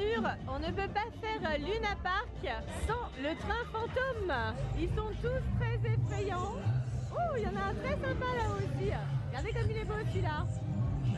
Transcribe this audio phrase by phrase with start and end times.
[0.00, 2.56] sûr, on ne peut pas faire Luna Park
[2.86, 4.32] sans le train fantôme.
[4.78, 6.54] Ils sont tous très effrayants.
[7.12, 8.90] Oh, il y en a un très sympa là aussi.
[9.28, 10.46] Regardez comme il est beau celui-là.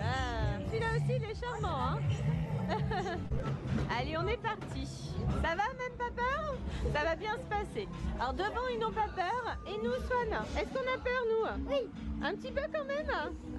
[0.00, 1.78] Ah, celui-là aussi, il est charmant.
[1.78, 1.98] Hein
[3.98, 4.86] Allez, on est parti.
[5.42, 6.56] Ça va, même pas peur?
[6.92, 7.88] Ça va bien se passer.
[8.18, 9.58] Alors devant, ils n'ont pas peur.
[9.66, 11.70] Et nous, Swan, est-ce qu'on a peur, nous?
[11.70, 11.88] Oui.
[12.24, 13.10] Un petit peu quand même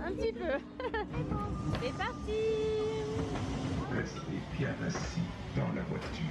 [0.05, 0.59] Un petit peu.
[1.81, 3.62] C'est parti
[3.95, 5.21] Restez bien assis
[5.55, 6.25] dans la voiture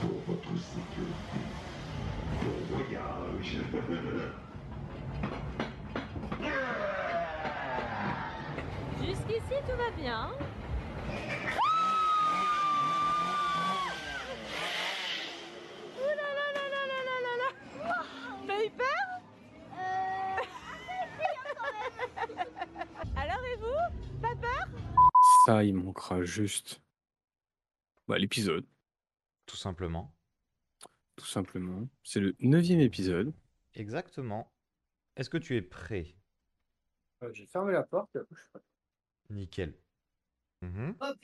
[0.00, 1.38] pour votre sécurité.
[2.42, 3.58] Bon voyage.
[9.00, 10.30] Jusqu'ici, tout va bien.
[25.46, 26.80] Ça, il manquera juste
[28.08, 28.66] bah, l'épisode,
[29.46, 30.12] Tout simplement.
[31.16, 31.88] tout simplement.
[32.02, 33.32] C'est le neuvième épisode.
[33.74, 34.50] Exactement.
[35.16, 36.14] Est-ce que tu es prêt?
[37.32, 38.18] J'ai fermé la porte.
[39.30, 39.74] Nickel.
[40.62, 40.94] Mhm.
[40.94, 41.18] Pas Hop.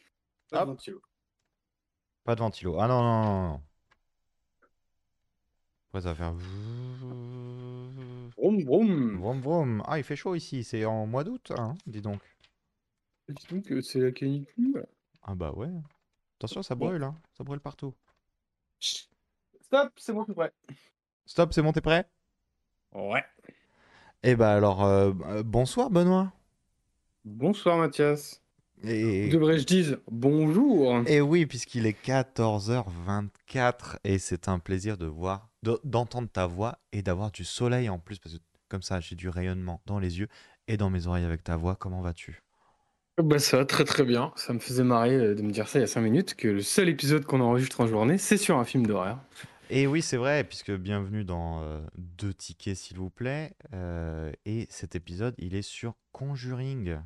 [0.52, 1.02] de ventilo.
[2.24, 2.78] Pas de ventilo.
[2.80, 3.62] Ah non, non, non, non.
[5.88, 6.32] Après, ça va faire...
[8.36, 9.18] Vroom, vroom.
[9.18, 9.82] Vroom, vroom.
[9.86, 10.64] Ah, il fait chaud ici.
[10.64, 12.20] C'est en mois d'août, hein, dis donc.
[13.30, 14.86] Dis donc que c'est la canicule.
[15.22, 15.68] Ah bah ouais.
[16.38, 17.14] Attention, ça brûle, hein.
[17.36, 17.94] Ça brûle partout.
[18.80, 20.52] Stop, c'est bon tout prêt.
[21.26, 22.08] Stop, c'est bon, t'es prêt?
[22.92, 23.24] Ouais.
[24.22, 26.32] Eh bah alors, euh, euh, bonsoir Benoît.
[27.24, 28.42] Bonsoir Mathias.
[28.82, 29.28] Et...
[29.28, 35.80] Devrais-je dire bonjour Et oui, puisqu'il est 14h24 et c'est un plaisir de voir, de-
[35.84, 39.28] d'entendre ta voix et d'avoir du soleil en plus, parce que comme ça, j'ai du
[39.28, 40.28] rayonnement dans les yeux
[40.68, 41.76] et dans mes oreilles avec ta voix.
[41.76, 42.42] Comment vas-tu?
[43.22, 44.32] Bah ça va très très bien.
[44.36, 46.48] Ça me faisait marrer euh, de me dire ça il y a 5 minutes que
[46.48, 49.18] le seul épisode qu'on enregistre en journée, c'est sur un film d'horreur.
[49.72, 53.52] Et oui, c'est vrai, puisque bienvenue dans euh, Deux tickets, s'il vous plaît.
[53.72, 56.98] Euh, et cet épisode, il est sur Conjuring,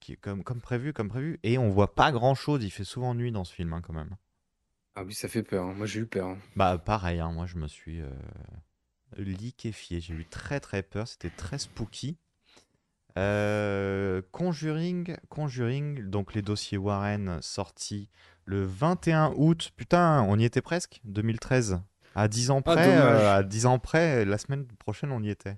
[0.00, 1.38] qui est comme, comme prévu, comme prévu.
[1.44, 4.16] Et on voit pas grand-chose, il fait souvent nuit dans ce film, hein, quand même.
[4.96, 5.66] Ah oui, ça fait peur.
[5.66, 5.74] hein.
[5.76, 6.28] Moi j'ai eu peur.
[6.30, 6.38] hein.
[6.56, 8.10] Bah pareil, hein, moi je me suis euh,
[9.16, 12.16] liquéfié, j'ai eu très très peur, c'était très spooky.
[13.18, 18.08] Euh, Conjuring, Conjuring, donc les dossiers Warren sortis
[18.44, 21.80] le 21 août, putain, on y était presque, 2013.
[22.14, 25.30] À 10 ans Ah, près, euh, à 10 ans près, la semaine prochaine on y
[25.30, 25.56] était.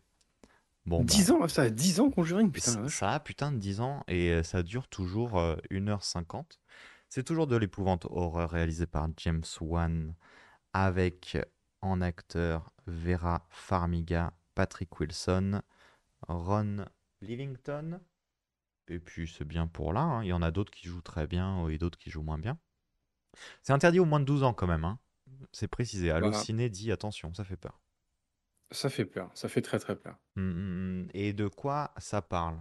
[0.84, 2.72] Bon, bah, 10 ans, ça a 10 ans Conjuring, putain.
[2.72, 6.58] ça, ça a putain de 10 ans et euh, ça dure toujours euh, 1h50.
[7.08, 10.14] C'est toujours de l'épouvante horreur réalisée par James Wan
[10.72, 11.38] avec
[11.80, 15.62] en acteur Vera Farmiga, Patrick Wilson,
[16.28, 16.84] Ron
[17.22, 18.00] Livington.
[18.88, 20.24] Et puis c'est bien pour là, hein.
[20.24, 22.58] il y en a d'autres qui jouent très bien et d'autres qui jouent moins bien.
[23.62, 24.84] C'est interdit au moins de 12 ans quand même.
[24.84, 24.98] hein.
[25.52, 26.10] C'est précisé.
[26.10, 27.80] Allociné dit attention, ça fait peur.
[28.70, 30.16] Ça fait peur, ça fait très très peur.
[30.36, 31.08] Hum, hum, hum.
[31.14, 32.56] Et de quoi ça parle?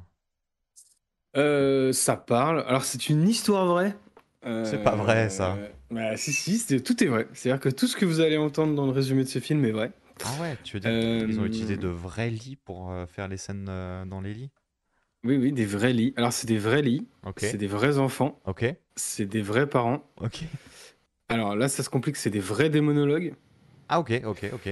[1.38, 2.63] Euh, ça parle.
[2.67, 3.95] Alors c'est une histoire vraie.
[4.43, 5.55] C'est pas vrai, ça.
[5.55, 7.28] Euh, Bah si si, tout est vrai.
[7.33, 9.72] C'est-à-dire que tout ce que vous allez entendre dans le résumé de ce film est
[9.72, 9.91] vrai.
[10.24, 13.28] Ah ouais, tu veux dire qu'ils ont Euh, utilisé de vrais lits pour euh, faire
[13.28, 14.52] les scènes euh, dans les lits?
[15.24, 16.14] Oui oui, des vrais lits.
[16.18, 17.08] Alors c'est des vrais lits.
[17.26, 18.40] Ok, C'est des vrais enfants.
[18.46, 20.04] ok, C'est des vrais parents.
[20.20, 20.44] ok.
[21.30, 22.18] Alors là, ça se complique.
[22.18, 23.34] C'est des vrais démonologues.
[23.88, 24.70] Ah ok, ok, ok.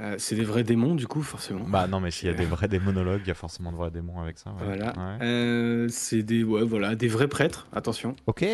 [0.00, 1.64] Euh, c'est des vrais démons du coup forcément.
[1.68, 3.90] Bah non, mais s'il y a des vrais démonologues, il y a forcément de vrais
[3.90, 4.50] démons avec ça.
[4.50, 4.64] ouais.
[4.64, 4.92] Voilà.
[4.96, 5.24] Ouais.
[5.26, 7.66] Euh, c'est des ouais voilà des vrais prêtres.
[7.72, 8.14] Attention.
[8.26, 8.44] Ok,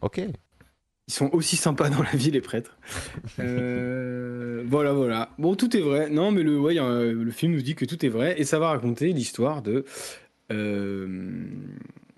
[0.00, 0.20] ok.
[1.08, 2.76] Ils sont aussi sympas dans la vie, les prêtres.
[3.38, 5.30] Euh, voilà, voilà.
[5.38, 6.08] Bon, tout est vrai.
[6.10, 6.76] Non, mais le, ouais,
[7.32, 9.84] film nous dit que tout est vrai et ça va raconter l'histoire de
[10.52, 11.44] euh,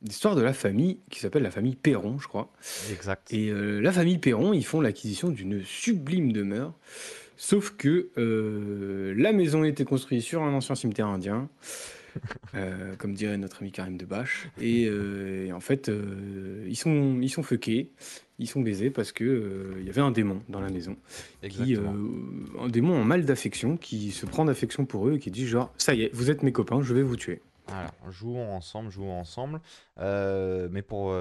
[0.03, 2.53] l'histoire de la famille qui s'appelle la famille Perron, je crois.
[2.93, 3.33] Exact.
[3.33, 6.75] Et euh, la famille Perron, ils font l'acquisition d'une sublime demeure.
[7.37, 8.11] Sauf que
[9.17, 11.49] la maison a été construite sur un ancien cimetière indien,
[12.55, 14.49] euh, comme dirait notre ami Karim Debache.
[14.61, 17.91] Et, euh, et en fait, euh, ils sont, ils sont fuckés,
[18.39, 20.97] ils sont baisés parce que euh, il y avait un démon dans la maison,
[21.49, 21.83] qui, euh,
[22.61, 25.73] un démon en mal d'affection, qui se prend d'affection pour eux et qui dit genre,
[25.79, 27.43] ça y est, vous êtes mes copains, je vais vous tuer.
[27.69, 29.61] Alors, jouons ensemble, jouons ensemble.
[29.99, 31.17] Euh, mais pour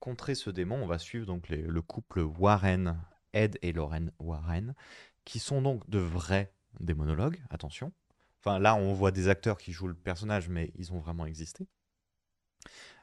[0.00, 2.98] contrer ce démon, on va suivre donc les- le couple Warren,
[3.32, 4.74] Ed et Lauren Warren,
[5.24, 7.92] qui sont donc de vrais démonologues, attention.
[8.40, 11.66] Enfin, là, on voit des acteurs qui jouent le personnage, mais ils ont vraiment existé.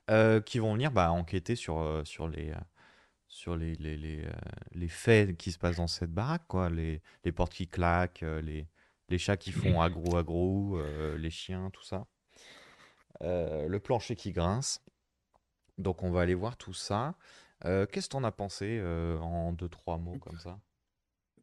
[0.08, 2.54] Qui vont venir bah, enquêter sur, sur, les,
[3.36, 4.32] sur les, les, les, euh,
[4.72, 6.70] les faits qui se passent dans cette baraque, quoi.
[6.70, 8.66] Les, les portes qui claquent, euh, les,
[9.10, 12.08] les chats qui font agro agro, euh, les chiens, tout ça.
[13.22, 14.82] Euh, le plancher qui grince.
[15.78, 17.16] Donc on va aller voir tout ça.
[17.66, 18.82] Euh, qu'est-ce que t'en as pensé
[19.22, 20.58] en deux, trois mots comme ça?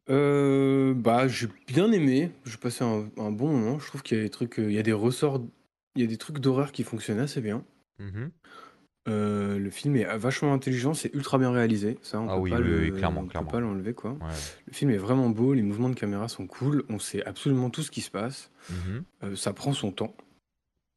[0.07, 2.31] Bah, j'ai bien aimé.
[2.43, 3.77] J'ai passé un, un bon moment.
[3.77, 5.41] Je trouve qu'il y a des trucs, il y a des ressorts,
[5.95, 7.63] il y a des trucs d'horreur qui fonctionnent assez bien.
[7.99, 8.31] Mhm.
[9.09, 11.97] Euh, le film est vachement intelligent, c'est ultra bien réalisé.
[12.01, 13.51] Ça, on Ah peut oui, pas oui, le, oui, clairement, on peut clairement.
[13.51, 14.11] pas l'enlever, quoi.
[14.11, 14.27] Ouais.
[14.67, 17.81] Le film est vraiment beau, les mouvements de caméra sont cool, on sait absolument tout
[17.83, 18.49] ce qui se passe.
[18.69, 19.03] Mhm.
[19.23, 20.15] Euh, ça prend son temps.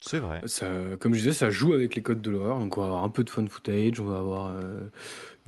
[0.01, 0.41] C'est vrai.
[0.45, 0.71] Ça,
[1.01, 2.61] comme je disais, ça joue avec les codes de l'horreur.
[2.61, 4.83] Donc, on va avoir un peu de fun footage, on va avoir euh,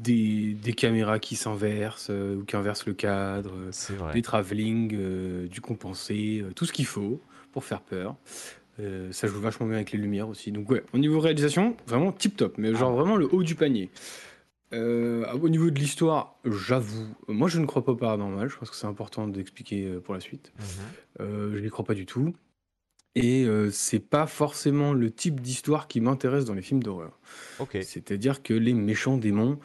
[0.00, 4.14] des, des caméras qui s'inversent ou qui inversent le cadre, C'est vrai.
[4.14, 7.20] des travelling, du compensé, tout ce qu'il faut
[7.52, 8.16] pour faire peur.
[8.80, 10.52] Euh, ça joue vachement bien avec les lumières aussi.
[10.52, 13.90] Donc, ouais, au niveau réalisation, vraiment tip top, mais genre vraiment le haut du panier.
[14.75, 18.48] Euh, au niveau de l'histoire, j'avoue, moi je ne crois pas au paranormal.
[18.48, 20.52] Je pense que c'est important d'expliquer euh, pour la suite.
[20.58, 20.64] Mhm.
[21.20, 22.34] Euh, je n'y crois pas du tout.
[23.14, 27.19] Et euh, c'est pas forcément le type d'histoire qui m'intéresse dans les films d'horreur.
[27.82, 29.58] C'est-à-dire que les méchants démons,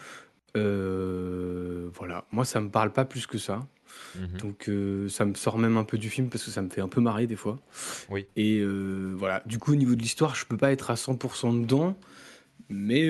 [0.56, 3.68] euh, voilà, moi ça me parle pas plus que ça.
[4.16, 4.38] Mhm.
[4.40, 6.82] Donc euh, ça me sort même un peu du film parce que ça me fait
[6.82, 7.60] un peu marrer des fois.
[8.10, 8.26] Oui.
[8.36, 11.62] Et euh, voilà, du coup au niveau de l'histoire, je peux pas être à 100%
[11.62, 11.98] dedans.
[12.70, 13.10] Mais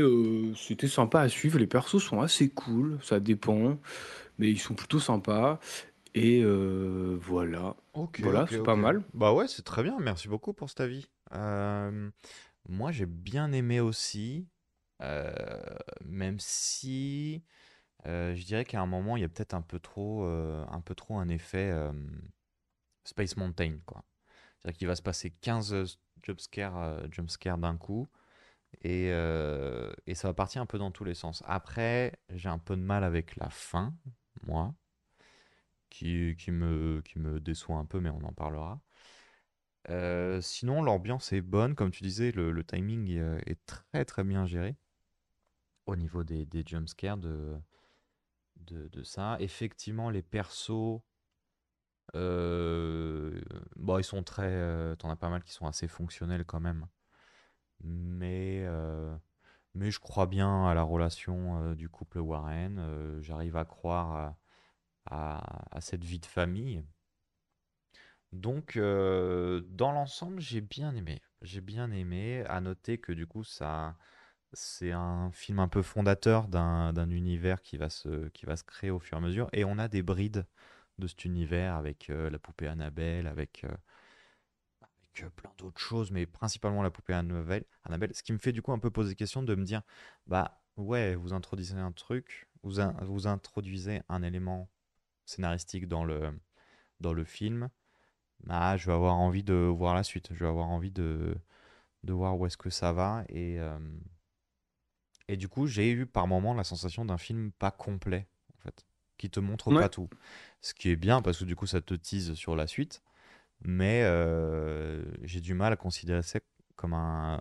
[0.57, 1.57] c'était sympa à suivre.
[1.59, 3.77] Les persos sont assez cool, ça dépend.
[4.39, 5.59] Mais ils sont plutôt sympas.
[6.15, 6.43] Et
[7.21, 7.75] voilà.
[7.93, 8.79] Ok, Voilà, ok, c'est pas ok.
[8.79, 9.03] mal.
[9.13, 9.95] Bah ouais, c'est très bien.
[10.01, 11.07] Merci beaucoup pour cet avis.
[11.31, 14.47] Moi, j'ai bien aimé aussi,
[15.03, 15.33] euh,
[16.05, 17.44] même si
[18.05, 20.81] euh, je dirais qu'à un moment, il y a peut-être un peu trop, euh, un
[20.81, 21.73] peu trop un effet
[23.05, 24.03] Space Mountain, quoi.
[24.59, 28.07] C'est-à-dire qu'il va se passer 15 jumpscares euh, d'un coup.
[28.81, 29.09] Et,
[30.07, 31.44] et ça va partir un peu dans tous les sens.
[31.45, 33.94] Après, j'ai un peu de mal avec la fin,
[34.47, 34.73] moi,
[35.89, 38.81] qui, qui me, qui me déçoit un peu, mais on en parlera.
[40.41, 43.09] Sinon, l'ambiance est bonne, comme tu disais, le, timing
[43.45, 44.75] est très très bien géré
[45.85, 47.57] au niveau des, des jumpscares de,
[48.57, 49.38] de, ça.
[49.39, 51.01] Effectivement, les persos,
[52.15, 53.41] euh,
[53.75, 54.50] bon, ils sont très.
[54.50, 56.88] euh, T'en as pas mal qui sont assez fonctionnels quand même.
[57.81, 59.15] Mais, euh,
[59.74, 63.19] mais je crois bien à la relation du couple Warren.
[63.21, 64.36] J'arrive à croire
[65.06, 66.83] à, cette vie de famille.
[68.31, 71.21] Donc, dans l'ensemble, j'ai bien aimé.
[71.41, 72.44] J'ai bien aimé.
[72.47, 73.97] À noter que du coup, ça,
[74.53, 78.91] c'est un film un peu fondateur d'un univers qui va se, qui va se créer
[78.91, 79.50] au fur et à mesure.
[79.53, 80.45] Et on a des brides
[81.00, 83.75] de cet univers avec euh, la poupée Annabelle, avec, euh,
[85.23, 87.65] euh, plein d'autres choses, mais principalement la poupée Annabelle.
[87.83, 88.13] Annabelle.
[88.15, 89.81] Ce qui me fait du coup un peu poser question de me dire,
[90.27, 94.69] bah ouais, vous introduisez un truc, vous, vous introduisez un élément
[95.25, 96.31] scénaristique dans le,
[97.00, 97.69] dans le film.
[98.50, 100.29] Ah, je vais avoir envie de voir la suite.
[100.33, 101.35] Je vais avoir envie de,
[102.03, 103.23] de voir où est-ce que ça va.
[103.29, 103.59] Et,
[105.27, 108.27] et du coup, j'ai eu par moments la sensation d'un film pas complet,
[108.57, 108.85] en fait,
[109.17, 109.81] qui te montre Ouais.
[109.81, 110.09] pas tout.
[110.61, 113.01] Ce qui est bien parce que du coup, ça te tease sur la suite.
[113.65, 116.39] Mais euh, j'ai du mal à considérer ça
[116.75, 117.39] comme un,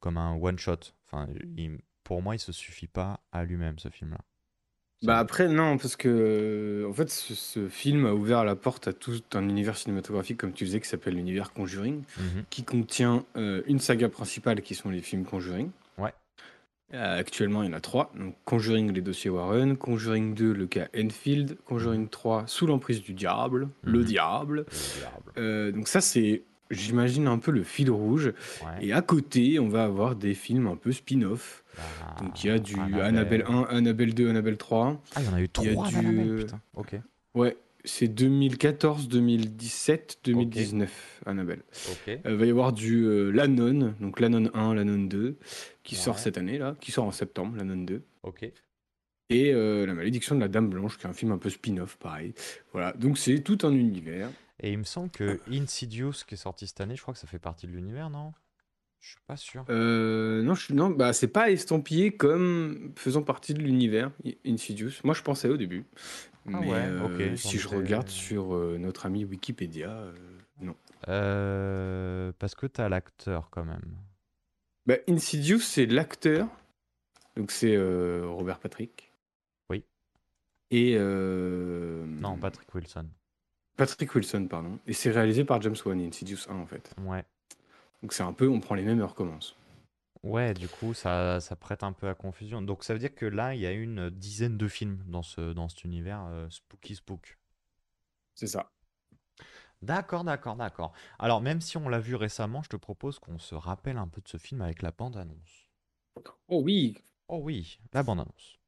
[0.00, 0.78] comme un one-shot.
[1.06, 4.18] Enfin, il- pour moi, il se suffit pas à lui-même, ce film-là.
[5.02, 8.92] Bah après, non, parce que en fait, ce, ce film a ouvert la porte à
[8.92, 12.44] tout un univers cinématographique, comme tu disais, qui s'appelle l'univers Conjuring, Mhm.
[12.50, 15.70] qui contient euh, une saga principale qui sont les films Conjuring.
[16.94, 18.10] Euh, actuellement, il y en a trois.
[18.18, 23.12] Donc, Conjuring, les dossiers Warren, Conjuring 2, le cas Enfield, Conjuring 3, sous l'emprise du
[23.12, 24.04] diable, le Mhm.
[24.04, 24.56] diable.
[24.56, 25.32] Le diable.
[25.36, 28.32] Euh, donc ça, c'est, j'imagine, un peu le fil rouge.
[28.64, 28.86] Ouais.
[28.86, 31.62] Et à côté, on va avoir des films un peu spin-off.
[31.76, 31.82] Bah,
[32.20, 35.00] Donc il y a du Annabelle 1, Annabelle 2, Annabelle 3.
[35.14, 36.60] Ah, il y en a eu Il y a trois du- putain.
[36.74, 36.96] Ok.
[37.34, 37.56] Ouais,
[37.88, 41.62] c'est 2014, 2017, 2019, Annabelle.
[42.06, 45.36] Il va y avoir du euh, L'Anon, donc L'Anon 1, L'Anon 2,
[45.82, 46.00] qui Ouais.
[46.00, 48.02] sort cette année, là, qui sort en septembre, L'Anon 2.
[48.22, 48.50] Ok.
[49.30, 51.96] Et euh, La Malédiction de la Dame Blanche, qui est un film un peu spin-off,
[51.96, 52.32] pareil.
[52.72, 54.30] Voilà, donc c'est tout un univers.
[54.60, 57.26] Et il me semble que Insidious, qui est sorti cette année, je crois que ça
[57.26, 58.32] fait partie de l'univers, non?
[59.00, 59.64] Je suis pas sûr.
[59.70, 64.10] Euh, non, je, non bah, c'est pas estampillé comme faisant partie de l'univers
[64.44, 64.90] Insidious.
[65.04, 65.84] Moi, je pensais au début.
[66.52, 70.12] Ah Mais ouais, euh, ok, si je regarde sur euh, notre ami Wikipédia, euh,
[70.60, 70.74] non.
[71.08, 73.96] Euh, parce que t'as l'acteur quand même.
[74.86, 76.48] Bah, Insidious, c'est l'acteur.
[77.36, 79.12] Donc, c'est euh, Robert Patrick.
[79.70, 79.84] Oui.
[80.70, 80.94] Et.
[80.98, 83.06] euh, Non, Patrick Wilson.
[83.76, 84.78] Patrick Wilson, pardon.
[84.86, 86.90] Et c'est réalisé par James Wan, Insidious 1, en fait.
[87.02, 87.24] Ouais.
[88.02, 89.56] Donc, c'est un peu, on prend les mêmes et on recommence.
[90.22, 92.62] Ouais, du coup, ça, ça prête un peu à confusion.
[92.62, 95.52] Donc ça veut dire que là, il y a une dizaine de films dans ce,
[95.52, 97.38] dans cet univers euh, Spooky Spook.
[98.34, 98.70] C'est ça.
[99.80, 100.92] D'accord, d'accord, d'accord.
[101.18, 104.20] Alors, même si on l'a vu récemment, je te propose qu'on se rappelle un peu
[104.20, 105.68] de ce film avec la bande-annonce.
[106.48, 106.96] Oh oui,
[107.30, 108.58] Oh oui, la bande-annonce.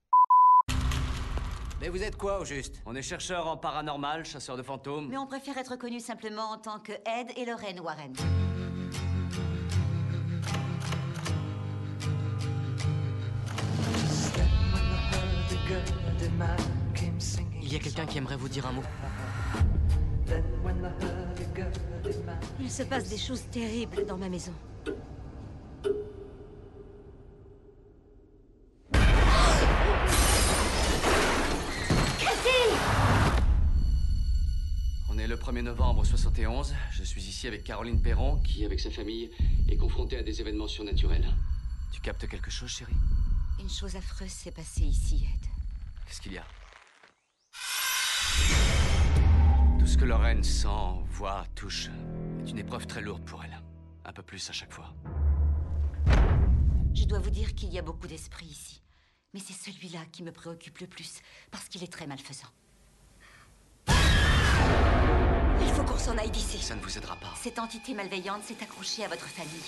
[1.80, 2.82] Mais vous êtes quoi au juste?
[2.84, 5.08] On est chercheur en paranormal, chasseur de fantômes.
[5.08, 8.12] Mais on préfère être connu simplement en tant que Ed et Lorraine Warren.
[17.62, 18.82] Il y a quelqu'un qui aimerait vous dire un mot.
[22.58, 24.52] Il se passe des choses terribles dans ma maison.
[35.08, 36.74] On est le 1er novembre 71.
[36.90, 39.30] Je suis ici avec Caroline Perron, qui, avec sa famille,
[39.68, 41.28] est confrontée à des événements surnaturels.
[41.92, 42.96] Tu captes quelque chose, chérie?
[43.60, 45.49] Une chose affreuse s'est passée ici, Ed.
[46.10, 46.44] Qu'est-ce qu'il y a?
[49.78, 50.66] Tout ce que Lorraine sent,
[51.12, 51.88] voit, touche
[52.44, 53.56] est une épreuve très lourde pour elle.
[54.04, 54.92] Un peu plus à chaque fois.
[56.94, 58.82] Je dois vous dire qu'il y a beaucoup d'esprits ici.
[59.34, 61.20] Mais c'est celui-là qui me préoccupe le plus,
[61.52, 62.48] parce qu'il est très malfaisant.
[63.86, 66.58] Il faut qu'on s'en aille d'ici.
[66.58, 67.32] Ça ne vous aidera pas.
[67.36, 69.62] Cette entité malveillante s'est accrochée à votre famille.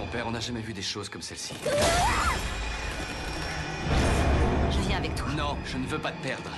[0.00, 1.54] Mon père, on n'a jamais vu des choses comme celle-ci.
[4.86, 5.28] Viens avec toi.
[5.36, 6.50] Non, je ne veux pas te perdre.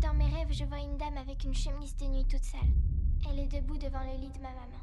[0.00, 2.60] Dans mes rêves, je vois une dame avec une chemise de nuit toute sale.
[3.30, 4.78] Elle est debout devant le lit de ma maman.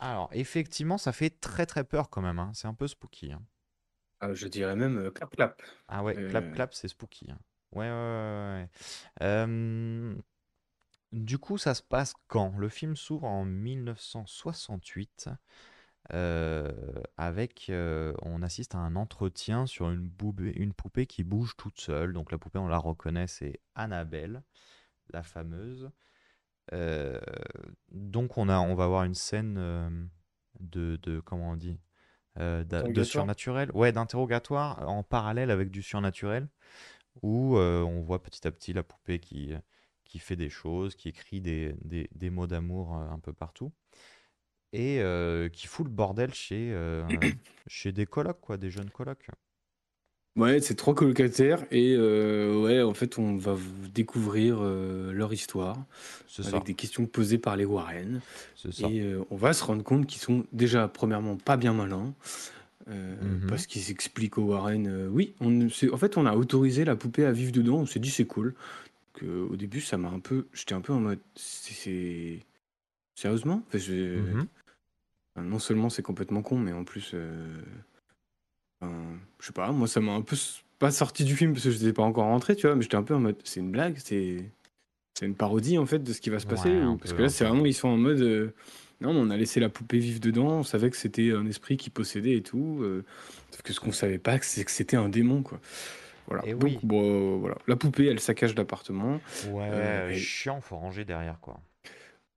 [0.00, 2.38] Alors, effectivement, ça fait très très peur quand même.
[2.38, 2.50] hein.
[2.54, 3.32] C'est un peu spooky.
[3.32, 3.42] hein.
[4.20, 5.60] Ah, je dirais même euh, clap clap.
[5.88, 6.50] Ah ouais, clap Euh.
[6.52, 7.30] clap, c'est spooky.
[7.30, 7.38] hein.
[7.72, 8.68] Ouais, ouais, ouais, ouais.
[9.22, 10.14] Euh,
[11.12, 12.54] Du coup, ça se passe quand?
[12.56, 15.28] Le film s'ouvre en 1968
[16.12, 16.72] euh,
[17.16, 21.80] avec, euh, on assiste à un entretien sur une poupée, une poupée qui bouge toute
[21.80, 22.12] seule.
[22.12, 24.42] Donc la poupée, on la reconnaît, c'est Annabelle,
[25.12, 25.90] la fameuse.
[26.72, 27.20] Euh,
[27.90, 29.90] donc on a, on va avoir une scène euh,
[30.60, 31.78] de, de, comment on dit,
[32.38, 36.48] euh, d'a- de Interrogatoire surnaturel, ouais, d'interrogatoire en parallèle avec du surnaturel,
[37.22, 39.54] où euh, on voit petit à petit la poupée qui,
[40.04, 43.72] qui fait des choses, qui écrit des, des, des mots d'amour euh, un peu partout,
[44.72, 47.02] et euh, qui fout le bordel chez, euh,
[47.66, 49.26] chez des colocs, quoi, des jeunes colocs.
[50.36, 53.56] Ouais, c'est trois colocataires et euh, ouais, en fait, on va
[53.94, 55.78] découvrir leur histoire
[56.28, 58.20] C'est avec ça, des questions posées par les Warren
[58.54, 58.86] c'est ça.
[58.86, 62.14] et on va se rendre compte qu'ils sont déjà premièrement pas bien malins
[62.88, 63.46] Mhm.
[63.48, 67.24] parce qu'ils expliquent aux Warren, oui, on, c'est- en fait, on a autorisé la poupée
[67.24, 67.78] à vivre dedans.
[67.78, 68.54] On s'est dit c'est cool.
[69.14, 72.38] Que, au début, ça m'a un peu, j'étais un peu en mode, c'est c'est-
[73.16, 74.46] sérieusement, Enfin, je- Mhm.
[75.34, 77.60] Enfin, non seulement c'est complètement con, mais en plus, euh,
[78.80, 78.94] enfin,
[79.40, 80.36] je sais pas, moi ça m'a un peu
[80.78, 82.96] pas sorti du film parce que je n'étais pas encore rentré, tu vois, mais j'étais
[82.96, 84.44] un peu en mode, c'est une blague, c'est
[85.18, 87.10] c'est une parodie en fait de ce qui va se passer, Ouais, ou- un parce
[87.12, 88.52] peu, que là c'est vraiment, ils sont en mode, euh,
[89.00, 91.88] non, on a laissé la poupée vivre dedans, on savait que c'était un esprit qui
[91.90, 93.02] possédait et tout, euh,
[93.50, 95.58] sauf que ce qu'on savait pas, c'est que c'était un démon, quoi.
[96.28, 96.44] Voilà.
[96.46, 96.78] Et Donc, oui.
[96.82, 97.56] bon, voilà.
[97.66, 99.20] La poupée, elle saccage l'appartement.
[99.52, 101.60] Ouais, chiant, faut ranger derrière, quoi.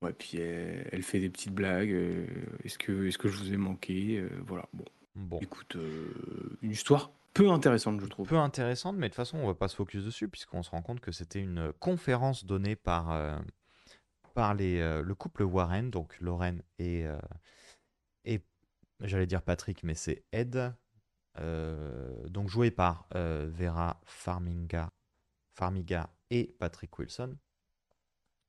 [0.02, 1.92] Ouais, puis elle, elle fait des petites blagues.
[1.92, 2.26] euh,
[2.64, 4.66] est-ce que, est-ce que je vous ai manqué Euh, Voilà.
[4.74, 5.40] Bon, Bon.
[5.42, 8.28] écoute, euh, une histoire peu intéressante, je trouve.
[8.28, 10.82] peu intéressante, mais de toute façon, on va pas se focus dessus, puisqu'on se rend
[10.82, 13.42] compte que c'était une conférence donnée par,
[14.34, 17.06] par les, le couple Warren, donc Lorraine et,
[18.26, 18.42] et
[19.02, 20.74] j'allais dire Patrick, mais c'est Ed,
[21.38, 24.92] donc joué par Vera Farmiga,
[25.54, 27.38] Farmiga et Patrick Wilson.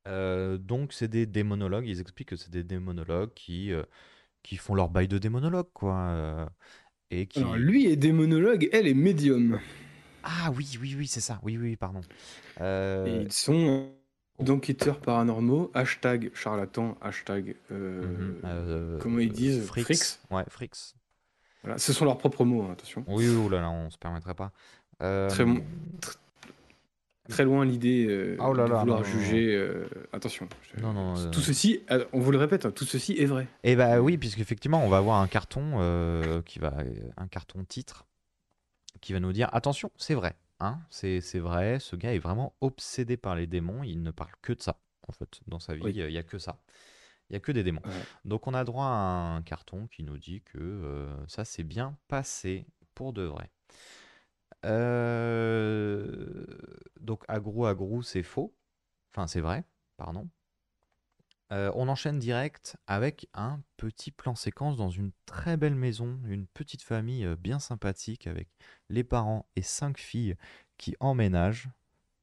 [0.08, 3.82] Euh, donc, c'est des démonologues, ils expliquent que c'est des démonologues qui, euh,
[4.42, 5.96] qui font leur bail de démonologue, quoi.
[5.96, 6.46] euh,
[7.10, 7.40] et qui...
[7.40, 9.60] Alors, lui est démonologue, elle est médium.
[10.22, 11.40] Ah oui, oui, oui, c'est ça.
[11.42, 12.00] Oui, oui, pardon.
[13.06, 13.90] Et ils sont
[14.40, 17.56] d'enquêteurs paranormaux, hashtag charlatan, hashtag.
[17.72, 19.86] euh, mhm, euh, comment ils disent Fricks.
[19.86, 20.94] Fricks Ouais, Fricks.
[21.62, 23.04] Voilà, ce sont leurs propres mots, hein, attention.
[23.06, 24.50] Oui, oui, oh là là, on se permettrait pas.
[25.02, 25.62] Euh, Très, bon-
[26.00, 26.16] tr-
[27.30, 29.54] très loin l'idée euh, Oh là de vouloir non, non, juger.
[29.54, 30.48] euh, attention.
[30.74, 33.24] Je- Non, non, Tout euh, ceci, euh, on vous le répète, hein, tout ceci est
[33.26, 33.46] vrai.
[33.64, 36.74] Eh bah oui, puisqu'effectivement, on va avoir un carton euh, qui va,
[37.16, 38.06] un carton titre
[39.00, 42.54] qui va nous dire attention, c'est vrai, hein, c'est c'est vrai, ce gars est vraiment
[42.60, 45.80] obsédé par les démons, il ne parle que de ça, en fait, dans sa vie,
[45.82, 45.92] Oui.
[45.96, 46.58] il y a que ça.
[47.30, 47.80] Il y a que des démons.
[47.84, 47.92] Ouais.
[48.24, 51.96] Donc on a droit à un carton qui nous dit que euh, ça s'est bien
[52.08, 53.48] passé pour de vrai.
[54.66, 56.44] Euh,
[57.00, 58.54] donc agrou agrou, c'est faux.
[59.12, 59.64] Enfin, c'est vrai,
[59.96, 60.28] pardon.
[61.52, 66.46] Euh, on enchaîne direct avec un petit plan séquence dans une très belle maison, une
[66.46, 68.48] petite famille euh, bien sympathique avec
[68.88, 70.36] les parents et cinq filles
[70.78, 71.68] qui emménagent.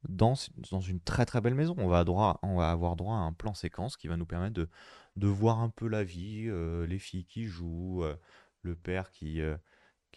[0.08, 0.34] dans,
[0.70, 1.74] dans une très très belle maison.
[1.78, 4.54] On va, droit, on va avoir droit à un plan séquence qui va nous permettre
[4.54, 4.68] de,
[5.16, 6.48] de voir un peu la vie,
[6.88, 8.04] les filles qui jouent,
[8.62, 9.40] le père qui,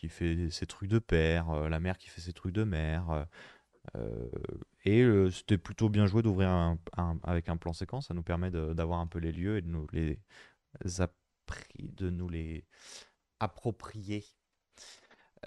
[0.02, 3.28] qui fait ses trucs de père, la mère qui fait ses trucs de mère.
[4.84, 6.80] et c'était plutôt bien joué d'ouvrir un,
[7.24, 8.08] avec un plan séquence.
[8.08, 10.20] Ça nous permet d'avoir un peu les lieux et de nous les,
[11.78, 12.66] de nous les
[13.40, 14.26] approprier.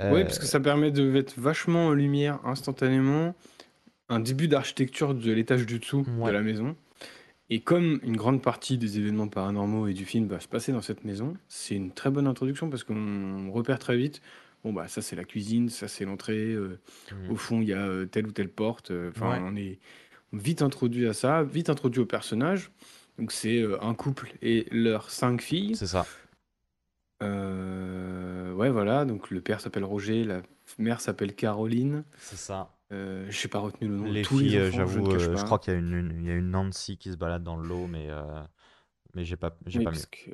[0.01, 3.35] Oui, parce que ça permet de mettre vachement en lumière instantanément
[4.09, 6.77] un début d'architecture de l'étage du dessous de la maison.
[7.51, 10.81] Et comme une grande partie des événements paranormaux et du film va se passer dans
[10.81, 14.23] cette maison, c'est une très bonne introduction parce qu'on repère très vite.
[14.65, 16.53] Bon bah ça c'est la cuisine, ça c'est l'entrée.
[16.53, 16.81] Euh,
[17.13, 17.31] mmh.
[17.31, 18.91] Au fond il y a euh, telle ou telle porte.
[18.91, 19.79] Euh, enfin on est
[20.33, 22.71] vite introduit à ça, vite introduit au personnage.
[23.19, 25.77] Donc c'est un couple et leurs cinq filles.
[25.77, 26.07] C'est ça.
[27.21, 30.43] ouais voilà donc le père s'appelle Roger, la
[30.79, 32.05] mère s'appelle Caroline.
[32.19, 32.71] C'est ça.
[32.91, 35.59] Je n'ai pas retenu le nom les de tous filles, les j'avoue, je, je crois
[35.59, 37.89] qu'il y a une, il y a une Nancy qui se balade dans le lot,
[37.89, 38.41] mais, euh,
[39.15, 40.31] mais j'ai pas, j'ai oui, pas parce que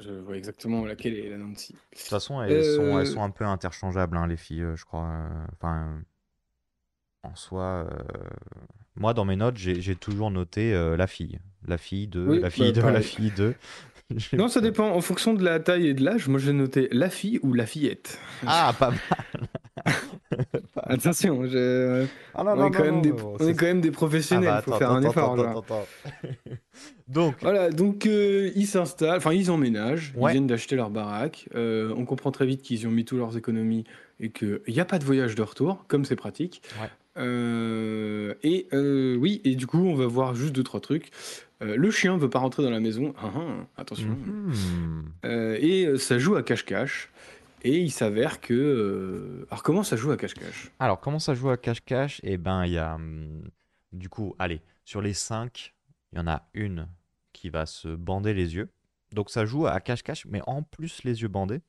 [0.00, 1.72] je vois exactement laquelle est la Nancy.
[1.72, 5.28] De toute façon, elles, sont, elles sont un peu interchangeables, hein, les filles, je crois.
[5.52, 6.02] Enfin,
[7.22, 7.88] en soi,
[8.96, 11.40] moi, dans mes notes, j'ai toujours noté la fille.
[11.66, 13.54] La fille de, la fille bah, de, la fille de.
[14.32, 14.90] non, ça dépend.
[14.90, 17.66] En fonction de la taille et de l'âge, moi j'ai noté la fille ou la
[17.66, 18.18] fillette.
[18.46, 19.00] Ah, pas mal.
[20.76, 23.12] Attention, ah on, est, quand même des...
[23.12, 25.36] on est quand même des professionnels, il ah bah, faut faire un effort.
[27.08, 31.48] donc, voilà, donc euh, ils s'installent, enfin ils emménagent, ils viennent d'acheter leur baraque.
[31.54, 33.84] Euh, on comprend très vite qu'ils ont mis toutes leurs économies
[34.20, 36.62] et qu'il n'y a pas de voyage de retour, comme c'est pratique.
[37.16, 41.10] Euh, et oui, et du coup, on va voir juste deux trois trucs.
[41.60, 43.30] le chien veut pas rentrer dans la maison, ah,
[43.76, 44.16] attention.
[44.26, 45.56] Mhm.
[45.60, 47.10] et ça joue à cache-cache.
[47.64, 48.52] Et il s'avère que.
[48.52, 50.70] Euh, alors, comment ça joue à cache-cache?
[50.78, 52.20] Alors, comment ça joue à cache-cache?
[52.22, 52.94] Eh ben, il y a.
[52.94, 53.48] Hum,
[53.92, 55.74] du coup, allez, sur les cinq,
[56.12, 56.88] il y en a une
[57.32, 58.68] qui va se bander les yeux.
[59.12, 61.62] Donc, ça joue à cache-cache, mais en plus les yeux bandés.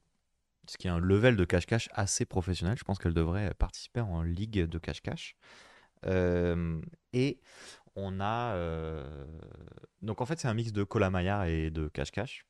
[0.67, 2.77] Ce qui est un level de cache-cache assez professionnel.
[2.77, 5.35] Je pense qu'elle devrait participer en ligue de cache-cache.
[6.05, 6.81] Euh,
[7.13, 7.39] et
[7.95, 8.53] on a.
[8.55, 9.25] Euh,
[10.01, 12.45] donc, en fait, c'est un mix de Colamaillard et de cache-cache.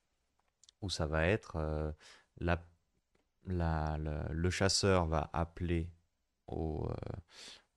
[0.82, 1.94] Où ça va être
[2.38, 2.64] la
[3.48, 5.92] le chasseur va appeler
[6.48, 7.18] au, euh,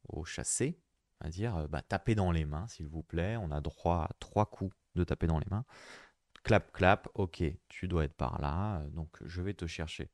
[0.08, 0.80] au chassé,
[1.20, 3.36] à dire euh, bah, tapez dans les mains, s'il vous plaît.
[3.36, 5.64] On a droit à trois coups de taper dans les mains.
[6.48, 10.08] Clap, clap, ok, tu dois être par là, donc je vais te chercher.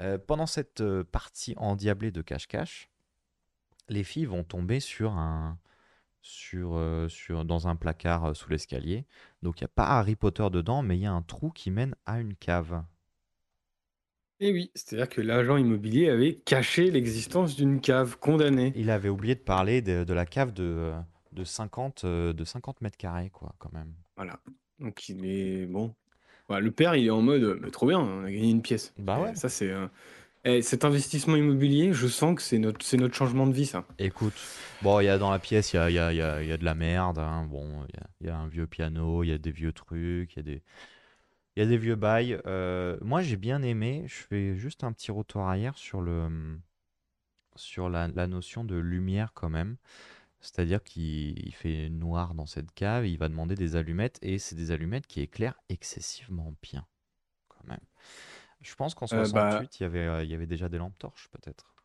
[0.00, 2.88] Euh, pendant cette partie endiablée de cache-cache,
[3.88, 5.58] les filles vont tomber sur un,
[6.22, 9.06] sur, sur, dans un placard sous l'escalier.
[9.42, 11.72] Donc il n'y a pas Harry Potter dedans, mais il y a un trou qui
[11.72, 12.84] mène à une cave.
[14.38, 18.72] Et oui, c'est-à-dire que l'agent immobilier avait caché l'existence d'une cave condamnée.
[18.76, 20.92] Il avait oublié de parler de, la cave de,
[21.32, 23.92] de, 50, de 50 mètres carrés, quoi, quand même.
[24.14, 24.38] Voilà.
[24.80, 25.94] Donc il est bon.
[26.48, 28.92] le père, il est en mode, «Bah, trop bien, on a gagné une pièce.
[28.98, 29.34] Bah ouais.
[29.34, 29.72] ça, c'est.
[30.48, 33.84] Eh, cet investissement immobilier, je sens que c'est notre, c'est notre changement de vie, ça.
[33.98, 34.34] Écoute,
[34.80, 36.52] bon, il y a dans la pièce, il y a, y, a, y, a, y
[36.52, 37.18] a de la merde.
[37.18, 37.46] Hein.
[37.50, 40.34] Bon, il y a, y a un vieux piano, il y a des vieux trucs,
[40.34, 40.62] il y a des.
[41.56, 42.38] Il y a des vieux bails.
[42.46, 44.04] Euh, moi, j'ai bien aimé.
[44.06, 46.58] Je fais juste un petit retour arrière sur le
[47.56, 49.76] sur la, notion de lumière quand même.
[50.46, 54.70] C'est-à-dire qu'il fait noir dans cette cave, il va demander des allumettes et c'est des
[54.70, 56.86] allumettes qui éclairent excessivement bien
[57.48, 57.80] quand même.
[58.60, 60.78] Je pense qu'en 68, euh, bah il y avait, euh, il y avait déjà des
[60.78, 61.76] lampes torches peut-être.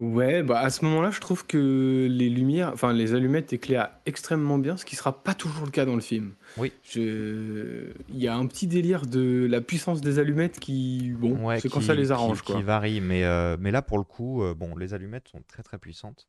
[0.00, 4.56] Ouais, bah à ce moment-là, je trouve que les lumières, enfin les allumettes éclairent extrêmement
[4.56, 6.34] bien, ce qui sera pas toujours le cas dans le film.
[6.56, 6.72] Oui.
[6.84, 7.90] Je...
[8.08, 11.80] Il y a un petit délire de la puissance des allumettes qui, bon, c'est quand
[11.80, 14.94] ça les arrange, qui, varie, mais, euh, mais là pour le coup, euh, bon, les
[14.94, 16.28] allumettes sont très très puissantes.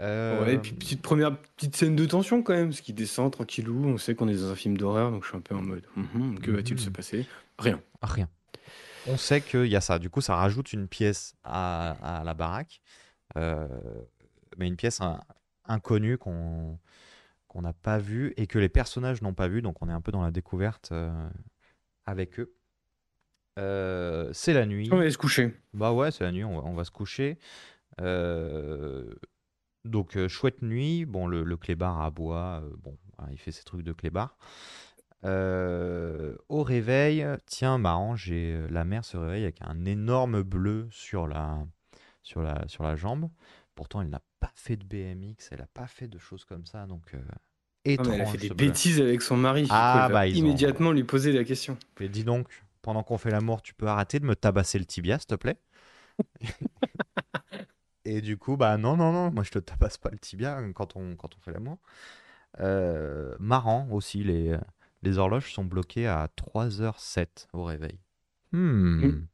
[0.00, 3.84] Ouais, et puis petite première petite scène de tension quand même, ce qui descend tranquillou.
[3.86, 5.82] On sait qu'on est dans un film d'horreur, donc je suis un peu en mode,
[5.96, 7.26] mhm, que va-t-il se passer?
[7.58, 7.80] Rien.
[8.02, 8.28] Rien
[9.06, 9.98] on sait qu'il y a ça.
[9.98, 12.80] Du coup, ça rajoute une pièce à, la baraque,
[13.36, 13.66] euh,
[14.56, 15.00] mais une pièce
[15.64, 16.78] inconnue qu'on
[17.48, 19.60] qu'on n'a pas vue et que les personnages n'ont pas vue.
[19.60, 21.28] Donc, on est un peu dans la découverte euh,
[22.06, 22.54] avec eux.
[23.58, 24.88] Euh, c'est la nuit.
[24.92, 25.56] On va se coucher.
[25.74, 27.40] Bah ouais, c'est la nuit, on va, se coucher.
[29.84, 31.04] Donc, chouette nuit.
[31.04, 32.96] Bon, le, le clébard à bois, bon,
[33.30, 34.36] il fait ses trucs de clébard.
[35.24, 40.88] Euh, au réveil, tiens, marrant, j'ai euh, la mère se réveille avec un énorme bleu
[40.90, 41.58] sur la,
[42.22, 43.28] sur la, sur la jambe.
[43.74, 46.86] Pourtant, elle n'a pas fait de BMX, elle n'a pas fait de choses comme ça,
[46.86, 47.20] donc euh,
[47.84, 49.66] elle a fait des bêtises avec son mari.
[49.70, 51.76] Ah, bah, immédiatement lui poser la question.
[51.98, 52.48] Mais dis donc,
[52.82, 55.58] pendant qu'on fait l'amour, tu peux arrêter de me tabasser le tibia, s'il te plaît?
[58.04, 60.96] Et du coup, bah non, non, non, moi je te tabasse pas le tibia quand
[60.96, 61.78] on, quand on fait l'amour.
[62.60, 64.56] Euh, marrant aussi, les,
[65.02, 67.98] les horloges sont bloquées à 3h07 au réveil.
[68.52, 69.04] Hmm.
[69.06, 69.26] Mm.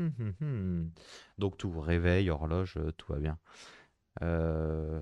[0.00, 0.90] Hum, hum, hum.
[1.38, 3.38] Donc tout, réveil, horloge, euh, tout va bien.
[4.22, 5.00] Euh,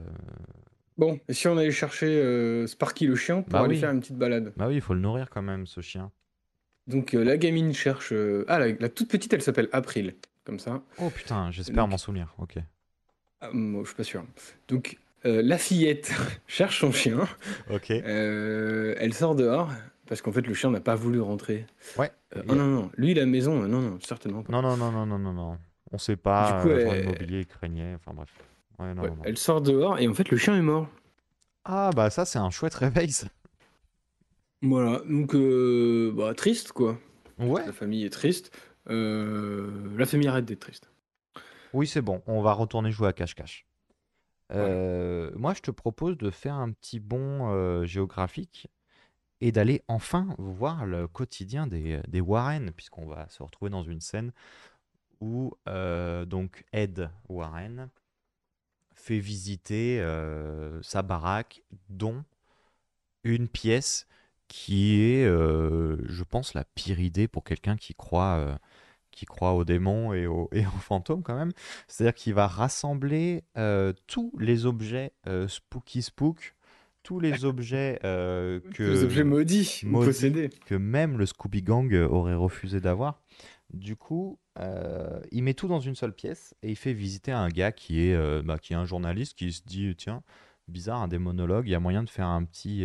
[0.98, 3.80] Bon, et si on allait chercher euh, Sparky le chien pour Bah aller oui.
[3.80, 4.54] faire une petite balade?
[4.56, 6.10] Bah oui, il faut le nourrir quand même, ce chien.
[6.86, 8.12] Donc euh, la gamine cherche.
[8.14, 10.82] euh, Ah, la, la toute petite, elle s'appelle April, comme ça.
[10.98, 12.34] Oh putain, j'espère Donc- m'en souvenir.
[12.38, 12.56] Ok.
[13.40, 14.24] Ah, moi, je suis pas sûr.
[14.68, 16.12] Donc euh, la fillette
[16.46, 17.26] cherche son chien.
[17.70, 17.90] Ok.
[17.90, 19.70] Euh, elle sort dehors
[20.06, 21.66] parce qu'en fait le chien n'a pas voulu rentrer.
[21.98, 22.10] Ouais.
[22.36, 24.52] Euh, oh non, non, lui la maison, euh, non, non, certainement pas.
[24.52, 25.58] Non, non, non, non, non, non, non.
[25.92, 26.58] On sait pas.
[26.62, 27.94] Du coup, elle- immobilier craignait.
[27.94, 28.28] Enfin bref.
[28.78, 30.88] Ouais, non, Ouais, non, elle sort dehors et en fait le chien est mort.
[31.64, 33.10] Ah bah ça, c'est un chouette réveil.
[33.10, 33.26] ça.
[34.62, 35.34] Voilà, donc
[36.16, 36.98] bah, triste quoi.
[37.38, 37.64] Ouais.
[37.66, 38.50] La famille est triste.
[38.86, 40.90] La famille arrête d'être triste.
[41.76, 42.22] Oui, c'est bon.
[42.26, 43.66] On va retourner jouer à cache-cache.
[44.50, 48.68] Euh, moi, je te propose de faire un petit bond euh, géographique
[49.42, 54.00] et d'aller enfin voir le quotidien des, des Warren, puisqu'on va se retrouver dans une
[54.00, 54.32] scène
[55.20, 57.90] où euh, donc Ed Warren
[58.94, 62.24] fait visiter euh, sa baraque, dont
[63.22, 64.06] une pièce
[64.48, 68.56] qui est, euh, je pense, la pire idée pour quelqu'un qui croit, euh,
[69.16, 71.52] qui croit aux démons et aux, et aux fantômes quand même.
[71.88, 76.54] C'est-à-dire qu'il va rassembler euh, tous les objets euh, spooky spook,
[77.02, 80.50] tous les objets euh, que Les objets maudits possédés.
[80.66, 83.22] que même le Scooby Gang aurait refusé d'avoir.
[83.72, 84.38] Du coup,
[85.32, 88.42] il met tout dans une seule pièce et il fait visiter un gars qui est,
[88.42, 90.22] bah, qui est un journaliste qui se dit tiens,
[90.68, 92.84] bizarre, un démonologue, il y a moyen de faire un petit,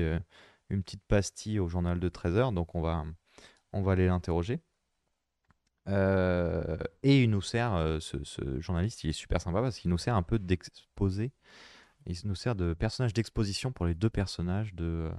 [0.70, 3.06] une petite pastille au journal de 13 heures, donc on va,
[3.74, 4.60] on va aller l'interroger.
[5.88, 9.90] Euh, et il nous sert, euh, ce, ce journaliste, il est super sympa parce qu'il
[9.90, 11.32] nous sert un peu d'exposé.
[12.06, 15.12] Il nous sert de personnage d'exposition pour les deux personnages de, euh,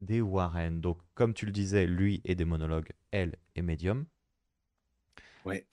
[0.00, 0.80] des Warren.
[0.80, 4.06] Donc, comme tu le disais, lui est des monologues, elle est médium.
[5.44, 5.66] Ouais.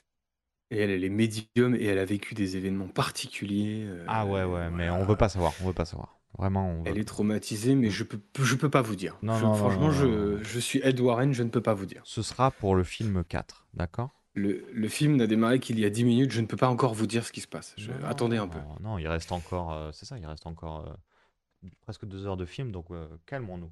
[0.71, 3.89] Et elle, elle est médium et elle a vécu des événements particuliers.
[4.07, 6.18] Ah ouais, ouais, mais on veut pas savoir, on veut pas savoir.
[6.37, 6.89] Vraiment, on veut...
[6.91, 9.17] Elle est traumatisée, mais je peux, je peux pas vous dire.
[9.21, 11.61] Non, Je- non, non, franchement, non, je, non, je suis Ed Warren, je ne peux
[11.61, 12.01] pas vous dire.
[12.05, 14.11] Ce sera pour le film 4, d'accord?
[14.35, 16.93] Le, le film n'a démarré qu'il y a 10 minutes, je ne peux pas encore
[16.93, 17.73] vous dire ce qui se passe.
[17.77, 18.59] Je- Non, attendez un peu.
[18.59, 22.37] non, Non, il reste encore, euh, c'est ça, il reste encore euh, presque deux heures
[22.37, 23.71] de film, donc euh, calmons-nous.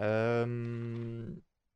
[0.00, 1.26] Euh,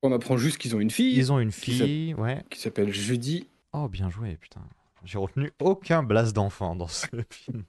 [0.02, 2.44] On apprend juste qu'ils ont une fille Ils ont une qui s'appelle- fille, ouais.
[2.50, 3.48] qui s'appelle Judy.
[3.72, 4.60] Oh, bien joué, putain.
[5.04, 7.64] J'ai retenu aucun blast d'enfant dans ce film.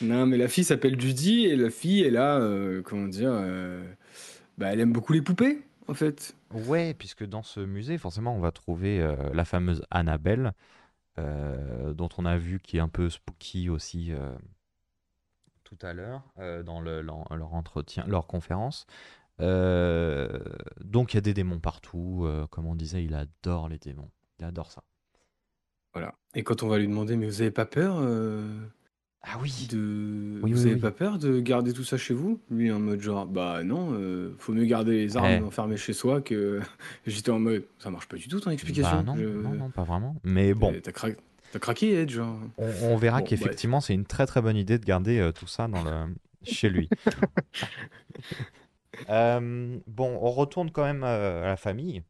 [0.00, 3.84] Non, mais la fille s'appelle Judy et la fille, elle a, euh, comment dire, euh,
[4.56, 6.34] bah, elle aime beaucoup les poupées, en fait.
[6.52, 10.52] Ouais, puisque dans ce musée, forcément, on va trouver euh, la fameuse Annabelle,
[11.16, 14.12] dont on a vu qui est un peu spooky aussi
[15.64, 16.22] tout à l'heure
[16.64, 18.86] dans le- leur, leur entretien, leur conférence.
[19.40, 24.44] Donc il y a des démons partout, comme on disait, il adore les démons, il
[24.44, 24.84] adore ça.
[25.92, 26.14] Voilà.
[26.36, 27.98] Et quand on va lui demander, mais vous avez pas peur
[29.22, 30.80] Ah oui, de, Oui, vous oui, avez oui.
[30.80, 32.40] pas peur de garder tout ça chez vous?
[32.50, 35.42] Lui en mode genre, bah non, euh, faut mieux garder les armes Eh.
[35.42, 36.60] enfermées chez soi que.
[37.06, 38.96] J'étais en mode, ça marche pas du tout ton explication.
[38.98, 40.14] bah non, Je- non, non, pas vraiment.
[40.24, 41.14] Mais bon, T'as cra-
[41.52, 42.38] t'as craqué, Ed, genre.
[42.58, 45.48] on, on verra Bon, qu'effectivement, c'est une très très bonne idée de garder euh, tout
[45.48, 46.14] ça dans le...
[46.44, 46.88] chez lui.
[49.10, 52.02] Euh, bon, on retourne quand même euh, à la famille.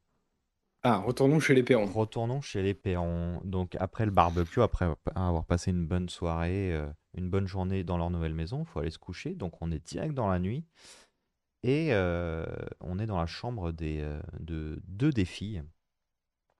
[0.85, 1.87] Ah, retournons chez les Perrons.
[1.87, 3.41] Retournons chez les Perrons.
[3.45, 6.87] Donc après le barbecue, après avoir passé une bonne soirée, euh,
[7.17, 9.35] une bonne journée dans leur nouvelle maison, il faut aller se coucher.
[9.35, 10.65] Donc on est direct dans la nuit.
[11.65, 12.47] Et euh,
[12.81, 15.63] on est dans la chambre des, euh, de deux des filles.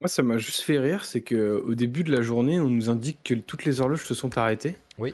[0.01, 2.89] Moi, ça m'a juste fait rire, c'est que au début de la journée, on nous
[2.89, 4.77] indique que toutes les horloges se sont arrêtées.
[4.97, 5.13] Oui.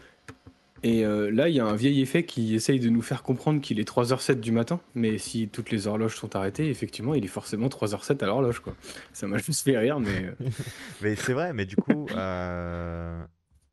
[0.83, 3.59] Et euh, là, il y a un vieil effet qui essaye de nous faire comprendre
[3.61, 4.79] qu'il est 3h07 du matin.
[4.93, 8.75] Mais si toutes les horloges sont arrêtées, effectivement, il est forcément 3h07 à l'horloge, quoi.
[9.13, 10.25] Ça m'a juste fait rire, mais...
[10.25, 10.33] euh,
[11.01, 13.23] Mais c'est vrai, mais du coup, euh,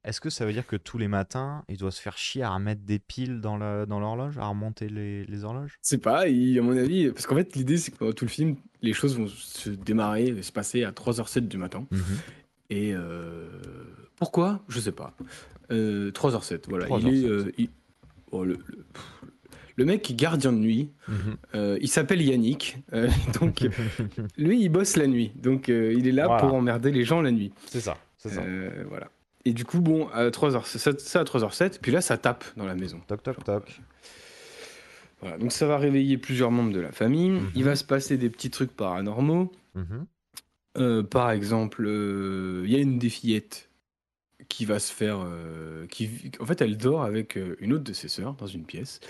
[0.05, 2.51] est-ce que ça veut dire que tous les matins, il doit se faire chier à
[2.55, 5.77] remettre des piles dans la- dans l'horloge, à remonter les, les horloges?
[5.83, 8.31] C'est pas, il- à mon avis, parce qu'en fait, l'idée, c'est que pendant tout le
[8.31, 11.87] film, les choses vont se démarrer, se passer à 3h07 du matin.
[12.71, 13.49] Et euh,
[14.17, 14.63] pourquoi?
[14.69, 15.15] Je sais pas.
[15.71, 16.87] Euh, 3h07, voilà.
[16.87, 17.09] Il 3h07.
[17.25, 17.29] est.
[17.29, 17.71] euh, il-
[18.31, 19.23] oh, le, le- pff,
[19.77, 21.37] le mec est gardien de nuit, Mhm.
[21.55, 22.79] euh, il s'appelle Yannick.
[22.93, 23.09] euh,
[23.41, 23.61] donc,
[24.39, 25.33] lui, il bosse la nuit.
[25.37, 26.41] Donc, il est là Voilà.
[26.43, 27.53] pour emmerder les gens la nuit.
[27.67, 27.97] C'est ça,
[28.89, 29.09] voilà.
[29.45, 32.75] Et du coup, bon, à 3h07, ça à 3h07, puis là, ça tape dans la
[32.77, 33.01] maison.
[33.09, 33.81] Toc, toc, toc.
[35.21, 37.31] Voilà, donc ça va réveiller plusieurs membres de la famille.
[37.31, 37.51] Mhm.
[37.55, 39.51] Il va se passer des petits trucs paranormaux.
[39.75, 41.05] Mhm.
[41.07, 43.69] Par exemple, il y a une des fillettes
[44.49, 45.19] qui va se faire.
[45.25, 48.65] euh, qui, en fait, elle dort avec euh, une autre de ses sœurs dans une
[48.67, 49.01] pièce.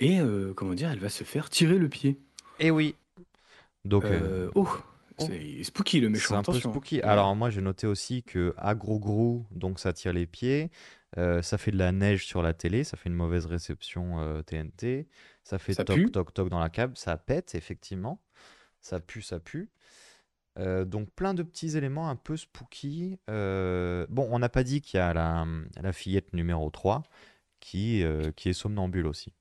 [0.00, 2.18] Et euh, comment dire, elle va se faire tirer le pied.
[2.58, 2.94] Et oui.
[3.84, 4.68] Donc, euh, Euh, oh,
[5.18, 6.34] c'est spooky le c'est méchant.
[6.36, 6.70] un peu attention.
[6.70, 7.00] spooky.
[7.02, 10.70] Alors, moi, j'ai noté aussi que à gros gros, donc ça tire les pieds.
[11.18, 14.42] euh, ça fait de la neige sur la télé, ça fait une mauvaise réception euh,
[14.42, 15.08] TNT.
[15.44, 16.10] Ça fait Ça toc pue.
[16.10, 18.20] toc toc dans la cave, ça pète effectivement.
[18.80, 19.70] Ça pue, ça pue.
[20.58, 23.18] Euh, donc plein de petits éléments un peu spooky.
[23.28, 25.46] Euh, bon, on n'a pas dit qu'il y a la,
[25.80, 27.02] la fillette numéro 3
[27.60, 29.32] qui, euh, qui est somnambule aussi.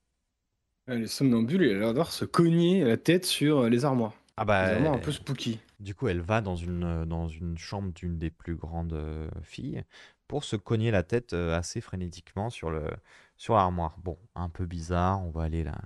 [0.87, 4.13] Elle est somnambule et elle adore se cogner la tête sur les armoires.
[4.37, 5.59] Ah Les bah, armoires un peu spooky.
[5.79, 9.83] du coup, elle va dans une, dans une chambre d'une des plus grandes filles
[10.27, 12.89] pour se cogner la tête assez frénétiquement sur le,
[13.37, 13.97] sur l'armoire.
[13.99, 15.79] Bon, un peu bizarre, on va aller là,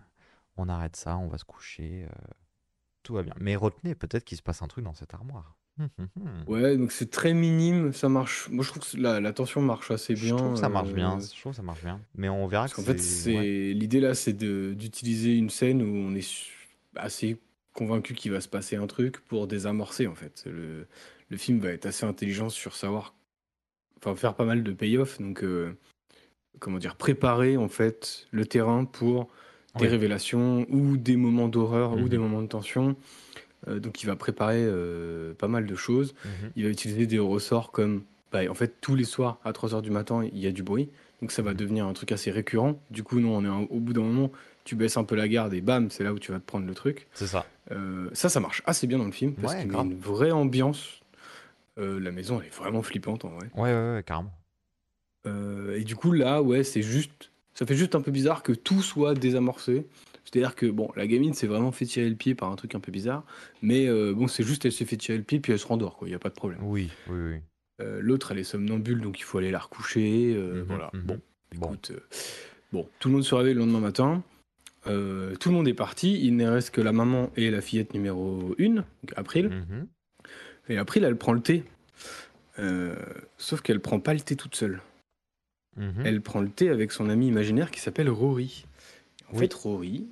[0.57, 2.07] on arrête ça, on va se coucher,
[3.09, 3.33] tout va bien.
[3.39, 5.55] Mais retenez, peut-être qu'il se passe un truc dans cette armoire.
[5.79, 6.43] Hum, hum, hum.
[6.45, 8.47] Ouais, donc c'est très minime, ça marche.
[8.49, 10.35] Moi, je trouve que la, la tension marche assez Je bien.
[10.37, 11.99] trouve que ça marche euh, bien, je trouve que ça marche bien.
[12.15, 13.35] Mais on verra Parce que qu'en fait, c'est...
[13.35, 13.73] ouais.
[13.73, 16.45] l'idée là, c'est d'utiliser une scène où on est
[16.95, 17.39] assez
[17.73, 20.43] convaincu qu'il va se passer un truc pour désamorcer en fait.
[20.45, 20.85] Le,
[21.29, 23.15] le film va être assez intelligent sur savoir,
[23.97, 25.75] enfin faire pas mal de payoff, donc euh,
[26.59, 29.29] comment dire, préparer en fait le terrain pour
[29.77, 29.89] des Oui.
[29.91, 32.23] révélations ou des moments d'horreur ou des Mhm.
[32.23, 32.95] moments de tension.
[33.67, 36.15] Euh, donc il va préparer euh, pas mal de choses.
[36.25, 36.51] Mhm.
[36.55, 39.91] Il va utiliser des ressorts comme, bah, en fait, tous les soirs à 3h du
[39.91, 40.89] matin, il y a du bruit.
[41.21, 41.57] Donc ça va Mhm.
[41.57, 42.81] devenir un truc assez récurrent.
[42.89, 44.31] Du coup, non, on est un- au bout d'un moment,
[44.63, 46.65] tu baisses un peu la garde et bam, c'est là où tu vas te prendre
[46.65, 47.07] le truc.
[47.13, 47.45] C'est ça.
[47.71, 49.85] Euh, ça, ça marche assez bien dans le film parce Ouais, qu'il met grave.
[49.87, 50.95] une vraie ambiance.
[51.77, 53.47] La maison, elle est vraiment flippante en vrai.
[53.55, 54.33] Ouais, ouais, ouais, carrément.
[55.25, 57.31] Et du coup, là, ouais, c'est juste.
[57.53, 59.85] Ça fait juste un peu bizarre que tout soit désamorcé.
[60.25, 62.79] C'est-à-dire que, bon, la gamine s'est vraiment fait tirer le pied par un truc un
[62.79, 63.23] peu bizarre.
[63.61, 65.97] Mais euh, bon, c'est juste, elle s'est fait tirer le pied puis elle se rendort,
[65.97, 66.07] quoi.
[66.07, 66.59] Il n'y a pas de problème.
[66.63, 67.35] Oui, oui, oui.
[67.81, 70.33] Euh, L'autre, elle est somnambule, donc il faut aller la recoucher.
[70.35, 70.91] euh, Mhm, voilà.
[70.93, 71.01] mhm.
[71.03, 71.21] Bon,
[71.55, 71.67] Bon.
[71.67, 71.91] écoute.
[72.71, 74.23] bon, tout le monde se réveille le lendemain matin.
[74.85, 76.19] Tout le monde est parti.
[76.25, 78.85] Il ne reste que la maman et la fillette numéro 1, donc
[79.15, 79.49] April.
[79.49, 79.87] Mhm.
[80.69, 81.63] Et April, elle prend le thé.
[83.37, 84.81] Sauf qu'elle prend pas le thé toute seule.
[85.77, 86.01] Mhm.
[86.05, 88.65] Elle prend le thé avec son ami imaginaire qui s'appelle Rory.
[89.29, 89.39] En Oui.
[89.39, 90.07] fait, Rory,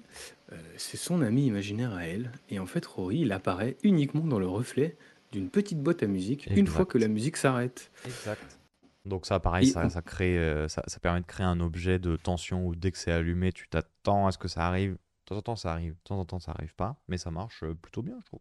[0.53, 2.31] euh, c'est son ami imaginaire à elle.
[2.49, 4.95] Et en fait, Rory, il apparaît uniquement dans le reflet
[5.31, 7.91] d'une petite boîte à musique une fois que la musique s'arrête.
[8.05, 8.59] Exact.
[9.05, 11.59] Donc ça, pareil, Et ça, on- ça crée, euh, ça, ça permet de créer un
[11.59, 14.91] objet de tension où dès que c'est allumé, tu t'attends à ce que ça arrive.
[14.93, 15.93] De temps en temps, ça arrive.
[15.93, 16.97] De temps en temps, ça arrive pas.
[17.07, 18.39] Mais ça marche euh, plutôt bien, je trouve.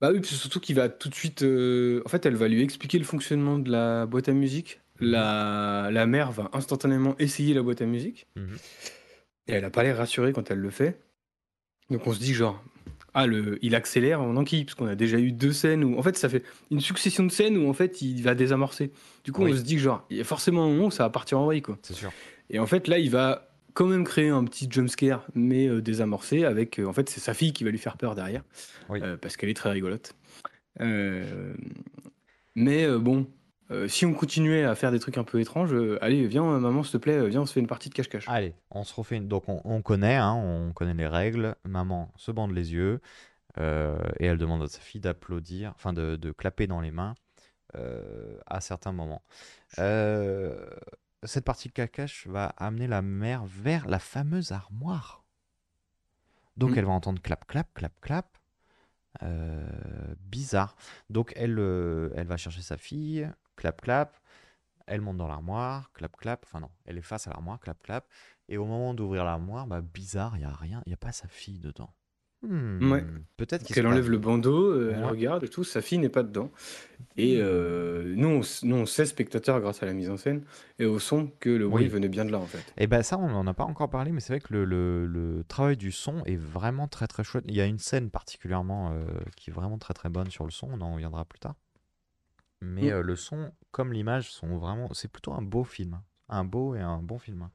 [0.00, 1.42] Bah oui, puis surtout qu'il va tout de suite.
[1.42, 4.80] euh, En fait, elle va lui expliquer le fonctionnement de la boîte à musique.
[5.00, 8.26] La, la mère va instantanément essayer la boîte à musique.
[8.36, 8.56] Mhm.
[9.48, 11.00] Et elle a pas l'air rassurée quand elle le fait.
[11.90, 12.62] Donc on se dit genre.
[13.12, 15.98] Ah, le, il accélère en enquille, parce qu'on a déjà eu deux scènes où.
[15.98, 18.92] En fait, ça fait une succession de scènes où en fait il va désamorcer.
[19.24, 19.52] Du coup, Oui.
[19.52, 21.40] on se dit que genre, il y a forcément un moment où ça va partir
[21.40, 21.76] en vrille, quoi.
[21.82, 22.12] C'est sûr.
[22.50, 26.44] Et en fait, là, il va quand même créer un petit jumpscare, mais euh, désamorcé,
[26.44, 26.78] avec.
[26.78, 28.42] euh, en fait, c'est sa fille qui va lui faire peur derrière,
[28.88, 29.00] Oui.
[29.02, 30.14] euh, parce qu'elle est très rigolote.
[32.54, 33.26] Mais bon,
[33.70, 36.58] euh, si on continuait à faire des trucs un peu étranges, euh, allez, viens, euh,
[36.58, 38.28] maman, s'il te plaît, viens, on se fait une partie de cache-cache.
[38.28, 39.28] Allez, on se refait une...
[39.28, 41.54] Donc on, on connaît, hein, on connaît les règles.
[41.64, 43.00] Maman se bande les yeux
[43.58, 47.14] euh, et elle demande à sa fille d'applaudir, enfin de, de clapper dans les mains
[48.46, 49.22] à certains moments.
[51.22, 55.24] Cette partie de cache va amener la mère vers la fameuse armoire.
[56.56, 56.78] Donc Mm.
[56.78, 58.38] elle va entendre clap, clap, clap, clap.
[59.22, 59.66] Euh,
[60.20, 60.76] bizarre.
[61.10, 63.28] Donc elle, euh, elle va chercher sa fille,
[63.60, 64.16] clap, clap.
[64.86, 66.44] Elle monte dans l'armoire, clap, clap.
[66.46, 68.06] Enfin non, elle est face à l'armoire, clap, clap.
[68.48, 71.12] Et au moment d'ouvrir l'armoire, bah bizarre, il y a rien, il y a pas
[71.12, 71.90] sa fille dedans.
[72.42, 73.04] Hmm, Ouais.
[73.36, 76.50] Peut-être qu'elle enlève le bandeau, euh, elle regarde et tout, sa fille n'est pas dedans.
[77.18, 80.44] Et euh, nous, on, nous, on sait, spectateurs, grâce à la mise en scène
[80.78, 81.88] et au son, que le bruit Oui.
[81.90, 82.64] venait bien de là, en fait.
[82.78, 85.06] Et ben ça, on n'en a pas encore parlé, mais c'est vrai que le, le-
[85.06, 87.44] le travail du son est vraiment très très chouette.
[87.46, 89.04] Il y a une scène particulièrement euh,
[89.36, 91.56] qui est vraiment très très bonne sur le son, on en reviendra plus tard.
[92.62, 92.94] Mais Mm.
[92.94, 94.92] euh, le son, comme l'image, sont vraiment.
[94.92, 96.00] C'est plutôt un beau film.
[96.28, 97.48] Un beau et un bon film.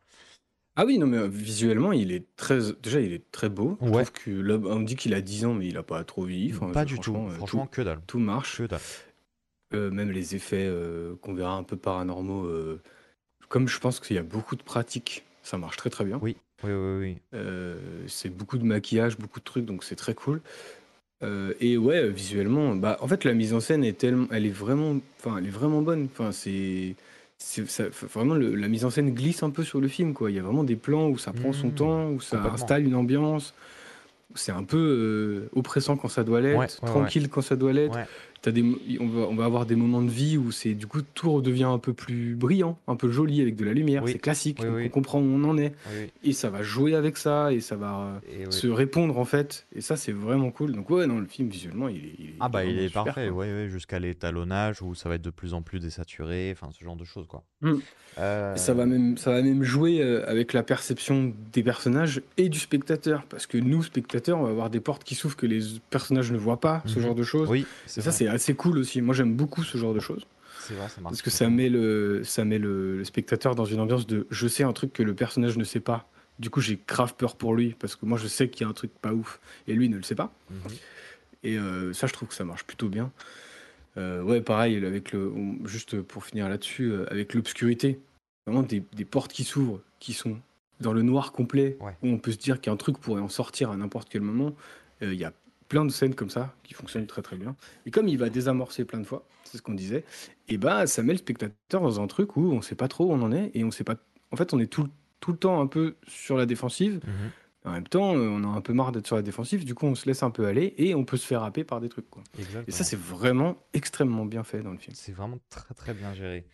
[0.76, 2.60] Ah oui, non, mais euh, visuellement, il est très.
[2.82, 3.78] Déjà, il est très beau.
[3.82, 4.04] Je Ouais.
[4.04, 6.54] trouve que là, on dit qu'il a 10 ans, mais il a pas trop vieilli.
[6.54, 7.14] Enfin, pas du tout.
[7.38, 8.02] franchement, euh, que dalle.
[8.08, 8.58] tout, marche.
[8.58, 8.82] Que dalle.
[9.74, 12.46] Euh, même les effets euh, qu'on verra un peu paranormaux.
[12.46, 12.82] euh,
[13.48, 16.20] comme je pense qu'il y a beaucoup de pratiques, ça marche très très bien.
[16.22, 17.18] Oui, oui, oui, oui.
[17.34, 20.42] Euh, c'est beaucoup de maquillage, beaucoup de trucs, donc c'est très cool.
[21.24, 24.46] Euh, et ouais, euh, visuellement, bah, en fait, la mise en scène est tellement, elle
[24.46, 26.08] est vraiment, enfin, elle est vraiment bonne.
[26.12, 26.96] Enfin, c'est,
[27.38, 30.14] c'est ça- f- vraiment le- la mise en scène glisse un peu sur le film,
[30.14, 30.30] quoi.
[30.30, 32.54] Il y a vraiment des plans où ça prend son Mmh, temps, où ça complètement.
[32.54, 33.54] installe une ambiance.
[34.36, 37.72] C'est un peu euh, oppressant quand ça doit l'être, Ouais, ouais, tranquille quand ça doit
[37.72, 37.96] l'être.
[37.96, 38.06] Ouais.
[38.52, 38.64] Des,
[39.00, 41.64] on, va, on va avoir des moments de vie où c'est du coup tout redevient
[41.64, 44.04] un peu plus brillant, un peu joli avec de la lumière.
[44.04, 44.12] Oui.
[44.14, 44.84] C'est classique, Oui, donc oui.
[44.86, 45.74] on comprend où on en est.
[46.24, 49.68] Et ça va jouer avec ça et ça va euh, Et se répondre en fait.
[49.76, 50.74] Et ça, c'est vraiment cool.
[50.74, 52.16] Donc, ouais, non, le film visuellement, il est.
[52.20, 55.16] il est- Ah bah il est super, parfait, ouais, ouais, jusqu'à l'étalonnage où ça va
[55.16, 57.44] être de plus en plus désaturé, enfin ce genre de choses quoi.
[57.70, 57.82] Mm.
[58.18, 62.48] Euh, ça va même, ça va même jouer euh, avec la perception des personnages et
[62.48, 63.26] du spectateur.
[63.28, 66.38] Parce que nous, spectateurs, on va avoir des portes qui s'ouvrent que les personnages ne
[66.38, 67.04] voient pas, ce Mhm.
[67.06, 67.50] genre de choses.
[67.50, 67.66] Oui,
[67.98, 69.02] Et ça, c'est assez cool aussi.
[69.02, 70.26] Moi, j'aime beaucoup ce genre de choses.
[70.70, 71.02] vrai, ça.
[71.04, 74.48] Parce que ça met, le, ça met le, le spectateur dans une ambiance de je
[74.48, 76.08] sais un truc que le personnage ne sait pas.
[76.40, 77.76] Du coup, j'ai grave peur pour lui.
[77.78, 79.42] Parce que moi, je sais qu'il y a un truc pas ouf.
[79.68, 80.32] Et lui ne le sait pas.
[80.52, 80.58] Mhm.
[81.44, 83.12] Et euh, ça, je trouve que ça marche plutôt bien.
[83.98, 88.00] Euh, ouais, pareil, avec le, on- juste pour finir là-dessus, euh, avec l'obscurité,
[88.46, 90.38] vraiment des, des portes qui s'ouvrent, qui sont
[90.82, 91.94] dans le noir complet, Ouais.
[92.04, 94.54] où on peut se dire qu'un truc pourrait en sortir à n'importe quel moment.
[95.02, 95.32] Euh, Il y a
[95.70, 97.56] plein de scènes comme ça qui fonctionnent très très bien.
[97.86, 100.04] Et comme il va désamorcer plein de fois, c'est ce qu'on disait,
[100.50, 103.12] et bah ça met le spectateur dans un truc où on sait pas trop où
[103.14, 103.96] on en est et on sait pas.
[104.32, 104.88] En fait, on est tout,
[105.22, 106.96] tout le temps un peu sur la défensive.
[107.06, 107.32] Mhm.
[107.66, 109.88] En même temps, euh, on a un peu marre d'être sur la défensive, du coup
[109.88, 112.10] on se laisse un peu aller et on peut se faire happer par des trucs.
[112.10, 112.24] Quoi.
[112.68, 114.96] Et ça, c'est vraiment extrêmement bien fait dans le film.
[114.96, 116.48] C'est vraiment très très bien géré.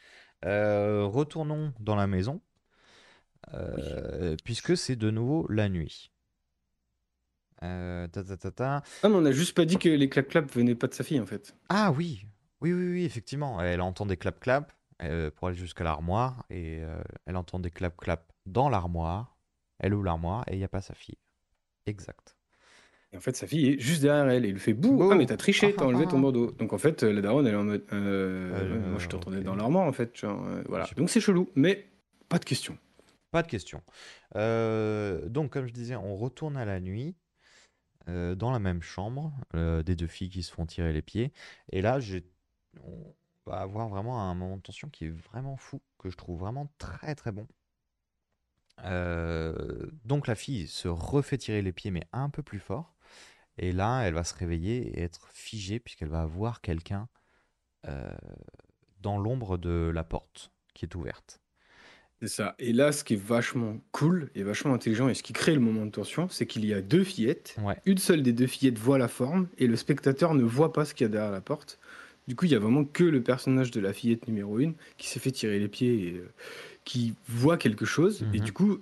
[0.46, 2.42] Euh, retournons dans la maison,
[3.54, 6.12] euh, puisque c'est de nouveau la nuit.
[7.60, 8.84] Ta, ta, ta, ta.
[9.04, 11.20] Ah, mais on a juste pas dit que les clap-clap venaient pas de sa fille
[11.20, 11.56] en fait.
[11.70, 12.26] Ah oui,
[12.62, 13.62] oui, oui, oui, effectivement.
[13.62, 14.72] Elle entend des clap-clap
[15.36, 16.80] pour aller jusqu'à l'armoire et
[17.26, 19.38] elle entend des clap-clap dans l'armoire.
[19.82, 21.18] Elle ouvre l'armoire et il n'y a pas sa fille.
[21.86, 22.38] Exact.
[23.12, 25.16] Et en fait, sa fille est juste derrière elle et il lui fait bouh, ah,
[25.16, 26.22] mais t'as triché, t'as Ah, enlevé ah, ton ah.
[26.22, 26.52] bandeau.
[26.52, 29.40] Donc en fait, euh, la daronne, elle est en mode euh, Euh, moi je t'entendais
[29.40, 29.44] ok.
[29.44, 30.16] dans l'armoire en fait.
[30.16, 30.88] genre, euh, voilà.
[30.96, 31.90] Donc c'est chelou, mais
[32.30, 32.78] pas de question.
[33.32, 33.82] Pas de question.
[34.36, 37.16] Donc, comme je disais, on retourne à la nuit,
[38.08, 41.32] dans la même chambre, des deux filles qui se font tirer les pieds.
[41.72, 42.26] Et là, j'ai,
[42.84, 43.16] on
[43.46, 46.68] va avoir vraiment un moment de tension qui est vraiment fou, que je trouve vraiment
[46.78, 47.48] très très bon.
[48.84, 49.54] Euh,
[50.06, 52.96] donc, la fille se refait tirer les pieds, mais un peu plus fort.
[53.58, 57.08] Et là, elle va se réveiller et être figée, puisqu'elle va voir quelqu'un
[57.88, 58.12] euh,
[59.02, 61.42] dans l'ombre de la porte qui est ouverte.
[62.22, 62.56] C'est ça.
[62.60, 65.60] Et là, ce qui est vachement cool et vachement intelligent et ce qui crée le
[65.60, 67.56] moment de tension, c'est qu'il y a deux fillettes.
[67.64, 67.76] Ouais.
[67.86, 70.94] Une seule des deux fillettes voit la forme et le spectateur ne voit pas ce
[70.94, 71.80] qu'il y a derrière la porte.
[72.28, 75.08] Du coup, il y a vraiment que le personnage de la fillette numéro une qui
[75.08, 76.32] s'est fait tirer les pieds et euh,
[76.86, 78.26] qui voit quelque chose.
[78.34, 78.44] Et Mhm.
[78.46, 78.80] du coup,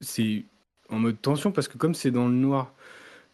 [0.00, 0.44] c'est
[0.90, 2.74] en mode tension parce que comme c'est dans le noir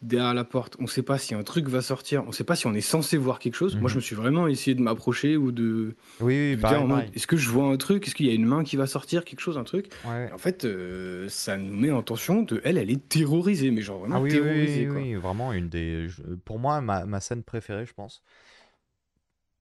[0.01, 2.43] derrière la porte, on ne sait pas si un truc va sortir, on ne sait
[2.45, 3.77] pas si on est censé voir quelque chose.
[3.81, 3.89] Moi, Mhm.
[3.89, 7.11] je me suis vraiment essayé de m'approcher ou de, Oui, oui, de me pareil, dire
[7.15, 8.07] est-ce que je vois un truc?
[8.07, 9.87] Est-ce qu'il y a une main qui va sortir Quelque chose, un truc?
[10.05, 10.31] Ouais.
[10.31, 13.99] en fait, euh, ça nous met en tension de elle, elle est terrorisée, mais genre
[13.99, 14.81] vraiment Ah oui, terrorisée.
[14.83, 15.01] oui, quoi.
[15.01, 16.07] oui, vraiment une des.
[16.45, 18.21] Pour moi, ma, ma scène préférée, je pense.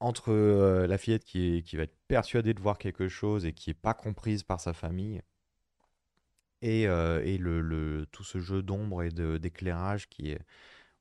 [0.01, 3.53] Entre euh, la fillette qui, est- qui va être persuadée de voir quelque chose et
[3.53, 5.23] qui est pas comprise par sa famille,
[6.63, 10.41] et, euh, et le, le- tout ce jeu d'ombre et de- d'éclairage qui est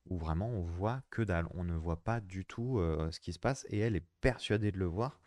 [0.07, 3.33] où vraiment on voit que dalle, on ne voit pas du tout euh, ce qui
[3.33, 5.21] se passe et elle est persuadée de le voir.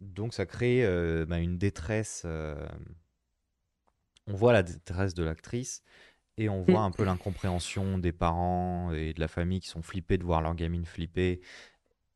[0.00, 2.22] Donc ça crée euh, bah, une détresse.
[2.26, 2.66] euh,
[4.26, 5.82] On voit la détresse de l'actrice
[6.38, 10.18] et on voit un peu l'incompréhension des parents et de la famille qui sont flippés
[10.18, 11.40] de voir leur gamine flipper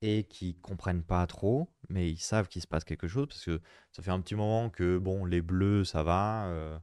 [0.03, 3.61] et qui comprennent pas trop, mais ils savent qu'il se passe quelque chose parce que
[3.93, 6.79] ça fait un petit moment que bon, les bleus ça va, euh,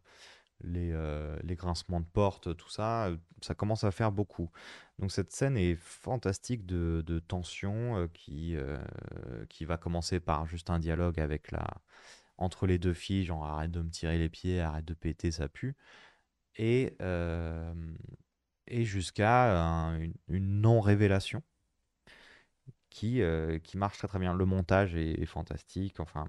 [0.62, 4.52] les, euh, les grincements de porte, tout ça, euh, ça commence à faire beaucoup.
[5.00, 8.56] Donc cette scène est fantastique de, de tension qui,
[9.50, 11.68] qui va commencer par juste un dialogue avec la,
[12.38, 15.50] entre les deux filles, genre arrête de me tirer les pieds, arrête de péter, ça
[15.50, 15.76] pue.
[16.58, 16.96] Et,
[18.68, 21.42] et jusqu'à un- une, une non-révélation
[22.96, 24.34] qui, euh, qui marche très très bien.
[24.34, 26.00] Le montage est, est fantastique.
[26.00, 26.28] Enfin,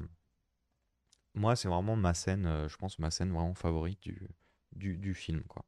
[1.34, 4.28] moi, c'est vraiment ma scène, euh, je pense, ma scène vraiment favorite du,
[4.72, 5.42] du, du film.
[5.44, 5.64] Quoi.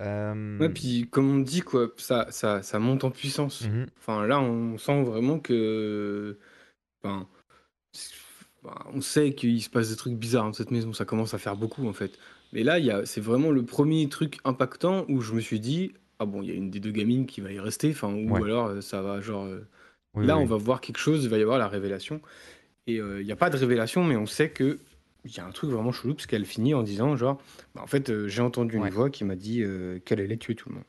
[0.00, 3.70] Euh, Ouais, puis comme on dit, quoi, ça, ça, ça monte en puissance.
[3.70, 3.86] mhm.
[3.98, 6.38] Enfin, là, on sent vraiment que.
[7.02, 7.28] Enfin,
[8.64, 11.38] enfin, on sait qu'il se passe des trucs bizarres dans cette maison, ça commence à
[11.38, 12.18] faire beaucoup en fait.
[12.52, 16.26] Mais là, a- c'est vraiment le premier truc impactant où je me suis dit, ah
[16.26, 18.44] bon, il y a une des deux gamines qui va y rester, enfin, ou Ouais.
[18.44, 19.44] alors euh, ça va, genre.
[19.44, 19.66] euh,
[20.16, 20.42] Oui, là, oui.
[20.42, 22.20] on va voir quelque chose, il va y avoir la révélation.
[22.86, 24.78] Et euh, il n'y a pas de révélation, mais on sait que
[25.24, 27.42] il y a un truc vraiment chelou, parce qu'elle finit en disant, genre,
[27.74, 28.86] bah, en fait, euh, j'ai entendu Ouais.
[28.88, 30.84] une voix qui m'a dit euh, qu'elle allait tuer tout le monde.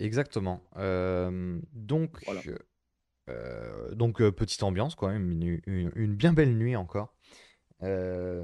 [0.00, 0.60] Exactement.
[0.78, 2.40] Euh, donc, Voilà.
[3.30, 7.14] euh, donc euh, petite ambiance, quoi, une, une- une bien belle nuit encore.
[7.84, 8.42] Euh,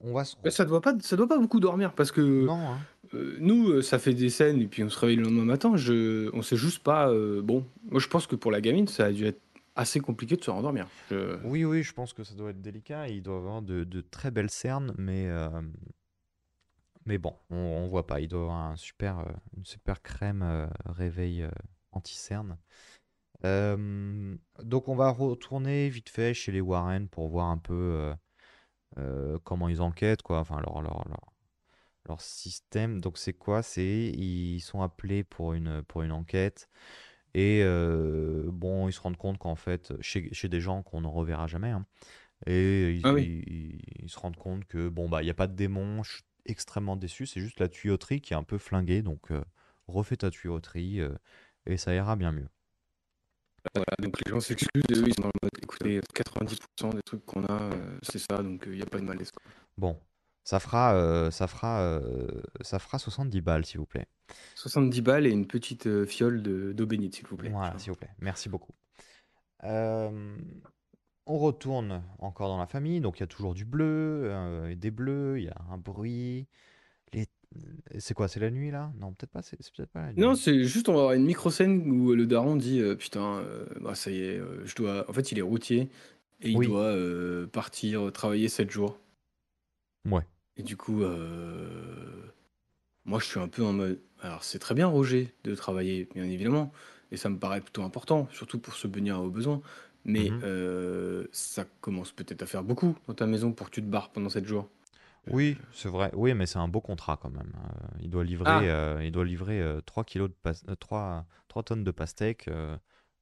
[0.00, 0.36] on va se...
[0.50, 2.78] Ça doit pas, ça doit pas beaucoup dormir, parce que Non, hein.
[3.14, 5.76] euh, nous, euh, ça fait des scènes et puis on se réveille le lendemain matin.
[5.76, 7.10] Je, on sait juste pas.
[7.10, 9.40] euh, bon, moi je pense que pour la gamine, ça a dû être
[9.74, 10.86] assez compliqué de se rendormir.
[11.44, 13.08] Oui, oui, je pense que ça doit être délicat.
[13.08, 15.62] Il doit avoir de, très belles cernes, mais, euh,
[17.06, 18.20] mais bon, on, on voit pas.
[18.20, 21.46] Il doit avoir un super, euh, une super crème euh, réveil
[21.92, 22.58] anti-cerne.
[23.42, 28.12] Donc on va retourner vite fait chez les Warren pour voir un peu
[29.44, 30.40] comment ils enquêtent, quoi.
[30.40, 31.32] Enfin, leur, leur, leur,
[32.06, 33.00] leur système.
[33.00, 33.62] Donc c'est quoi?
[33.62, 36.68] C'est ils sont appelés pour une, pour une enquête.
[37.34, 41.06] Et euh, bon, ils se rendent compte qu'en fait, chez, chez des gens qu'on ne
[41.06, 41.86] reverra jamais, hein,
[42.46, 43.30] et ils, Ah oui.
[43.46, 46.14] ils- ils se rendent compte que bon, bah, il n'y a pas de démon, je
[46.14, 49.42] suis extrêmement déçu, c'est juste la tuyauterie qui est un peu flinguée, donc euh,
[49.88, 51.10] refais ta tuyauterie euh,
[51.66, 52.48] et ça ira bien mieux.
[53.74, 57.24] Voilà, donc les gens s'excusent, eux, ils sont dans le mode écoutez, 90% des trucs
[57.26, 57.70] qu'on a,
[58.02, 59.30] c'est ça, donc il n'y a pas de malaise.
[59.32, 59.52] quoi.
[59.76, 59.98] Bon,
[60.44, 62.00] ça fera, ça fera,
[62.62, 64.06] ça fera 70 balles, s'il vous plaît.
[64.54, 67.50] 70 balles et une petite euh, fiole de- d'eau bénite, s'il vous plaît.
[67.50, 68.10] Voilà, s'il vous plaît.
[68.20, 68.72] Merci beaucoup.
[69.64, 70.36] Euh,
[71.26, 74.74] on retourne encore dans la famille, donc il y a toujours du bleu, euh, et
[74.76, 76.46] des bleus, il y a un bruit.
[77.12, 77.26] Les...
[77.98, 78.92] C'est quoi, c'est la nuit là?
[78.98, 80.20] Non, peut-être pas, c'est c'est peut-être pas la nuit.
[80.20, 83.42] Non, c'est juste, on va avoir une micro-scène où le daron dit euh, Putain,
[83.80, 85.08] bah, ça y est, je dois.
[85.10, 85.88] En fait, il est routier
[86.42, 86.66] et il Oui.
[86.68, 86.94] doit
[87.52, 88.98] partir travailler 7 jours.
[90.08, 90.22] Ouais.
[90.56, 92.22] Et du coup, euh,
[93.04, 94.00] moi, je suis un peu en mode.
[94.22, 96.72] Alors, c'est très bien, Roger, de travailler, bien évidemment.
[97.12, 99.60] Et ça me paraît plutôt important, surtout pour se venir aux besoins.
[100.04, 100.40] Mais Mhm.
[100.44, 104.10] euh, ça commence peut-être à faire beaucoup dans ta maison pour que tu te barres
[104.10, 104.68] pendant 7 jours.
[105.30, 106.10] Oui, c'est vrai.
[106.14, 107.52] Oui, mais c'est un beau contrat quand même.
[107.56, 108.74] Euh, il doit livrer, Ah.
[108.96, 112.48] euh, il doit livrer euh, 3 kilos de pas- euh, 3, 3 tonnes de pastèque.
[112.48, 112.76] euh,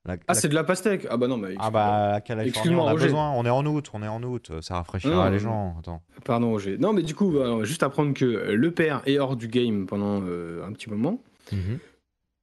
[0.09, 1.55] la- Ah, la- c'est de la pastèque Ah, bah non, mais.
[1.59, 3.05] Ah bah, la Californie, on a Roger.
[3.07, 3.31] besoin.
[3.33, 4.51] On est en août, on est en août.
[4.61, 5.77] Ça rafraîchira Non, les gens.
[5.79, 6.03] Attends.
[6.25, 6.77] Pardon, Roger.
[6.79, 9.87] Non, mais du coup, bah, juste apprendre que euh, le père est hors du game
[9.87, 11.23] pendant euh, un petit moment.
[11.53, 11.79] Mhm.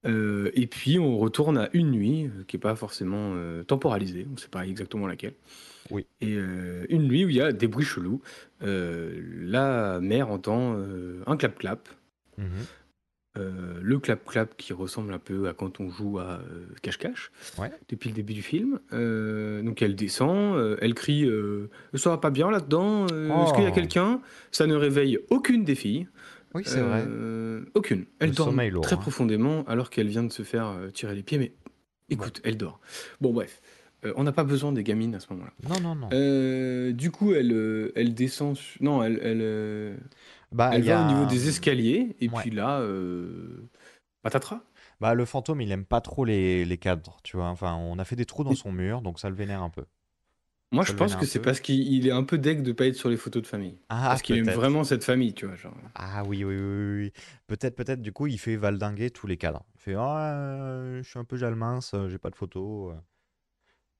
[0.06, 4.34] Euh, et puis, on retourne à une nuit, qui n'est pas forcément euh, temporalisée, on
[4.34, 5.34] ne sait pas exactement laquelle.
[5.90, 6.06] Oui.
[6.20, 6.32] Et
[6.88, 8.20] une nuit où il y a des bruits chelous.
[8.60, 10.76] La mère entend
[11.26, 11.88] un clap-clap.
[12.38, 12.46] Mhm.
[13.38, 17.70] Euh, le clap-clap qui ressemble un peu à quand on joue à euh, cache-cache Ouais.
[17.88, 18.80] depuis le début du film.
[18.92, 21.28] Euh, donc elle descend, elle crie
[21.94, 23.74] Ça va pas bien là-dedans Est-ce qu'il y a Oh.
[23.74, 24.20] quelqu'un?
[24.50, 26.08] Ça ne réveille aucune des filles.
[26.54, 27.04] Oui, c'est vrai.
[27.74, 28.06] Aucune.
[28.18, 28.98] Elle Le dort lourd, très hein.
[28.98, 31.38] profondément alors qu'elle vient de se faire tirer les pieds.
[31.38, 31.52] Mais
[32.10, 32.80] écoute, elle dort.
[33.20, 33.60] Bon, bref.
[34.14, 35.52] On n'a pas besoin des gamines à ce moment-là.
[35.68, 36.90] Non, non, non.
[36.92, 38.56] Du coup, elle, elle descend.
[38.80, 39.96] Non, elle, elle,
[40.52, 42.16] Bah, elle va a au niveau des escaliers.
[42.20, 42.40] Et Ouais.
[42.42, 43.68] puis là, euh,
[44.22, 44.62] patatras.
[45.00, 47.48] Bah, le fantôme, il aime pas trop les, les cadres, tu vois.
[47.48, 49.84] Enfin, on a fait des trous dans son mur, donc ça le vénère un peu.
[50.72, 52.86] Moi, Ça je pense que c'est parce qu'il il est un peu deg de pas
[52.86, 53.78] être sur les photos de famille.
[53.88, 55.54] Ah, parce qu'il aime vraiment cette famille, tu vois.
[55.54, 55.76] Genre.
[55.94, 57.12] Ah oui, oui, oui, oui.
[57.46, 59.64] Peut-être, peut-être, du coup, il fait valdinguer tous les cadres.
[59.76, 62.94] Il fait, ah, euh, je suis un peu jalmince, euh, j'ai pas de photos.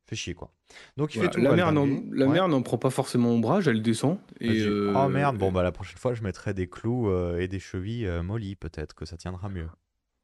[0.08, 0.52] Fait chier, quoi.
[0.96, 1.30] Donc, il Voilà.
[1.32, 2.32] fait tout La mère n'en la Ouais.
[2.32, 4.18] mère n'en prend pas forcément ombrage, elle descend.
[4.40, 7.48] Et euh, oh merde, bon, bah la prochaine fois, je mettrai des clous euh, et
[7.48, 9.66] des chevilles euh, mollies, peut-être que ça tiendra mieux.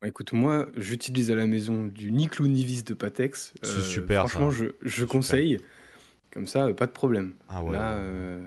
[0.00, 3.54] Bah, Écoute, moi, j'utilise à la maison du ni clou ni vis de Patex.
[3.62, 4.58] C'est Euh, super, Franchement, ça.
[4.58, 5.58] je, je conseille.
[6.32, 7.34] Comme ça, pas de problème.
[7.48, 8.40] Ah ouais, Là, euh,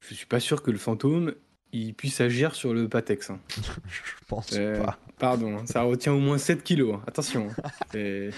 [0.00, 1.34] je suis pas sûr que le fantôme
[1.72, 3.28] il puisse agir sur le Patex.
[3.28, 3.40] hein.
[3.86, 4.98] Je pense Euh, pas.
[5.18, 6.94] Pardon, hein, ça retient au moins 7 kilos.
[6.96, 7.02] hein.
[7.06, 7.48] Attention.
[7.50, 7.70] hein.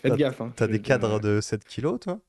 [0.00, 0.40] Faites gaffe.
[0.40, 0.52] hein.
[0.56, 2.20] T'as des cadres de 7 kilos, toi?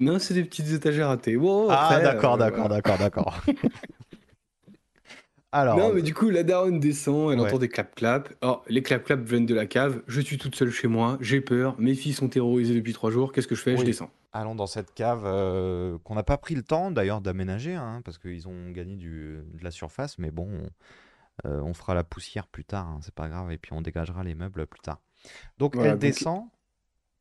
[0.00, 1.36] Non, c'est des petites étagères à thé.
[1.36, 2.74] Wow, Ah, d'accord, euh, d'accord, voilà.
[2.80, 3.40] d'accord, d'accord.
[5.52, 7.48] Alors, Non, mais du coup, la daronne descend, elle Ouais.
[7.48, 8.32] entend des clap-clap.
[8.40, 10.00] Alors, les clap-clap viennent de la cave.
[10.06, 11.74] Je suis toute seule chez moi, j'ai peur.
[11.80, 13.32] Mes filles sont terrorisées depuis trois jours.
[13.32, 13.76] Qu'est-ce que je fais?
[13.76, 14.10] Je descends.
[14.32, 18.16] allons dans cette cave euh, qu'on n'a pas pris le temps d'ailleurs d'aménager, hein, parce
[18.18, 20.50] qu'ils ont gagné du, de la surface, mais bon,
[21.46, 24.22] euh, on fera la poussière plus tard, hein, c'est pas grave, et puis on dégagera
[24.22, 25.00] les meubles plus tard.
[25.58, 26.44] Donc Voilà, elle donc- descend.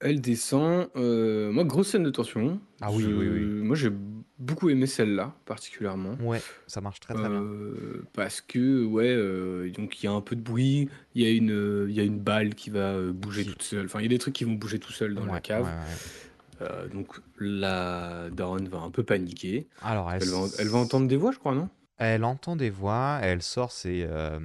[0.02, 0.88] Elle descend.
[0.96, 2.62] euh, moi, grosse scène de tension.
[2.80, 3.42] Ah oui, oui, oui.
[3.42, 3.92] Moi, j'ai
[4.38, 6.16] beaucoup aimé celle-là, particulièrement.
[6.22, 7.42] Ouais, ça marche très très bien.
[7.42, 10.88] Euh, parce que, ouais, euh, donc il y a un peu de bruit.
[11.16, 13.50] Il y a une, euh, il y a une balle qui va euh, bouger Qui-
[13.52, 13.86] toute seule.
[13.88, 15.66] Enfin, il y a des trucs qui vont bouger tout seuls dans la Ouais, cave.
[15.66, 16.62] ouais.
[16.62, 19.68] Euh, donc, la daronne va un peu paniquer.
[19.82, 21.68] Alors elle, Elle va, s- elle va entendre des voix, je crois, non?
[21.98, 24.40] Elle entend des voix, elle sort ses, euh,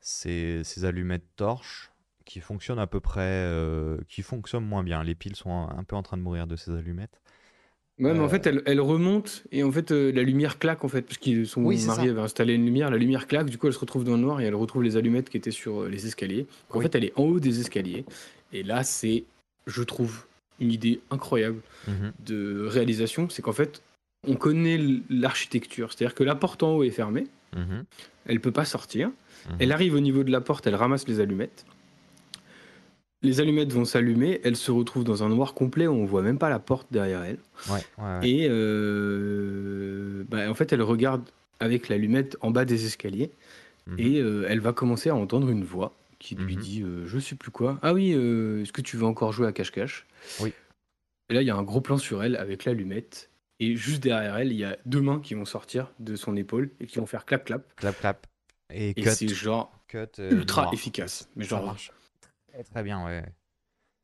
[0.00, 1.90] ses, ses allumettes torches
[2.26, 5.02] qui fonctionnent à peu près, euh, qui fonctionnent moins bien.
[5.02, 7.20] Les piles sont un, un peu en train de mourir de ces allumettes.
[7.98, 8.28] Ouais, mais en Euh.
[8.28, 11.44] fait, elle, elle remonte et en fait, euh, la lumière claque en fait, parce que
[11.46, 12.10] son Oui, c'est mari ça.
[12.10, 14.40] avait installé une lumière, la lumière claque, du coup, elle se retrouve dans le noir
[14.42, 16.46] et elle retrouve les allumettes qui étaient sur les escaliers.
[16.70, 16.82] En Oui.
[16.84, 18.04] fait, elle est en haut des escaliers
[18.52, 19.24] et là, c'est,
[19.66, 20.26] je trouve,
[20.60, 22.12] une idée incroyable Mhm.
[22.26, 23.82] de réalisation, c'est qu'en fait,
[24.26, 27.84] on connaît l'architecture, c'est-à-dire que la porte en haut est fermée, Mhm.
[28.26, 29.08] Elle peut pas sortir.
[29.48, 29.56] Mhm.
[29.60, 31.64] Elle arrive au niveau de la porte, elle ramasse les allumettes.
[33.26, 36.38] Les allumettes vont s'allumer, elle se retrouve dans un noir complet où on voit même
[36.38, 37.38] pas la porte derrière elle.
[37.68, 38.28] Ouais, ouais, ouais.
[38.30, 38.46] Et
[39.16, 41.22] euh, bah, en fait, elle regarde
[41.60, 43.30] avec l'allumette en bas des escaliers
[43.88, 43.94] Mhm.
[43.98, 46.62] et euh, elle va commencer à entendre une voix qui lui Mhm.
[46.62, 47.78] dit euh, Je sais plus quoi.
[47.82, 50.06] Ah oui, est-ce que tu veux encore jouer à cache-cache?
[50.40, 50.52] Oui.
[51.30, 53.30] Et là, il y a un gros plan sur elle avec l'allumette.
[53.58, 56.70] Et juste derrière elle, il y a deux mains qui vont sortir de son épaule
[56.80, 57.62] et qui vont faire clap-clap.
[57.76, 58.26] Clap, clap.
[58.72, 60.74] Et, Et c'est genre cut ultra noir.
[60.74, 61.28] efficace.
[61.36, 61.90] Mais genre, marche
[62.62, 63.22] très, très bien, ouais.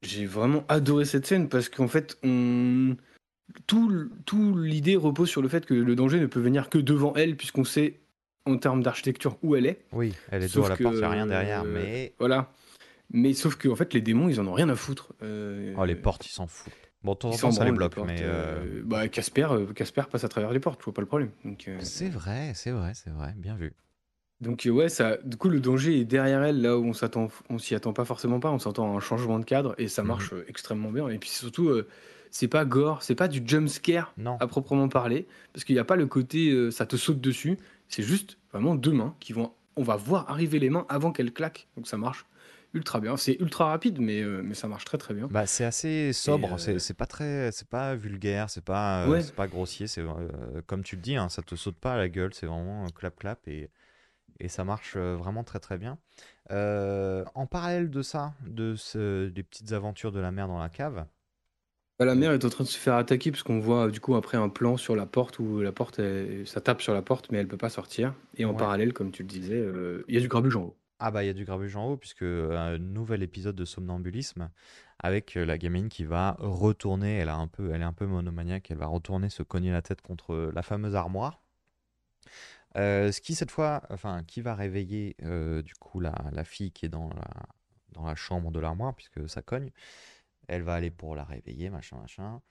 [0.03, 2.96] J'ai vraiment adoré cette scène parce qu'en fait, on...
[3.66, 7.36] tout, l'idée repose sur le fait que le danger ne peut venir que devant elle,
[7.36, 8.00] puisqu'on sait
[8.44, 9.84] en termes d'architecture où elle est.
[9.92, 12.12] Oui, elle est Sauf à la porte, il n'y a rien derrière, mais.
[12.18, 12.50] Voilà.
[13.14, 15.12] Mais sauf que en fait, les démons, ils en ont rien à foutre.
[15.22, 16.72] Euh, Oh, les portes, ils s'en foutent.
[17.05, 18.22] Bon, de temps en temps, ça les bloque, mais.
[18.22, 21.07] euh, euh, Bah, Casper, euh, Casper passe à travers les portes, je vois pas le
[21.07, 21.30] problème.
[21.44, 23.34] Euh, C'est vrai, c'est vrai, c'est vrai.
[23.36, 23.72] Bien vu.
[24.43, 27.28] Donc euh, ouais, ça, du coup le danger est derrière elle, là où on s'attend,
[27.49, 30.03] on s'y attend pas forcément pas, on s'attend à un changement de cadre et ça
[30.03, 30.09] Mhm.
[30.09, 31.09] marche euh, extrêmement bien.
[31.09, 31.88] Et puis surtout, euh,
[32.30, 34.36] c'est pas gore, c'est pas du jump scare Non.
[34.40, 37.57] à proprement parler, parce qu'il n'y a pas le côté euh, ça te saute dessus,
[37.88, 41.32] c'est juste vraiment deux mains qui vont, on va voir arriver les mains avant qu'elles
[41.32, 42.26] claquent, donc ça marche
[42.74, 43.16] ultra bien.
[43.18, 45.28] C'est ultra rapide, mais euh, mais ça marche très très bien.
[45.30, 49.20] Bah, c'est assez sobre, euh, c'est pas très, c'est pas vulgaire, c'est pas, euh, Ouais.
[49.22, 50.03] c'est pas grossier, c'est
[50.66, 53.14] comme tu le dis, hein, ça te saute pas à la gueule, c'est vraiment clap
[53.16, 53.68] clap et,
[54.41, 55.99] et ça marche euh, vraiment très très bien.
[56.51, 60.68] Euh, en parallèle de ça, de ce- des petites aventures de la mer dans la
[60.68, 61.07] cave,
[61.99, 64.14] Bah, la mère est en train de se faire attaquer parce qu'on voit du coup
[64.16, 67.30] après un plan sur la porte où la porte, elle- ça tape sur la porte
[67.30, 68.14] mais elle peut pas sortir.
[68.37, 68.57] Et en Ouais.
[68.57, 70.76] parallèle, comme tu le disais, euh, il y a du grabuge en haut.
[70.99, 73.64] ah bah il y a du grabuge en haut puisque euh, un nouvel épisode de
[73.64, 74.51] somnambulisme
[75.01, 78.07] avec euh, la gamine qui va retourner, elle a un peu, elle est un peu
[78.07, 81.41] monomaniaque, elle va retourner se cogner la tête contre la fameuse armoire.
[82.76, 86.72] Euh, ce qui cette fois, enfin, qui va réveiller euh, du coup la, la fille
[86.72, 87.46] qui est dans la,
[87.90, 89.70] dans la chambre de l'armoire puisque ça cogne.
[90.48, 92.42] Elle va aller pour la réveiller, machin, machin.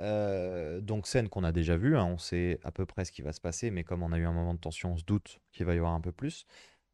[0.00, 3.22] Euh, donc scène qu'on a déjà vue, hein, on sait à peu près ce qui
[3.22, 5.40] va se passer, mais comme on a eu un moment de tension, on se doute
[5.52, 6.46] qu'il va y avoir un peu plus.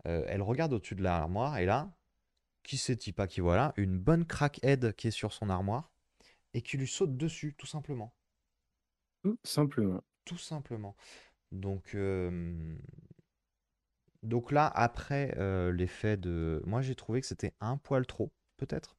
[0.04, 1.90] Elle regarde au-dessus de l'armoire et là,
[2.62, 5.90] qui sait-il pas qui voilà, une bonne crackhead qui est sur son armoire
[6.54, 8.14] et qui lui saute dessus, tout simplement.
[9.22, 10.02] Tout simplement.
[10.24, 10.96] Tout simplement.
[11.52, 12.76] Donc, euh,
[14.22, 16.62] donc là, après euh, l'effet de...
[16.66, 18.96] Moi, j'ai trouvé que c'était un poil trop, peut-être.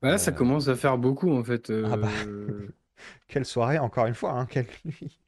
[0.00, 1.70] Bah là, ça commence à faire beaucoup en fait.
[1.70, 2.08] Ah bah.
[3.28, 5.20] Quelle soirée, encore une fois, hein, quelle nuit.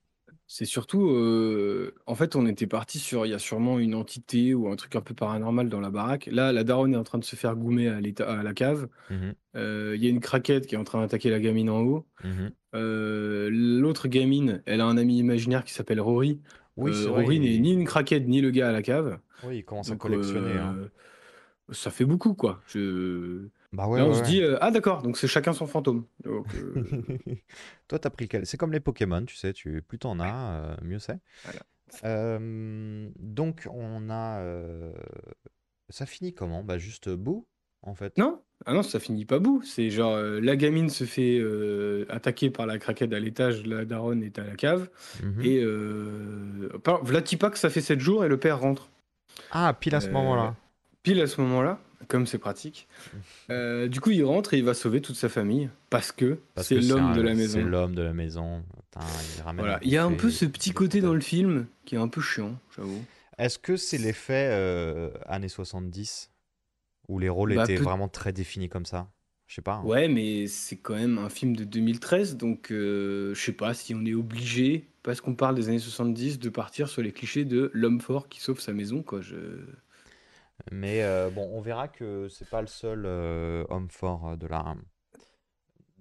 [0.53, 4.53] C'est surtout, euh, en fait, on était parti sur, il y a sûrement une entité
[4.53, 6.29] ou un truc un peu paranormal dans la baraque.
[6.33, 8.89] Là, la daronne est en train de se faire goumer à, l'éta- à la cave.
[9.11, 11.83] Mhm, Euh, Il y a une craquette qui est en train d'attaquer la gamine en
[11.83, 12.05] haut.
[12.25, 12.51] mhm.
[12.75, 16.41] Euh, l'autre gamine, elle a un ami imaginaire qui s'appelle Rory.
[16.77, 17.23] Oui, c'est vrai.
[17.23, 19.21] Rory n'est ni une craquette ni le gars à la cave.
[19.45, 20.55] Oui, il commence à Donc, collectionner.
[20.59, 20.77] hein.
[21.71, 22.61] ça fait beaucoup, quoi.
[22.67, 23.47] Je...
[23.73, 24.27] Bah ouais, on ouais, se ouais.
[24.27, 26.05] dit, euh, ah d'accord, donc c'est chacun son fantôme.
[26.25, 26.85] Donc, euh,
[27.89, 28.45] Toi, t'as pris lequel?
[28.47, 31.19] C'est comme les Pokémon, tu sais, tu, plus t'en as, euh, mieux c'est.
[31.45, 31.61] Voilà.
[32.05, 34.41] Euh, donc, on a.
[34.41, 34.93] euh,
[35.89, 36.63] Ça finit comment?
[36.65, 37.47] Bah, juste bout,
[37.83, 38.17] en fait.
[38.19, 39.63] Non, ah non, ça finit pas bout.
[39.63, 43.85] C'est genre, euh, la gamine se fait euh, attaquer par la craquette à l'étage, la
[43.85, 44.89] daronne est à la cave.
[45.23, 45.43] Mhm.
[45.45, 47.03] Et euh, par-
[47.55, 48.91] ça fait 7 jours et le père rentre.
[49.53, 50.55] Ah, pile à ce Euh, moment-là.
[51.03, 52.89] Pile à ce moment-là, comme c'est pratique.
[53.51, 56.81] Euh, du coup, il rentre et il va sauver toute sa famille parce que c'est
[56.81, 57.65] l'homme de la C'est maison.
[57.65, 58.63] l'homme de la maison.
[58.91, 59.79] Putain, il ramène Voilà.
[59.83, 62.21] Il y a un peu ce petit côté dans le film qui est un peu
[62.21, 63.03] chiant, j'avoue.
[63.39, 66.31] Est-ce que c'est l'effet euh, années 70
[67.09, 69.09] où les rôles Bah, étaient vraiment très définis comme ça?
[69.47, 69.75] Je sais pas.
[69.77, 69.85] hein.
[69.85, 73.95] Ouais, mais c'est quand même un film de 2013, donc euh, je sais pas si
[73.97, 77.71] on est obligé, parce qu'on parle des années 70, de partir sur les clichés de
[77.75, 79.21] l'homme fort qui sauve sa maison, quoi.
[79.23, 79.35] Je...
[80.71, 84.47] Mais euh, bon, on verra que c'est pas le seul euh, homme fort euh, de
[84.47, 84.75] la,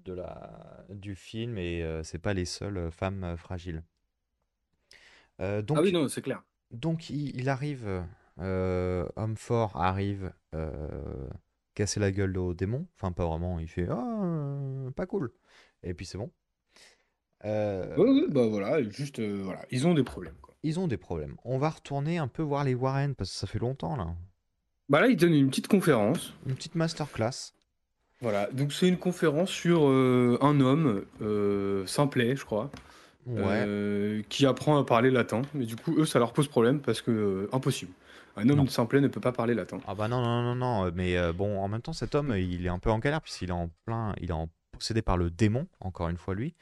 [0.04, 3.82] de la, du film et euh, c'est pas les seules femmes fragiles.
[5.38, 6.42] Donc, Ah oui, non, c'est clair.
[6.70, 8.04] donc il, il arrive,
[8.38, 10.32] homme fort arrive
[11.74, 12.86] casser la gueule au démon.
[12.96, 15.32] Enfin, pas vraiment, il fait euh, pas cool.
[15.82, 16.30] Et puis c'est bon.
[17.44, 20.54] Euh, Ouais, ouais, bah voilà, juste, euh, voilà, ils ont des problèmes, quoi.
[20.62, 21.36] Ils ont des problèmes.
[21.44, 24.14] On va retourner un peu voir les Warren parce que ça fait longtemps là.
[24.90, 26.34] Bah là, ils donnent une petite conférence.
[26.46, 27.52] Une petite masterclass.
[28.20, 32.70] Voilà, donc c'est une conférence sur euh, un homme, euh, simplet, je crois,
[33.26, 33.42] Ouais.
[33.66, 35.40] euh, qui apprend à parler latin.
[35.54, 37.92] Mais du coup, eux, ça leur pose problème parce que euh, impossible.
[38.36, 38.66] Un homme Non.
[38.66, 39.78] simplet ne peut pas parler latin.
[39.86, 42.68] Ah bah non, non, non, non, mais bon, en même temps, cet homme, il est
[42.68, 45.66] un peu en galère puisqu'il est en plein, il est en, possédé par le démon,
[45.80, 46.54] encore une fois lui.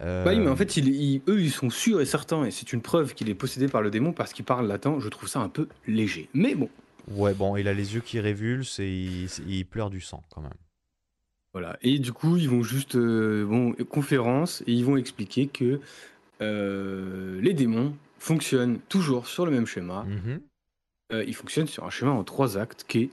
[0.00, 2.72] Bah oui, mais en fait, il- il- eux, ils sont sûrs et certains, et c'est
[2.72, 4.96] une preuve qu'il est possédé par le démon parce qu'il parle latin.
[4.98, 6.28] Je trouve ça un peu léger.
[6.34, 6.68] Mais bon,
[7.10, 10.40] Ouais, bon, il a les yeux qui révulsent et il, il pleure du sang quand
[10.40, 10.52] même.
[11.52, 11.76] voilà.
[11.82, 15.80] Et du coup, ils vont juste, euh, bon, conférence, et ils vont expliquer que
[16.40, 20.04] euh, les démons fonctionnent toujours sur le même schéma.
[20.04, 20.40] Mhm.
[21.12, 23.10] Euh, ils fonctionnent sur un schéma en trois actes qui est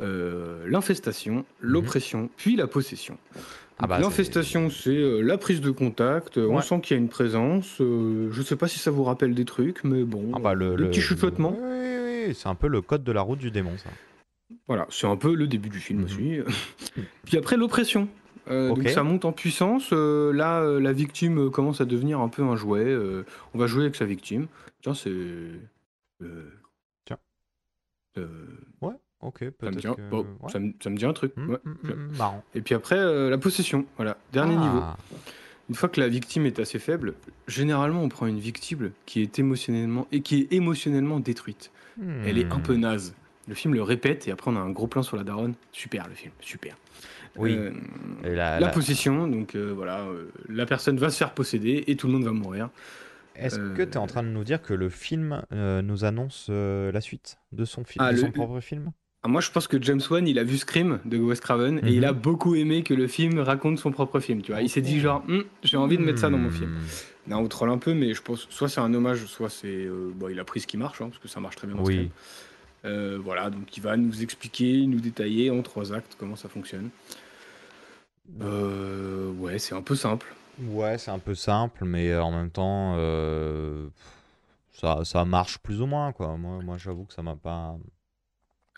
[0.00, 3.14] euh, l'infestation, l'oppression, puis la possession.
[3.34, 3.42] Mhm.
[3.80, 6.36] Ah bah, L'infestation, c'est euh, la prise de contact.
[6.36, 7.80] euh, On sent qu'il y a une présence.
[7.80, 10.74] euh, je sais pas si ça vous rappelle des trucs, mais bon, Ah bah, le,
[10.74, 11.56] le petit chuchotement.
[12.28, 13.90] Oui, c'est un peu le code de la route du démon, ça.
[14.66, 16.04] Voilà, c'est un peu le début du film Mhm.
[16.06, 16.38] aussi.
[17.26, 18.08] Puis après, l'oppression.
[18.50, 18.68] Euh.
[18.68, 19.90] Donc ça monte en puissance.
[19.92, 22.96] euh, là, euh, la victime commence à devenir un peu un jouet.
[23.54, 24.46] on va jouer avec sa victime.
[24.82, 25.12] Tiens, c'est.
[27.04, 27.18] Tiens.
[28.80, 29.94] Ouais, ok, ça, me dit un...
[29.94, 30.08] que...
[30.08, 30.50] bon, ouais.
[30.50, 31.36] ça, me, ça me dit un truc.
[31.36, 31.58] Mm, ouais.
[31.64, 32.42] mm, mm, marrant.
[32.54, 33.84] Et puis après, la possession.
[33.96, 34.78] Voilà, dernier niveau.
[34.82, 34.96] Ah,
[35.68, 37.14] Une fois que la victime est assez faible,
[37.46, 41.70] généralement on prend une victime qui est émotionnellement et qui est émotionnellement détruite.
[42.24, 42.80] Elle est un peu hmm.
[42.80, 43.14] naze.
[43.48, 45.54] Le film le répète et après on a un gros plan sur la daronne.
[45.72, 46.76] Super le film, super.
[47.36, 47.54] Oui.
[47.56, 47.70] Euh,
[48.24, 51.84] Et la- la la- possession, donc euh, voilà, euh, la personne va se faire posséder
[51.86, 52.68] et tout le monde va mourir.
[53.36, 57.00] Est-ce que tu es en train de nous dire que le film nous annonce la
[57.00, 58.90] suite de son, film, Ah, de le- son propre film?
[59.22, 61.90] Ah, moi je pense que James Wan il a vu Scream de Wes Craven et
[61.92, 62.18] il a Mhm.
[62.20, 64.42] beaucoup aimé que le film raconte son propre film.
[64.42, 66.76] Tu vois, il s'est dit genre Hum, j'ai envie de mettre ça dans mon film.
[67.28, 70.10] Non, on troll un peu, mais je pense soit c'est un hommage, soit c'est euh,
[70.14, 71.84] bon, il a pris ce qui marche hein, parce que ça marche très bien dans
[71.84, 72.10] Oui.
[72.84, 76.88] Euh, voilà, donc il va nous expliquer, nous détailler en trois actes comment ça fonctionne.
[78.40, 80.34] Euh, ouais, c'est un peu simple.
[80.62, 82.94] Ouais, c'est un peu simple, mais en même temps,
[84.72, 86.36] ça, ça marche plus ou moins, quoi.
[86.36, 87.76] Moi, moi j'avoue que ça m'a pas...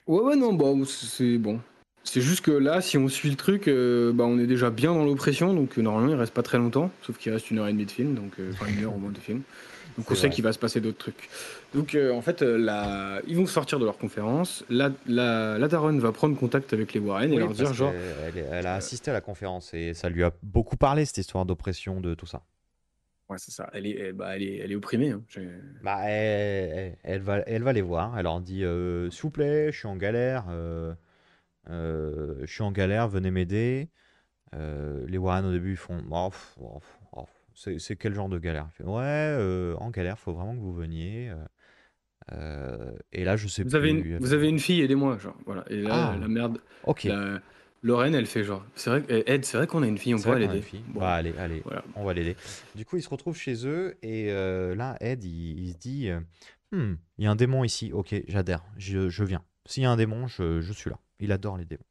[0.07, 1.61] Ouais, ouais, non, bon, c'est bon.
[2.03, 4.93] C'est juste que là, si on suit le truc, euh, bah, on est déjà bien
[4.95, 7.69] dans l'oppression, donc euh, normalement il reste pas très longtemps, sauf qu'il reste une heure
[7.69, 9.43] et demie de film, donc euh, enfin une heure au moins de film.
[9.99, 11.29] Donc on sait qu'il va se passer d'autres trucs.
[11.75, 13.21] Donc en fait, la...
[13.27, 17.01] ils vont sortir de leur conférence, la, la, la daronne va prendre contact avec les
[17.01, 17.93] Warren et leur dire genre,
[18.51, 22.01] elle, a assisté à la conférence et ça lui a beaucoup parlé, cette histoire d'oppression,
[22.01, 22.43] de tout ça.
[23.29, 25.11] ouais c'est ça, elle est, elle- bah, elle est, elle est opprimée.
[25.11, 25.23] hein.
[25.83, 28.17] Bah, elle, va, elle va les voir.
[28.17, 28.65] Elle leur dit
[29.11, 30.47] S'il vous plaît, je suis en galère.
[31.71, 33.89] Euh, je suis en galère, venez m'aider.
[34.55, 36.81] Euh, les Warren, au début, ils font Oh, oh,
[37.13, 38.69] oh, c'est, quel genre de galère?
[38.81, 41.33] Ouais, euh, en galère, faut vraiment que vous veniez.
[42.33, 44.01] euh, et là, je sais Vous avez, plus.
[44.01, 45.65] une, elle vous avez une fille, aidez-moi, genre, voilà.
[45.71, 46.17] Et là, Ah.
[46.21, 47.05] la merde, Ok.
[47.05, 47.41] la...
[47.83, 50.19] Lorraine, elle fait genre, c'est vrai, que- Ed, c'est vrai qu'on a une fille, on
[50.19, 50.59] pourrait l'aider.
[50.59, 50.83] une.
[50.89, 51.83] Bon, Bah, allez, allez, voilà.
[51.97, 52.37] on va l'aider.
[52.75, 56.11] Du coup, ils se retrouvent chez eux et euh, là, Ed, il, il se dit
[56.73, 57.91] Hmm, il y a un démon ici.
[57.95, 59.43] Ok, j'adhère, je, je viens.
[59.65, 60.99] S'il y a un démon, je, je suis là.
[61.21, 61.85] Il adore les démons.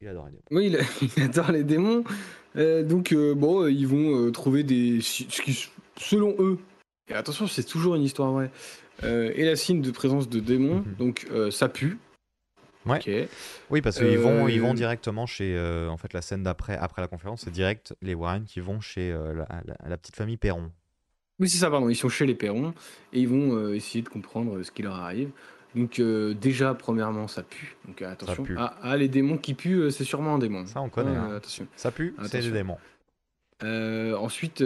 [0.00, 0.42] Il adore les démons.
[0.50, 0.66] Oui,
[1.02, 2.04] il, il adore les démons.
[2.56, 5.00] Euh, donc, euh, bon, euh, ils vont trouver des.
[5.00, 5.68] Ce qui,
[5.98, 6.58] selon eux,
[7.08, 8.50] et attention, c'est toujours une histoire vraie,
[9.02, 10.94] et la signe de présence de démons, Mhm.
[10.98, 11.98] donc ça pue.
[12.86, 13.28] Ouais.
[13.70, 15.58] Oui, parce qu'ils vont, ils vont directement chez.
[15.88, 19.12] en fait, la scène d'après, après la conférence, c'est direct les Warren qui vont chez
[19.12, 20.70] la, la- la petite famille Perron.
[21.38, 21.88] Oui, c'est ça, pardon.
[21.90, 22.72] Ils sont chez les Perrons
[23.12, 25.30] et ils vont euh, essayer de comprendre ce qui leur arrive.
[25.76, 27.76] Donc, euh, déjà, premièrement, ça pue.
[27.86, 28.42] Donc, euh, attention.
[28.42, 28.56] pue.
[28.58, 30.64] Ah, ah, les démons qui puent, euh, c'est sûrement un démon.
[30.66, 31.14] Ça, on connaît.
[31.14, 31.36] Ah, hein.
[31.36, 31.66] attention.
[31.76, 32.78] Ça pue, c'est des démons.
[33.62, 34.62] Euh, ensuite,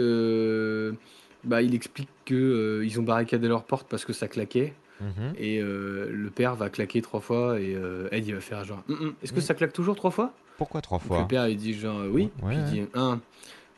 [1.43, 4.73] bah, il explique que euh, ils ont barricadé leur porte parce que ça claquait.
[5.01, 5.33] Mhm.
[5.37, 7.75] Et le père va claquer trois fois et
[8.11, 10.31] Ed il va faire genre Hum, hum, est-ce que ça claque toujours trois fois?
[10.57, 11.21] Pourquoi trois Donc, fois?
[11.21, 12.29] Le père il dit genre oui.
[12.43, 13.19] Ouais, Puis il dit un.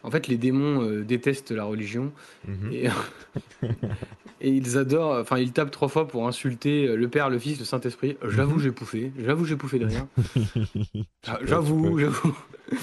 [0.03, 2.11] En fait les démons euh, détestent la religion
[2.47, 2.71] Mhm.
[2.71, 2.87] et,
[4.41, 5.19] et ils adorent.
[5.19, 8.17] Enfin ils tapent trois fois pour insulter euh, le père, le fils, le Saint Esprit.
[8.27, 8.61] J'avoue Mhm.
[8.61, 9.11] j'ai pouffé.
[9.25, 10.07] J'avoue j'ai pouffé de rien.
[11.27, 12.37] Ah, J'avoue, j'avoue.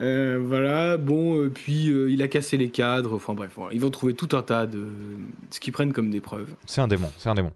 [0.00, 3.74] Euh, voilà, bon, euh, puis euh, il a cassé les cadres, enfin bref, voilà.
[3.74, 4.86] ils vont trouver tout un tas de
[5.50, 6.48] ce qu'ils prennent comme des preuves.
[6.64, 7.52] C'est un démon, c'est un démon.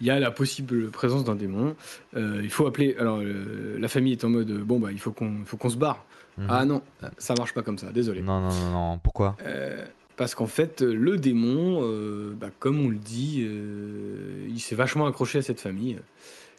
[0.00, 1.76] Il y a la possible présence d'un démon.
[2.16, 2.96] Euh, il faut appeler.
[2.98, 5.76] Alors, euh, la famille est en mode bon, bah, il faut qu'on faut qu'on se
[5.76, 6.04] barre.
[6.38, 6.46] Mhm.
[6.48, 6.82] Ah non,
[7.18, 8.22] ça marche pas comme ça, désolé.
[8.22, 8.98] Non, non, non, non.
[8.98, 9.36] Pourquoi?
[9.44, 9.84] Euh,
[10.16, 15.06] parce qu'en fait, le démon, euh, bah, comme on le dit, euh, il s'est vachement
[15.06, 15.98] accroché à cette famille.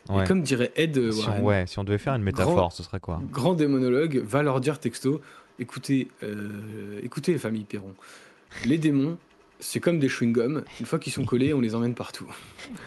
[0.09, 0.23] Ouais.
[0.23, 2.83] Et comme dirait Ed Si on, ouais, si on devait faire une métaphore, Grand- ce
[2.83, 3.21] serait quoi?
[3.31, 5.21] grand démonologue, va leur dire texto
[5.59, 6.07] écoutez,
[7.03, 7.93] écoutez, les familles Perron,
[8.65, 9.17] les démons,
[9.59, 10.63] c'est comme des chewing-gums.
[10.79, 12.27] Une fois qu'ils sont collés, on les emmène partout.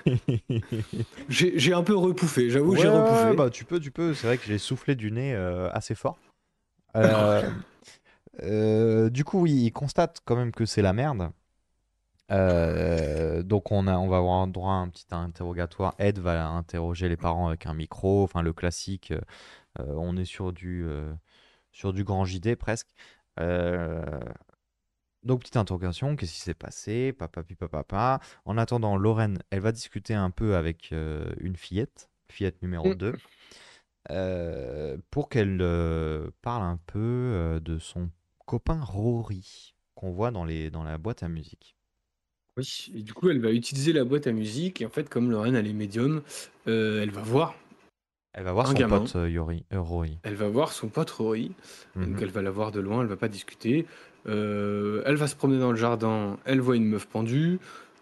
[1.29, 3.35] J'ai un peu repouffé, j'avoue, j'ai repouffé.
[3.35, 4.15] bah tu peux, tu peux.
[4.15, 6.19] C'est vrai que j'ai soufflé du nez euh, assez fort.
[6.97, 7.51] Euh,
[8.43, 11.31] euh, du coup, oui, il constate quand même que c'est la merde.
[12.33, 15.95] Euh, donc on a, on va avoir droit à un petit interrogatoire.
[15.99, 19.13] Ed va interroger les parents avec un micro, enfin le classique.
[19.79, 20.87] euh, on est sur du,
[21.73, 22.89] sur du grand JD presque.
[25.23, 27.13] Donc, petite interrogation, qu'est-ce qui s'est passé?
[27.13, 28.21] Papa, papa, papa.
[28.45, 32.95] En attendant, Lorraine, elle va discuter un peu avec une fillette, fillette numéro Mm.
[32.95, 33.17] 2,
[34.11, 38.11] euh, pour qu'elle euh, parle un peu euh, de son
[38.47, 41.77] copain Rory, qu'on voit dans, les, dans la boîte à musique.
[42.57, 44.81] Oui, et du coup, elle va utiliser la boîte à musique.
[44.81, 46.23] Et en fait, comme Lorraine, elle est médium,
[46.67, 47.55] elle va voir,
[48.33, 48.99] Elle va voir Un son gamin.
[49.01, 50.19] pote Yori, Rory.
[50.23, 51.53] elle va voir son pote Rory.
[51.97, 52.19] Donc, Mhm.
[52.23, 53.87] elle va la voir de loin, elle va pas discuter.
[54.25, 57.59] Elle va se promener dans le jardin, elle voit une meuf pendue.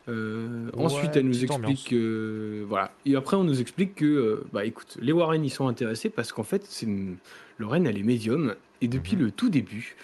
[0.08, 2.92] Euh, Ouais, ensuite, elle nous explique que voilà.
[3.06, 6.32] Et après, on nous explique que euh, bah écoute, les Warren ils sont intéressés parce
[6.32, 7.16] qu'en fait, c'est une...
[7.58, 9.22] Lorraine elle est médium et depuis Mhm.
[9.22, 9.96] le tout début,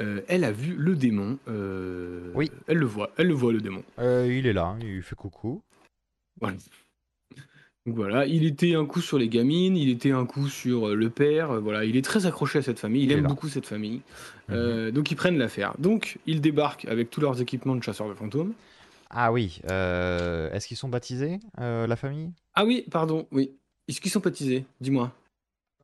[0.00, 1.38] euh, elle a vu le démon.
[1.48, 2.50] euh, Oui.
[2.66, 3.82] Elle le voit, elle le voit le démon.
[3.98, 5.62] Euh, il est là, il fait coucou.
[6.40, 6.56] Voilà.
[7.86, 10.94] Donc voilà, il était un coup sur les gamines, il était un coup sur euh,
[10.96, 13.66] le père, euh, voilà, il est très accroché à cette famille, il, aime beaucoup cette
[13.66, 14.00] famille,
[14.48, 14.54] Mhm.
[14.56, 15.74] Euh, donc ils prennent l'affaire.
[15.78, 18.54] Donc ils débarquent avec tous leurs équipements de chasseurs de fantômes.
[19.10, 22.32] Ah oui, euh, est-ce qu'ils sont baptisés, euh, la famille?
[22.54, 23.56] Ah oui, pardon, oui.
[23.88, 24.66] Est-ce qu'ils sont baptisés?
[24.80, 25.12] Dis-moi.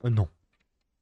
[0.04, 0.28] Euh, Non,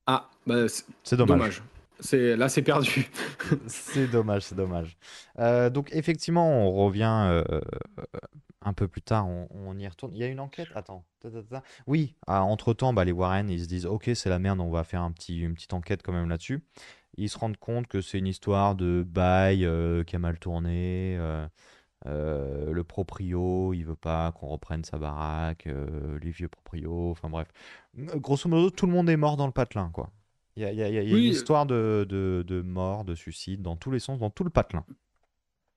[0.07, 0.67] Ah, bah
[1.03, 1.39] c'est dommage.
[1.39, 1.63] dommage.
[2.01, 3.11] C'est là c'est perdu.
[3.67, 4.97] C'est dommage, c'est dommage.
[5.39, 7.61] Euh, donc effectivement, on revient euh,
[8.63, 10.13] un peu plus tard, on, on y retourne.
[10.15, 11.05] Il y a une enquête, attends.
[11.87, 14.85] Oui, ah, entre-temps, bah, les Warren, ils se disent, ok, c'est la merde, on va
[14.85, 16.63] faire un petit, une petite enquête quand même là-dessus.
[17.19, 21.19] Ils se rendent compte que c'est une histoire de bail euh, qui a mal tourné.
[22.07, 27.29] Euh, le proprio, il veut pas qu'on reprenne sa baraque, euh, les vieux proprios, enfin
[27.29, 27.49] bref.
[27.97, 30.11] Grosso modo, tout le monde est mort dans le patelin, quoi.
[30.57, 33.05] Il y a, il y a- il y a une histoire de, de, de mort,
[33.05, 34.85] de suicide, dans tous les sens, dans tout le patelin.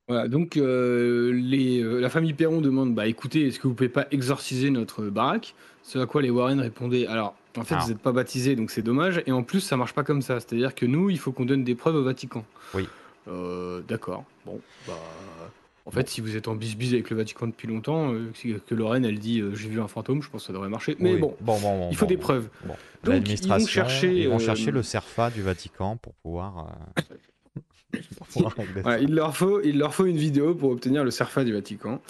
[0.08, 4.06] Voilà, donc euh, les, la famille Perron demande bah écoutez, est-ce que vous pouvez pas
[4.12, 5.56] exorciser notre baraque?
[5.82, 7.86] Ce à quoi les Warren répondaient alors en fait Alors.
[7.86, 10.40] vous n'êtes pas baptisés donc c'est dommage et en plus ça marche pas comme ça,
[10.42, 12.44] c'est-à-dire que nous il faut qu'on donne des preuves au Vatican.
[12.74, 12.88] Oui.
[13.88, 14.26] D'accord.
[14.46, 14.94] Bon bah
[15.86, 18.32] en fait si vous êtes en bisbise avec le Vatican depuis longtemps, euh,
[18.68, 20.96] que Lorraine elle dit euh, j'ai vu un fantôme, je pense que ça devrait marcher.
[21.00, 21.20] Mais Oui.
[21.20, 22.50] bon, bon, bon, bon, il faut des preuves.
[22.66, 22.76] Bon.
[23.08, 26.76] ils vont chercher, ils vont euh, chercher le CERFA du Vatican pour pouvoir,
[28.18, 28.56] pour pouvoir
[29.02, 32.02] il, leur faut, il leur faut une vidéo pour obtenir le CERFA du Vatican.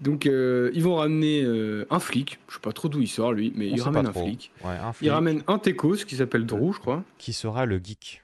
[0.00, 2.38] Donc, euh, ils vont ramener euh, un flic.
[2.48, 4.52] Je sais pas trop d'où il sort, lui, mais On il ramène un flic.
[4.64, 7.02] Ouais, un Il flic ramène un Tekos qui s'appelle Drew, je crois.
[7.18, 8.22] qui sera le geek.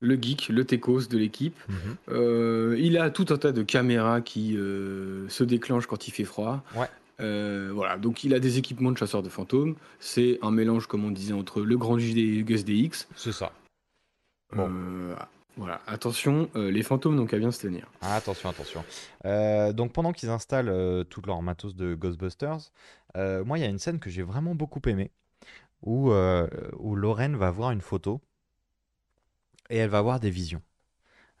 [0.00, 1.56] Le geek, le Tekos de l'équipe.
[1.68, 1.76] Mhm.
[2.08, 6.24] Euh, il a tout un tas de caméras qui euh, se déclenchent quand il fait
[6.24, 6.62] froid.
[6.74, 6.88] Ouais.
[7.20, 9.76] Euh, voilà, donc il a des équipements de chasseur de fantômes.
[9.98, 13.08] C'est un mélange, comme on disait, entre le Grand JD et le Gus DX.
[13.14, 13.52] C'est ça.
[14.54, 14.70] Bon.
[15.60, 17.86] Voilà, attention, euh, les fantômes n'ont qu'à bien se tenir.
[18.00, 18.82] Ah, attention, attention.
[19.26, 22.72] Euh, donc pendant qu'ils installent euh, tout leur matos de Ghostbusters,
[23.14, 25.10] moi il y a une scène que j'ai vraiment beaucoup aimée,
[25.82, 26.12] où,
[26.78, 28.22] où Lorraine va voir une photo
[29.70, 30.62] et elle va avoir des visions.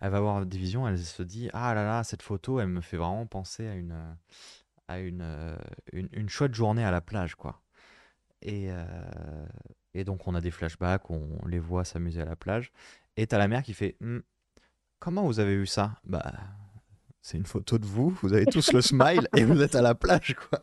[0.00, 2.80] Elle va avoir des visions, elle se dit ah là là cette photo elle me
[2.80, 3.94] fait vraiment penser à une
[4.88, 5.56] à une, euh,
[5.92, 7.62] une, une chouette journée à la plage quoi.
[8.42, 9.46] Et, euh,
[9.94, 12.72] et donc on a des flashbacks, on les voit s'amuser à la plage
[13.16, 14.20] et t'as la mère qui fait Hmm,
[14.98, 15.96] Comment vous avez vu ça?
[16.04, 16.32] Bah,
[17.22, 19.94] c'est une photo de vous, vous avez tous le smile et vous êtes à la
[19.94, 20.60] plage, quoi.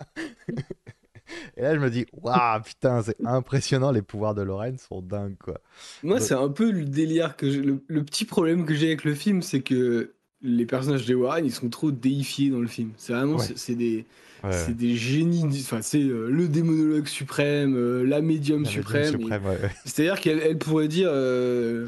[1.58, 5.38] Et là, je me dis, waouh, putain, c'est impressionnant, les pouvoirs de Lorraine sont dingues,
[5.44, 5.60] quoi.
[6.04, 9.04] Moi, c'est un peu le délire que j'ai- le, le petit problème que j'ai avec
[9.04, 12.92] le film, c'est que les personnages des Warren, ils sont trop déifiés dans le film.
[12.98, 13.46] C'est vraiment, Ouais.
[13.56, 14.06] c'est- des,
[14.44, 15.46] Ouais, c'est des génies.
[15.64, 19.16] Enfin, c'est euh, le démonologue suprême, euh, la médium La suprême.
[19.26, 19.58] ouais.
[19.84, 21.88] C'est-à-dire qu'elle elle pourrait dire, euh,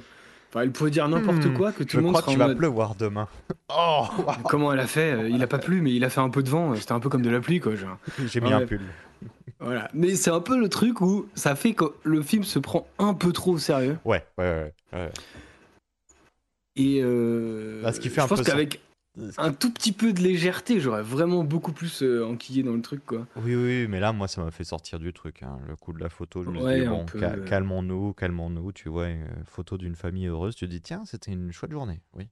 [0.50, 2.40] enfin, elle pourrait dire n'importe Hmm, quoi que tout Je le monde crois sera qu'il
[2.40, 3.28] va mode, pleuvoir demain.
[3.72, 4.06] Oh.
[4.46, 6.42] Comment elle a fait Euh, Il a pas plu, mais il a fait un peu
[6.42, 6.74] de vent.
[6.76, 7.74] C'était un peu comme de la pluie, quoi.
[8.26, 8.54] j'ai mis Ouais.
[8.54, 8.82] un pull.
[9.60, 9.90] Voilà.
[9.94, 13.14] Mais c'est un peu le truc où ça fait que le film se prend un
[13.14, 13.98] peu trop au sérieux.
[14.06, 14.74] Ouais, ouais, ouais.
[15.00, 15.12] ouais.
[16.76, 18.52] Et euh, Bah, ce qui fait je un pense peu ça.
[18.52, 18.80] qu'avec
[19.38, 23.06] un tout petit peu de légèreté, j'aurais vraiment beaucoup plus euh, enquillé dans le truc,
[23.06, 23.28] quoi.
[23.44, 25.44] Oui, oui, mais là, moi, ça m'a fait sortir du truc.
[25.44, 25.60] hein.
[25.68, 27.44] Le coup de la photo, je me suis Ouais, dit, bon, peu, euh.
[27.46, 28.72] calmons-nous, calmons-nous.
[28.72, 32.02] Tu vois, une photo d'une famille heureuse, tu te dis, tiens, c'était une chouette journée.
[32.16, 32.28] Oui.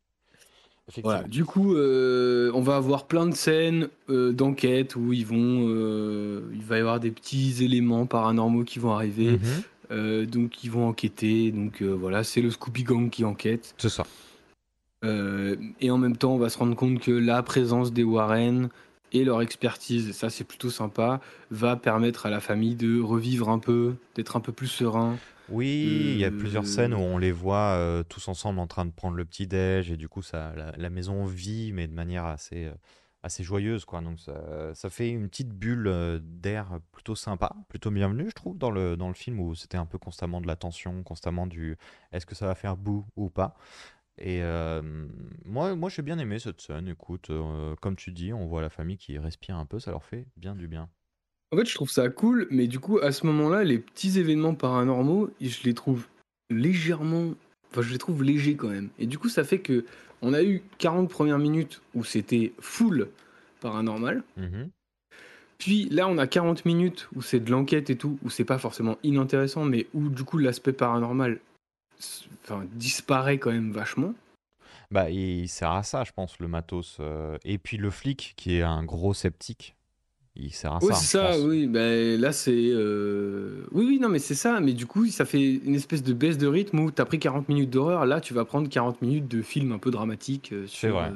[1.03, 1.19] Voilà.
[1.19, 1.27] Effectivement.
[1.27, 6.49] Du coup, euh, on va avoir plein de scènes euh, d'enquête où ils vont, euh,
[6.53, 9.31] il va y avoir des petits éléments paranormaux qui vont arriver.
[9.31, 9.39] Mhm.
[9.91, 11.51] Euh, donc ils vont enquêter.
[11.51, 13.75] Donc euh, voilà, c'est le Scooby Gang qui enquête.
[13.77, 14.05] C'est ça.
[15.03, 18.69] Euh, et en même temps, on va se rendre compte que la présence des Warren
[19.11, 21.21] et leur expertise, et ça c'est plutôt sympa,
[21.51, 25.21] va permettre à la famille de revivre un peu, d'être un peu plus serein.
[25.47, 28.67] Oui, il y a Euh, plusieurs scènes où on les voit euh, tous ensemble en
[28.67, 31.87] train de prendre le petit déj et du coup ça, la, la maison vit mais
[31.87, 32.73] de manière assez, euh,
[33.23, 34.01] assez joyeuse quoi.
[34.01, 38.57] Donc ça, ça fait une petite bulle euh, d'air plutôt sympa, plutôt bienvenue je trouve
[38.57, 41.77] dans le, dans le film où c'était un peu constamment de la tension, constamment du
[42.11, 43.55] est-ce que ça va faire bout ou pas.
[44.19, 44.81] Et euh,
[45.45, 46.87] moi, moi j'ai bien aimé cette scène.
[46.87, 50.03] Écoute, euh, comme tu dis, on voit la famille qui respire un peu, ça leur
[50.03, 50.89] fait bien du bien.
[51.51, 54.53] En fait, je trouve ça cool, mais du coup, à ce moment-là, les petits événements
[54.53, 56.07] paranormaux, je les trouve
[56.49, 57.35] légèrement.
[57.71, 58.89] Enfin, je les trouve légers quand même.
[58.99, 59.85] Et du coup, ça fait que
[60.21, 63.09] on a eu 40 premières minutes où c'était full
[63.61, 64.23] paranormal.
[64.35, 64.69] Mhm.
[65.57, 68.57] Puis là, on a 40 minutes où c'est de l'enquête et tout, où c'est pas
[68.57, 71.39] forcément inintéressant, mais où du coup l'aspect paranormal
[72.43, 74.13] enfin, disparaît quand même vachement.
[74.91, 76.97] Bah, il sert à ça, je pense, le matos.
[76.99, 79.75] euh, Et puis le flic, qui est un gros sceptique,
[80.35, 81.41] il sert à Oui, ça, c'est ça, pense.
[81.41, 81.67] oui.
[81.67, 82.51] Ben, là, c'est.
[82.55, 84.59] euh, Oui, oui, non, mais c'est ça.
[84.61, 87.49] Mais du coup, ça fait une espèce de baisse de rythme où t'as pris 40
[87.49, 88.05] minutes d'horreur.
[88.05, 91.11] Là, tu vas prendre 40 minutes de film un peu dramatique euh, C'est vrai.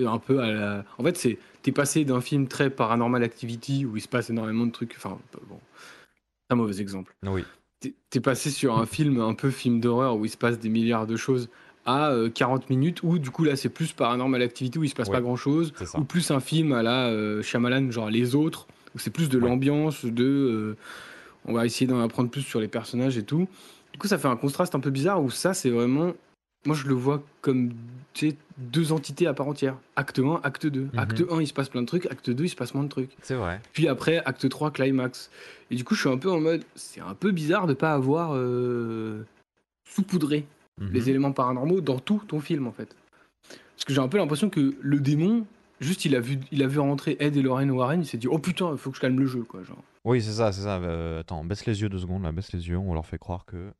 [0.00, 0.84] euh, un peu à la.
[0.98, 1.38] En fait, c'est.
[1.62, 4.94] T'es passé d'un film très paranormal activity où il se passe énormément de trucs.
[4.96, 5.60] Enfin, bon.
[6.48, 7.14] Un mauvais exemple.
[7.24, 7.44] Oui.
[8.10, 11.06] T'es passé sur un film un peu film d'horreur où il se passe des milliards
[11.06, 11.48] de choses
[11.86, 14.94] à euh, 40 minutes où du coup là c'est plus paranormal activity où il se
[14.94, 18.34] passe Ouais, pas grand chose ou plus un film à la euh, Shyamalan genre les
[18.34, 19.48] autres où c'est plus de Ouais.
[19.48, 20.76] l'ambiance de euh,
[21.46, 23.48] on va essayer d'en apprendre plus sur les personnages et tout
[23.94, 26.12] du coup ça fait un contraste un peu bizarre où ça c'est vraiment
[26.66, 27.72] moi je le vois comme
[28.12, 30.98] tu sais, deux entités à part entière acte 1 acte 2 Mhm.
[30.98, 32.88] acte 1 il se passe plein de trucs acte 2 il se passe moins de
[32.88, 33.60] trucs C'est vrai.
[33.72, 35.30] puis après, acte 3, climax.
[35.70, 37.92] Et du coup, je suis un peu en mode, c'est un peu bizarre de pas
[37.94, 39.22] avoir euh,
[39.88, 40.44] saupoudré
[40.80, 40.90] Mhm.
[40.92, 42.94] les éléments paranormaux dans tout ton film, en fait.
[43.48, 45.46] Parce que j'ai un peu l'impression que le démon,
[45.80, 48.28] juste il a vu, il a vu rentrer Ed et Lorraine Warren, il s'est dit,
[48.28, 49.62] oh putain, il faut que je calme le jeu, quoi.
[49.62, 49.82] Genre.
[50.04, 50.78] Oui, c'est ça, c'est ça.
[50.78, 53.44] Euh, attends, baisse les yeux deux secondes, là, baisse les yeux, on leur fait croire
[53.44, 53.70] que.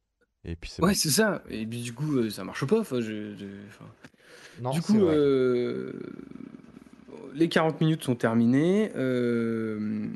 [0.44, 0.94] Et puis c'est Ouais, bon.
[0.96, 1.42] c'est ça.
[1.50, 2.80] Et puis du coup, euh, ça marche pas.
[2.80, 3.84] Enfin, je- je- enfin,
[4.62, 5.92] Non, du coup, euh,
[7.34, 8.90] les 40 minutes sont terminées.
[8.96, 10.06] euh,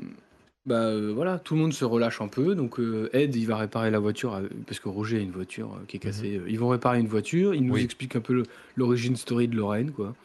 [0.65, 2.55] bah euh, voilà, tout le monde se relâche un peu.
[2.55, 5.85] Donc euh, Ed, il va réparer la voiture parce que Roger a une voiture euh,
[5.87, 6.37] qui est cassée.
[6.37, 7.53] Euh, Ils vont réparer une voiture.
[7.53, 7.73] Il nous Mhm.
[7.73, 7.83] Oui.
[7.83, 8.43] explique un peu
[8.75, 10.15] l'origine story de Lorraine, quoi.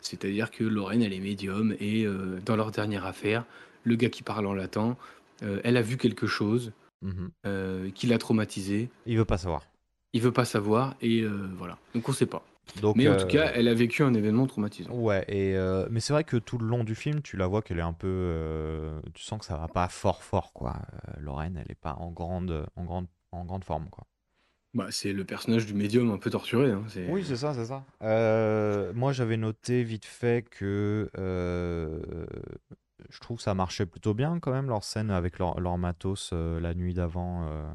[0.00, 3.44] C'est-à-dire que Lorraine, elle est médium et euh, dans leur dernière affaire,
[3.84, 4.96] le gars qui parle en latin,
[5.42, 6.72] euh, elle a vu quelque chose
[7.04, 7.30] Mhm.
[7.46, 8.88] euh, qui l'a traumatisé.
[9.06, 9.62] Il veut pas savoir.
[10.12, 11.78] Il veut pas savoir et euh, voilà.
[11.94, 12.44] Donc on sait pas.
[12.80, 14.90] Donc, Mais en euh, tout cas, elle a vécu un événement traumatisant.
[14.92, 17.62] Ouais, et euh, mais c'est vrai que tout le long du film, tu la vois
[17.62, 18.08] qu'elle est un peu.
[18.08, 20.76] euh, tu sens que ça va pas fort fort quoi.
[21.08, 24.06] Euh, Lorraine, elle est pas en grande, en grande, en grande forme quoi.
[24.72, 26.72] Bah, c'est le personnage du médium un peu torturé.
[26.72, 27.84] hein, c'est- Oui, c'est ça, c'est ça.
[28.02, 32.26] Euh, moi, j'avais noté vite fait que euh,
[33.10, 36.30] je trouve que ça marchait plutôt bien quand même leur scène avec leur, leur matos
[36.32, 37.46] euh, la nuit d'avant.
[37.48, 37.72] euh,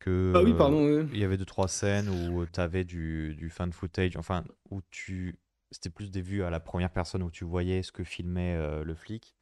[0.00, 0.84] que Ah oui, euh, pardon.
[0.84, 1.06] ouais.
[1.12, 4.80] il y avait deux trois scènes où tu avais du, du fan footage, enfin où
[4.90, 5.38] tu
[5.70, 8.84] c'était plus des vues à la première personne où tu voyais ce que filmait euh,
[8.84, 9.34] le flic.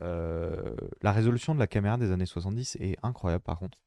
[0.00, 3.78] Euh, la résolution de la caméra des années 70 est incroyable par contre.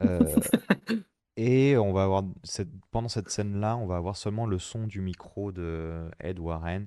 [0.00, 0.20] Euh,
[1.36, 5.00] et on va avoir cette, pendant cette scène-là, on va avoir seulement le son du
[5.00, 6.86] micro de Ed Warren.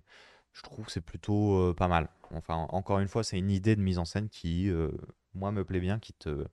[0.58, 2.10] Je trouve que c'est plutôt euh, pas mal.
[2.34, 4.90] Enfin, encore une fois, c'est une idée de mise en scène qui, euh,
[5.36, 6.46] moi, me plaît bien, qui te,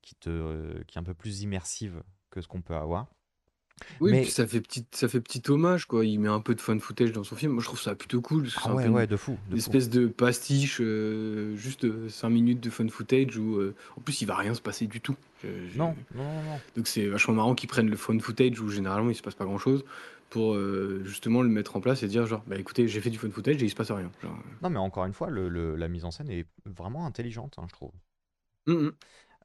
[0.00, 3.08] qui te, euh, qui est un peu plus immersive que ce qu'on peut avoir.
[4.00, 6.04] Oui, Mais- puis ça fait petit, ça fait petit hommage quoi.
[6.04, 7.52] Il met un peu de fun footage dans son film.
[7.52, 8.46] Moi, je trouve ça plutôt cool.
[8.62, 9.32] Ah un ouais, ouais, de fou.
[9.46, 9.56] une fou.
[9.56, 14.26] espèce de pastiche, euh, juste 5 minutes de fun footage où, euh, en plus, il
[14.26, 15.16] va rien se passer du tout.
[15.42, 16.60] Je- je- Non, non, non, non.
[16.76, 19.44] Donc c'est vachement marrant qu'ils prennent le fun footage où généralement il se passe pas
[19.46, 19.84] grand chose
[20.32, 23.18] pour euh, justement le mettre en place et dire genre bah écoutez j'ai fait du
[23.18, 24.10] fun footage et il se passe rien.
[24.22, 27.54] Genre, Non, mais encore une fois, le, le- la mise en scène est vraiment intelligente,
[27.58, 27.92] hein, je trouve.
[28.68, 28.92] euh, hum, hum.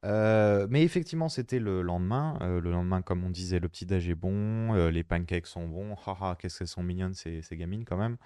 [0.05, 2.37] Euh, mais effectivement, c'était le lendemain.
[2.41, 5.95] Euh, le lendemain, comme on disait, le petit-déj est bon, euh, les pancakes sont bons.
[6.05, 8.17] Haha, qu'est-ce qu'elles sont mignonnes ces, ces gamines quand même.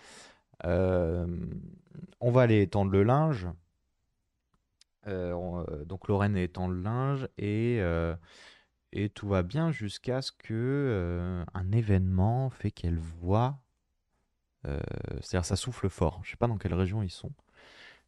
[0.66, 1.26] Euh,
[2.20, 3.47] on va aller étendre le linge.
[5.07, 8.16] Euh, on- euh, donc Lorraine étend le linge et, euh,
[8.93, 13.59] et tout va bien jusqu'à ce que euh, un événement fait qu'elle voit.
[14.67, 14.79] euh,
[15.21, 16.21] C'est-à-dire ça souffle fort.
[16.23, 17.31] Je sais pas dans quelle région ils sont,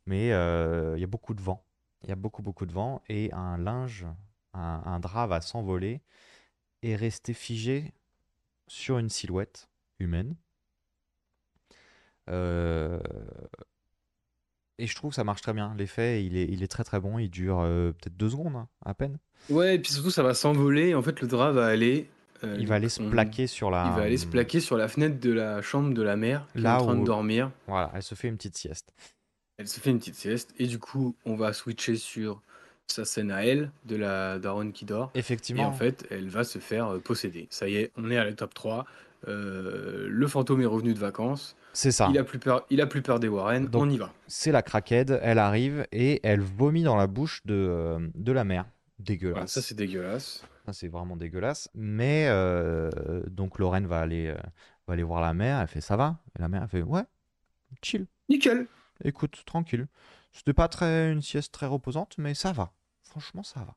[0.06, 1.66] mais euh, il y a beaucoup de vent.
[2.04, 4.06] Il y a beaucoup beaucoup de vent et un linge,
[4.54, 6.02] un, un drap va s'envoler
[6.84, 7.94] et rester figé
[8.68, 9.70] sur une silhouette
[10.00, 10.36] humaine.
[12.30, 13.00] Euh,
[14.80, 15.74] Et je trouve que ça marche très bien.
[15.78, 17.20] L'effet, il est, il est très très bon.
[17.20, 19.18] Il dure euh, peut-être deux secondes, hein, à peine.
[19.50, 20.96] Ouais et puis surtout ça va s'envoler.
[20.96, 22.10] En fait le drap va aller.
[22.44, 23.86] euh, Il va aller se plaquer sur la.
[23.92, 26.62] Il va aller se plaquer sur la fenêtre de la chambre de la mère qui
[26.62, 27.52] Là est en train où- de dormir.
[27.68, 28.94] Voilà, elle se fait une petite sieste.
[29.58, 32.42] Elle se fait une petite sieste et du coup on va switcher sur
[32.88, 35.12] sa scène à elle de la daronne qui dort.
[35.14, 35.68] Et Effectivement.
[35.68, 37.48] en fait, elle va se faire euh, posséder.
[37.50, 38.86] Ça y est, on est à l'étape 3.
[39.28, 41.56] Euh, le fantôme est revenu de vacances.
[41.74, 42.08] C'est ça.
[42.12, 43.68] Il a plus peur, il a plus peur des Warren.
[43.68, 44.14] Donc, on y va.
[44.28, 45.12] C'est la craquette.
[45.22, 48.66] Elle arrive et elle vomit dans la bouche de, euh, de la mère.
[49.00, 49.52] Dégueulasse.
[49.52, 50.44] ça c'est dégueulasse.
[50.66, 51.70] Ça, c'est vraiment dégueulasse.
[51.74, 52.90] Mais euh,
[53.28, 54.38] donc Lorraine va aller, euh,
[54.88, 55.60] va aller voir la mère.
[55.60, 56.20] Elle fait ça va?
[56.38, 57.04] Et la mère elle fait ouais,
[57.82, 58.06] chill.
[58.30, 58.68] Nickel.
[59.04, 59.88] Écoute, tranquille.
[60.32, 62.72] C'était pas très une sieste très reposante, mais ça va.
[63.04, 63.76] Franchement, ça va.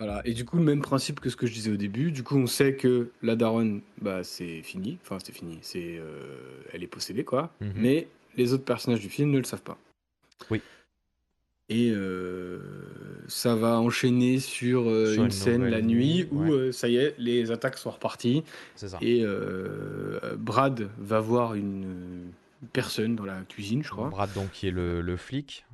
[0.00, 0.22] Voilà.
[0.24, 2.10] Et du coup, le même principe que ce que je disais au début.
[2.10, 4.98] Du coup, on sait que la daronne, bah, c'est fini.
[5.02, 5.58] Enfin, c'est fini.
[5.60, 6.38] C'est, euh,
[6.72, 7.52] elle est possédée, quoi.
[7.60, 7.72] Mhm.
[7.76, 9.76] Mais les autres personnages du film ne le savent pas.
[10.50, 10.62] Oui.
[11.68, 12.60] Et euh,
[13.28, 16.72] ça va enchaîner sur, euh, Sur une une scène la nuit où ouais.
[16.72, 18.42] ça y est, les attaques sont reparties.
[18.76, 18.98] C'est ça.
[19.02, 19.22] Et
[20.38, 22.32] Brad va voir une
[22.72, 24.08] personne dans la cuisine, je crois.
[24.08, 25.66] Brad, donc, qui est le, le flic.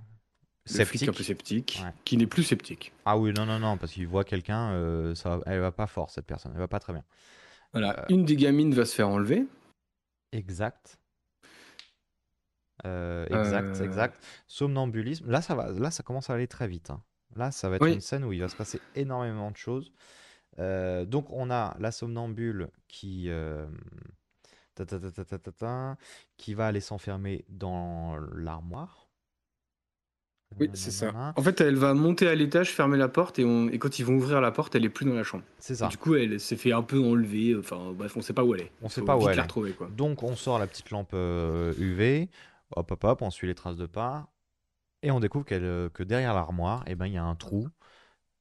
[0.68, 1.70] Le flic un peu Sceptique.
[1.70, 1.92] sceptique, Ouais.
[2.04, 2.92] qui n'est plus sceptique.
[3.04, 5.86] Ah oui, non, non, non, parce qu'il voit quelqu'un, euh, ça, va- elle va pas
[5.86, 6.50] fort, cette personne.
[6.54, 7.04] Elle va pas très bien.
[7.72, 8.00] Voilà.
[8.00, 8.04] Euh.
[8.08, 9.46] Une des gamines va se faire enlever.
[10.32, 10.98] Exact.
[12.84, 13.84] Euh, exact, Euh.
[13.84, 14.22] exact.
[14.46, 15.30] Somnambulisme.
[15.30, 15.70] Là, ça va.
[15.70, 16.90] Là, ça commence à aller très vite.
[16.90, 17.02] hein.
[17.34, 17.94] Là, ça va être Oui.
[17.94, 19.92] une scène où il va se passer énormément de choses.
[20.58, 23.28] Donc, on a la somnambule qui,
[24.74, 25.96] ta, ta, ta, ta, ta, ta, ta,
[26.38, 29.05] qui va aller s'enfermer dans l'armoire.
[30.58, 31.32] Oui, c'est ça.
[31.36, 33.68] En fait, elle va monter à l'étage, fermer la porte, et, on...
[33.68, 35.44] et quand ils vont ouvrir la porte, elle est plus dans la chambre.
[35.58, 35.88] C'est ça.
[35.88, 37.54] du coup, elle s'est fait un peu enlever.
[37.56, 38.72] Enfin, bref, on sait pas où elle est.
[38.82, 39.42] On sait Faut pas où elle est.
[39.42, 39.88] retrouver, quoi.
[39.94, 42.28] Donc on sort la petite lampe euh, UV,
[42.74, 44.28] hop hop hop, on suit les traces de pas,
[45.02, 47.68] et on découvre euh, que derrière l'armoire, eh ben, il y a un trou,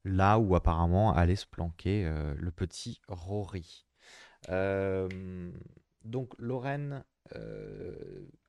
[0.03, 3.85] là où apparemment allait se planquer euh, le petit Rory.
[4.49, 5.07] Euh,
[6.03, 7.03] donc Lorraine,
[7.35, 7.95] euh,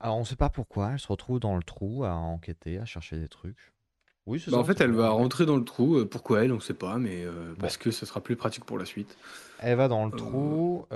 [0.00, 3.18] alors on sait pas pourquoi, elle se retrouve dans le trou à enquêter, à chercher
[3.18, 3.72] des trucs.
[4.26, 4.60] Oui, c'est Bah, ça.
[4.60, 5.96] en fait, elle va rentrer dans le trou.
[5.96, 8.76] Euh, Pourquoi elle, on sait pas, mais euh, parce que ce sera plus pratique pour
[8.76, 9.16] la suite.
[9.60, 10.16] Elle va dans le Euh.
[10.16, 10.86] trou,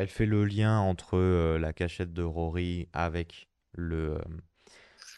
[0.00, 1.18] elle fait le lien entre
[1.58, 4.18] la cachette de Rory avec le,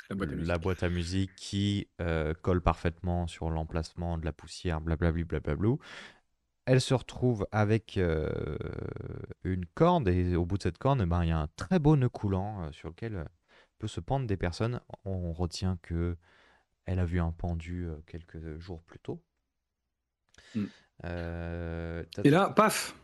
[0.08, 0.48] La boîte à musique.
[0.48, 5.78] la boîte à musique qui euh, colle parfaitement sur l'emplacement de la poussière, blablabli, blablablou.
[6.64, 8.28] Elle se retrouve avec euh,
[9.42, 11.80] une corde et au bout de cette corde, eh ben, il y a un très
[11.80, 13.24] beau nœud coulant euh, sur lequel euh,
[13.78, 14.80] peut se pendre des personnes.
[15.04, 16.16] On retient que
[16.84, 19.20] elle a vu un pendu euh, quelques jours plus tôt.
[20.54, 20.64] Mm.
[21.04, 22.96] Euh, Et là, paf,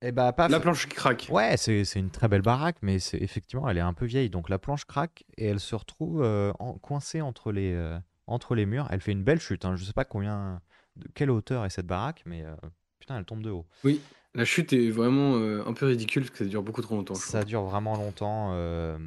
[0.00, 1.28] et bah, paf, la planche qui craque.
[1.30, 4.28] Ouais, c'est une très belle baraque, mais c'est effectivement, elle est un peu vieille.
[4.28, 6.22] Donc la planche craque et elle se retrouve
[6.58, 8.88] en- coincée entre les, entre les murs.
[8.90, 9.64] Elle fait une belle chute.
[9.64, 9.76] Hein.
[9.76, 10.60] Je sais pas combien,
[10.96, 12.54] de quelle hauteur est cette baraque, mais euh,
[12.98, 13.66] putain, elle tombe de haut.
[13.84, 14.00] Oui,
[14.34, 17.14] la chute est vraiment euh, un peu ridicule parce que ça dure beaucoup trop longtemps.
[17.14, 18.50] Ça dure vraiment longtemps.
[18.54, 18.98] euh,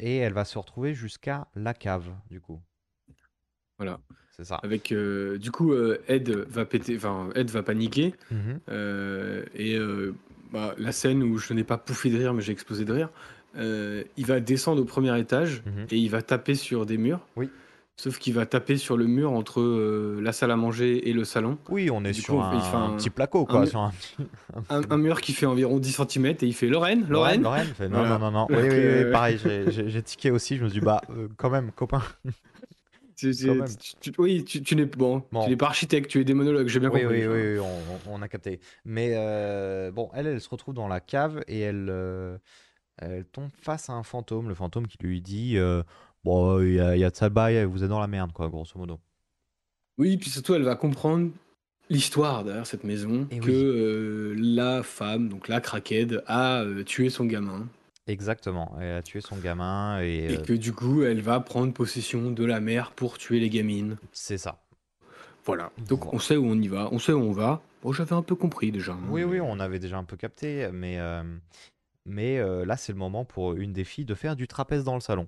[0.00, 2.60] et elle va se retrouver jusqu'à la cave, du coup.
[3.78, 4.00] Voilà.
[4.36, 4.56] C'est ça.
[4.64, 5.72] Avec du coup
[6.08, 8.60] Ed va péter, enfin Ed va paniquer Mhm.
[8.68, 9.78] euh, et
[10.52, 13.10] bah, la scène où je n'ai pas pouffé de rire mais j'ai explosé de rire,
[13.56, 15.86] il va descendre au premier étage Mhm.
[15.90, 17.24] et il va taper sur des murs.
[17.36, 17.48] Oui.
[17.96, 21.22] Sauf qu'il va taper sur le mur entre euh, la salle à manger et le
[21.24, 21.58] salon.
[21.68, 23.60] Oui, on est Du sur coup, un, il fait un- petit placo, quoi.
[23.60, 23.80] un- sur
[24.68, 27.42] un- mur qui fait environ 10 cm et il fait Lorraine, Lorraine.
[27.42, 28.18] Lorraine fait, non, Voilà.
[28.18, 28.46] non, non, non.
[28.50, 30.56] Oui, oui, oui, euh, pareil, j'ai- tiqué aussi.
[30.56, 32.02] Je me suis dit, bah, euh, quand même, copain.
[33.16, 33.68] Tu- tu- Quand même.
[33.80, 35.44] tu- tu- oui, tu, n'es bon, Bon.
[35.44, 37.28] tu n'es pas architecte, tu es démonologue, j'ai bien Oui, compris.
[37.28, 38.58] oui, oui, oui, on, on- on a capté.
[38.84, 42.36] Mais euh, bon, elle, elle se retrouve dans la cave et elle, euh,
[42.98, 44.48] elle tombe face à un fantôme.
[44.48, 45.84] Le fantôme qui lui dit euh,
[46.24, 48.32] Bon, il y, a- il y a de ça bail, vous êtes dans la merde,
[48.32, 48.98] quoi, grosso modo.
[49.98, 51.30] Oui, puis surtout, elle va comprendre
[51.90, 53.52] l'histoire derrière cette maison, Et que oui.
[53.52, 57.68] euh, la femme, donc la craquette, a euh, tué son gamin,
[58.06, 58.76] Exactement.
[58.82, 62.30] Elle a tué son gamin et, et euh, que du coup, elle va prendre possession
[62.30, 63.96] de la mère pour tuer les gamines.
[64.12, 64.60] c'est ça.
[65.46, 65.70] Voilà.
[65.88, 67.62] Donc on sait où on y va, on sait où on va.
[67.82, 68.92] Bon, j'avais un peu compris déjà.
[68.92, 71.22] hein, Oui, oui, on avait déjà un peu capté, mais, euh,
[72.04, 74.94] mais euh, là, c'est le moment pour une des filles de faire du trapèze dans
[74.94, 75.26] le salon.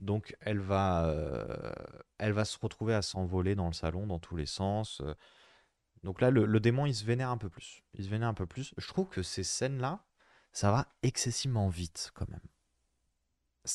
[0.00, 1.72] Donc, elle va, euh,
[2.18, 5.00] elle va se retrouver à s'envoler dans le salon, dans tous les sens.
[5.02, 5.14] euh.
[6.04, 7.84] Donc là, le, le démon, il se vénère un peu plus.
[7.94, 8.74] Il se vénère un peu plus.
[8.78, 10.00] Je trouve que ces scènes-là,
[10.52, 12.40] ça va excessivement vite, quand même.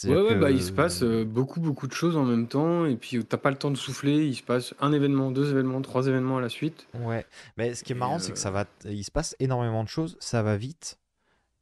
[0.06, 2.86] Ouais, ouais, que- bah il se passe euh, beaucoup, beaucoup de choses en même temps,
[2.86, 5.82] et puis t'as pas le temps de souffler, il se passe un événement, deux événements,
[5.82, 6.88] trois événements à la suite.
[6.94, 7.26] Ouais,
[7.58, 9.90] mais ce qui est Et, marrant, c'est que ça va, il se passe énormément de
[9.90, 11.00] choses, ça va vite,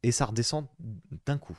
[0.02, 0.66] et ça redescend
[1.26, 1.58] d'un coup.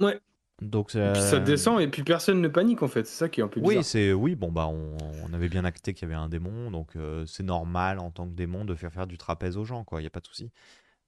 [0.00, 0.20] Ouais.
[0.62, 3.28] Donc, Et puis ça euh, descend, et puis personne ne panique en fait, c'est ça
[3.28, 3.76] qui est un peu bizarre.
[3.76, 4.96] Oui, c'est oui, bon bah on,
[5.28, 8.26] on avait bien acté qu'il y avait un démon, donc euh, c'est normal en tant
[8.26, 10.00] que démon de faire faire du trapèze aux gens, quoi.
[10.00, 10.50] Il y a pas de souci.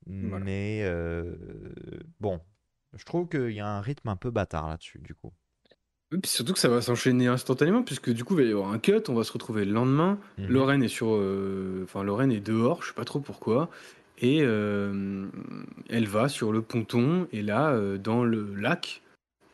[0.07, 0.44] Voilà.
[0.44, 1.34] Mais euh,
[2.20, 2.40] bon,
[2.94, 5.32] je trouve qu'il y a un rythme un peu bâtard là-dessus, du coup.
[6.12, 8.70] Et puis surtout que ça va s'enchaîner instantanément, puisque du coup, il va y avoir
[8.70, 10.18] un cut, on va se retrouver le lendemain.
[10.36, 10.49] Mhm.
[10.49, 11.09] Lorraine est sur.
[11.14, 13.70] euh, Enfin, Lorraine est dehors, je sais pas trop pourquoi.
[14.20, 19.01] Et elle va sur le ponton, et là, dans le lac,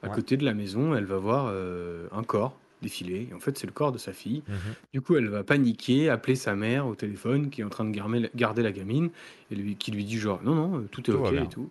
[0.05, 0.15] à Ouais.
[0.15, 3.29] côté de la maison, elle va voir euh, un corps défiler.
[3.31, 4.43] Et en fait, c'est le corps de sa fille.
[4.49, 4.55] Mhm.
[4.93, 7.91] Du coup, elle va paniquer, appeler sa mère au téléphone, qui est en train de
[7.91, 9.11] garmer- garder la gamine,
[9.51, 11.45] et lui, qui lui dit genre non, non, euh, tout est Tout va ok bien.
[11.45, 11.71] et tout.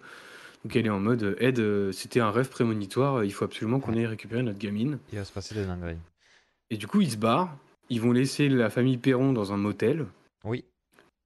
[0.63, 3.93] Donc elle est en mode Ed, euh, c'était un rêve prémonitoire, il faut absolument qu'on
[3.93, 4.97] ait récupéré notre gamine.
[5.11, 5.97] Il va se passer des dingueries.
[6.69, 7.55] Et du coup, ils se barrent.
[7.89, 10.05] Ils vont laisser la famille Perron dans un motel.
[10.45, 10.63] Oui,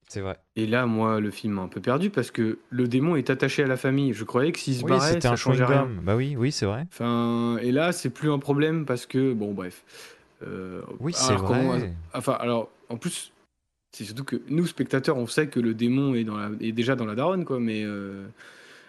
[0.08, 0.38] c'est vrai.
[0.56, 3.62] Et là, moi, le film m'a un peu perdu parce que le démon est attaché
[3.62, 4.12] à la famille.
[4.12, 5.88] Je croyais que s'il se Oui, barrait, c'était ça un changeait rien.
[6.02, 6.86] Bah oui, oui, c'est vrai.
[6.90, 9.84] Enfin, et là, c'est plus un problème parce que, bon, bref.
[10.42, 11.92] Euh, Oui, c'est vrai.
[12.14, 13.32] Enfin, alors, en plus,
[13.92, 16.96] c'est surtout que nous, spectateurs, on sait que le démon est, dans la, est déjà
[16.96, 17.60] dans la daronne, quoi.
[17.60, 18.26] Mais, euh,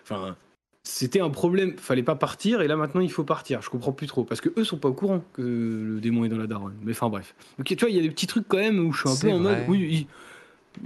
[0.03, 0.35] enfin,
[0.83, 1.77] c'était un problème.
[1.77, 3.61] Fallait pas partir, et là, maintenant, il faut partir.
[3.61, 6.29] Je comprends plus trop parce que eux sont pas au courant que le démon est
[6.29, 6.75] dans la daronne.
[6.83, 7.35] Mais enfin, bref.
[7.57, 9.15] Donc, tu vois, il y a des petits trucs quand même où je suis un
[9.19, 10.07] peu en mode, oui, il-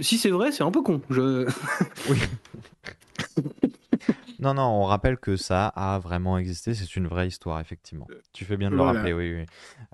[0.00, 1.00] si c'est vrai, c'est un peu con.
[1.10, 1.46] Je...
[2.10, 2.18] Oui.
[4.40, 6.74] non, non, on rappelle que ça a vraiment existé.
[6.74, 8.06] C'est une vraie histoire, effectivement.
[8.32, 9.44] Tu fais bien de le rappeler, oui, oui.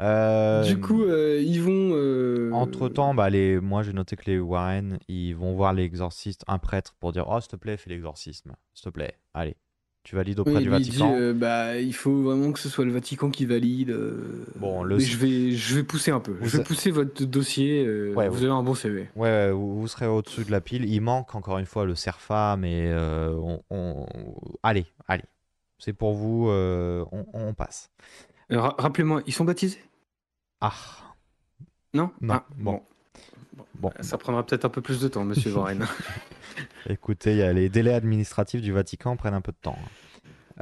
[0.01, 1.91] Euh, Du coup, euh, ils vont.
[1.95, 3.61] euh, Entre-temps, bah, les...
[3.61, 7.41] moi j'ai noté que les Warren, ils vont voir l'exorciste, un prêtre, pour dire Oh,
[7.41, 8.55] s'il te plaît, fais l'exorcisme.
[8.75, 9.57] S'il te plaît, allez.
[10.03, 11.15] Tu valides auprès Oui, du lui, il dit, Vatican.
[11.15, 13.91] euh, bah, il faut vraiment que ce soit le Vatican qui valide.
[13.91, 16.33] euh, Bon, le- mais je vais, je vais pousser un peu.
[16.33, 17.85] Vous je vais a- pousser votre dossier.
[17.87, 19.11] euh, Ouais, vous vous- avez un bon CV.
[19.15, 20.87] Ouais, ouais, vous, vous serez au-dessus de la pile.
[20.91, 24.07] Il manque encore une fois le CERFA, mais on, on-
[24.63, 25.25] allez, allez.
[25.79, 27.91] C'est pour vous, on, on passe.
[28.49, 29.79] Ra- Rappelez-moi, ils sont baptisés?
[30.63, 30.73] Ah,
[31.93, 32.11] Non?
[32.21, 32.83] Non, Ah, bon.
[33.79, 33.91] Bon.
[34.01, 35.85] Ça prendra peut-être un peu plus de temps, monsieur Warren.
[36.89, 39.77] Écoutez, y a les délais administratifs du Vatican prennent un peu de temps.
[39.79, 39.89] hein.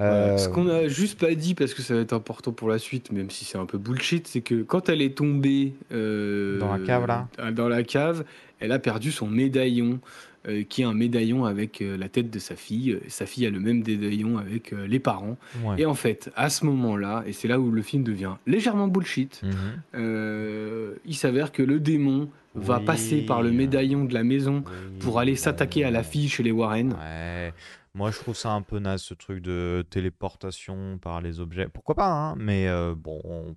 [0.01, 2.78] Euh, Ce qu'on a juste pas dit, parce que ça va être important pour la
[2.78, 6.72] suite, même si c'est un peu bullshit, c'est que quand elle est tombée euh, Dans
[6.76, 8.24] la cave, là dans la cave,
[8.61, 9.99] elle a perdu son médaillon,
[10.47, 12.93] euh, qui est un médaillon avec euh, la tête de sa fille.
[12.93, 15.36] Euh, Sa fille a le même médaillon avec euh, les parents.
[15.64, 15.80] ouais.
[15.80, 19.41] Et en fait, à ce moment-là, et c'est là où le film devient légèrement bullshit,
[19.43, 19.53] Mhm.
[19.97, 22.28] euh, il s'avère que le démon
[22.59, 22.84] va Oui.
[22.84, 24.62] passer par le médaillon de la maison
[25.00, 26.92] pour aller s'attaquer à la fille chez les Warren.
[26.94, 27.52] Ouais.
[27.94, 31.68] Moi, je trouve ça un peu naze, ce truc de téléportation par les objets.
[31.72, 33.56] Pourquoi pas, hein Mais euh, bon.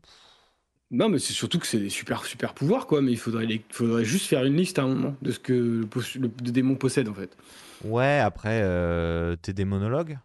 [0.90, 3.02] Non, mais c'est surtout que c'est des super super pouvoirs, quoi.
[3.02, 5.54] Mais il faudrait, les- faudrait juste faire une liste à un moment de ce que
[5.54, 7.38] le, pos- le- le démon possède, en fait.
[7.86, 10.18] Ouais, après, euh, t'es des monologues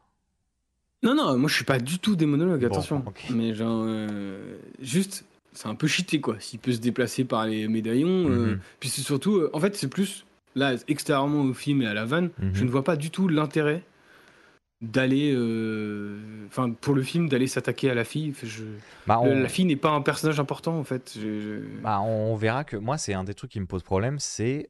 [1.03, 3.05] Non, non, moi je suis pas du tout démonologue, Bon, attention.
[3.31, 5.25] Mais genre, euh, juste,
[5.57, 6.37] c'est un peu cheaté, quoi.
[6.39, 8.29] S'il peut se déplacer par les médaillons.
[8.29, 8.61] euh, Mhm.
[8.81, 12.05] puis c'est surtout, euh, en fait, c'est plus, là, extérieurement au film et à la
[12.05, 12.51] vanne, Mhm.
[12.55, 13.83] je ne vois pas du tout l'intérêt
[14.83, 18.35] d'aller, euh, enfin, pour le film, d'aller s'attaquer à la fille.
[18.43, 18.65] Je-
[19.07, 21.15] Bah, on- La fille n'est pas un personnage important, en fait.
[21.17, 24.19] Je- je- Bah, on verra que moi, c'est un des trucs qui me pose problème,
[24.19, 24.69] c'est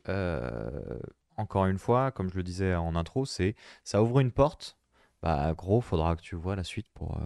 [1.36, 4.76] encore une fois, comme je le disais en intro, c'est ça ouvre une porte.
[5.22, 7.18] Bah, gros, faudra que tu vois la suite pour,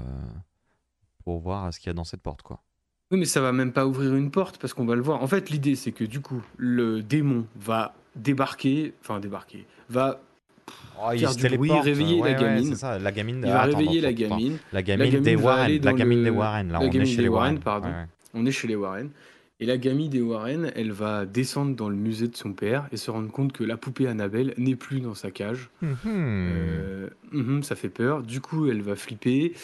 [1.25, 2.63] pour voir ce qu'il y a dans cette porte, quoi.
[3.11, 5.23] Oui, mais ça va même pas ouvrir une porte parce qu'on va le voir.
[5.23, 10.21] En fait, l'idée, c'est que du coup, le démon va débarquer, enfin débarquer, va,
[11.03, 12.77] Oh, il Faire du bruit, réveiller la Ouais, gamine.
[12.77, 13.43] ça, la gamine.
[13.45, 14.59] il va attends, réveiller la gamine.
[14.73, 15.81] La gamine, des Warren.
[15.83, 16.69] La gamine le- des Warren.
[16.71, 17.89] Là, la on est chez des les Warren, pardon.
[17.89, 18.07] Ouais.
[18.35, 19.11] On est chez les Warren.
[19.59, 22.97] Et la gamine des Warren, elle va descendre dans le musée de son père et
[22.97, 25.71] se rendre compte que la poupée Annabelle n'est plus dans sa cage.
[25.83, 25.97] Mhm.
[26.05, 28.23] Euh, mhm, ça fait peur.
[28.23, 29.55] Du coup, elle va flipper.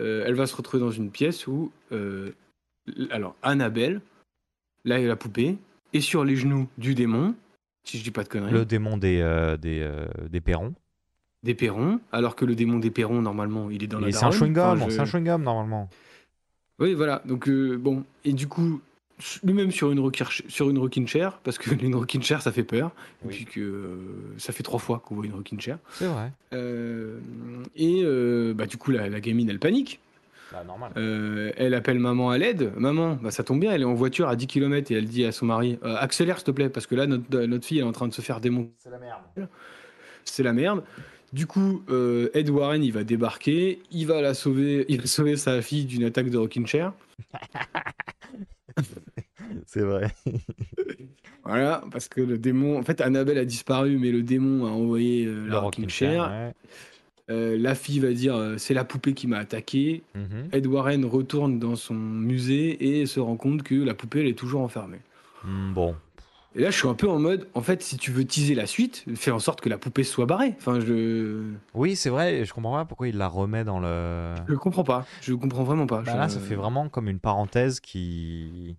[0.00, 2.30] Euh, elle va se retrouver dans une pièce où, euh,
[3.10, 4.00] alors, Annabelle,
[4.84, 5.56] là, la poupée,
[5.92, 7.34] est sur les genoux du démon,
[7.84, 10.74] si je dis pas de conneries, Le démon des, euh, des, euh, des perrons.
[11.42, 14.24] des perrons, alors que le démon des perrons, normalement, il est dans la Et c'est
[14.24, 15.88] un chewing-gum, Enfin, je- c'est un chewing-gum normalement.
[16.78, 17.22] Oui, voilà.
[17.26, 18.04] Donc, euh, bon.
[18.24, 18.80] Et du coup,
[19.44, 20.10] lui-même sur une,
[20.48, 22.92] sur une rocking chair, parce que une rocking chair, ça fait peur.
[23.22, 23.34] Et Oui.
[23.34, 23.96] puis que euh,
[24.38, 25.78] ça fait trois fois qu'on voit une rocking chair.
[25.92, 26.32] C'est vrai.
[26.54, 27.18] Euh,
[27.76, 30.00] et euh, bah, du coup, la, la gamine, elle panique.
[30.52, 30.92] Bah, normal.
[30.96, 32.72] Euh, elle appelle maman à l'aide.
[32.76, 35.24] Maman, bah, ça tombe bien, elle est en voiture à 10 km et elle dit
[35.24, 37.84] à son mari euh, Accélère, s'il te plaît, parce que là, notre, notre fille est
[37.84, 38.70] en train de se faire démonter.
[38.78, 39.48] C'est la merde.
[40.24, 40.82] C'est la merde.
[41.32, 43.80] Du coup, euh, Ed Warren, il va débarquer.
[43.90, 46.92] Il va la sauver, il va sauver sa fille d'une attaque de rocking chair.
[49.66, 50.08] C'est vrai.
[51.44, 52.78] Voilà, parce que le démon.
[52.78, 55.88] En fait, Annabelle a disparu, mais le démon a envoyé euh, la Le rocking rocking
[55.88, 56.24] chair.
[56.24, 56.30] chair.
[56.30, 56.52] ouais.
[57.32, 60.02] Euh, la fille va dire euh, C'est la poupée qui m'a attaqué.
[60.14, 60.48] Mhm.
[60.52, 64.38] Ed Warren retourne dans son musée et se rend compte que la poupée, elle est
[64.38, 65.00] toujours enfermée.
[65.44, 65.96] Mm, Bon.
[66.54, 68.66] Et là, je suis un peu en mode, en fait, si tu veux teaser la
[68.66, 70.54] suite, fais en sorte que la poupée soit barrée.
[70.58, 74.34] Enfin, je, Oui, c'est vrai, je comprends pas pourquoi il la remet dans le.
[74.46, 75.06] je comprends pas.
[75.22, 76.02] Je comprends vraiment pas.
[76.02, 78.76] Bah Je- là, ça fait vraiment comme une parenthèse qui.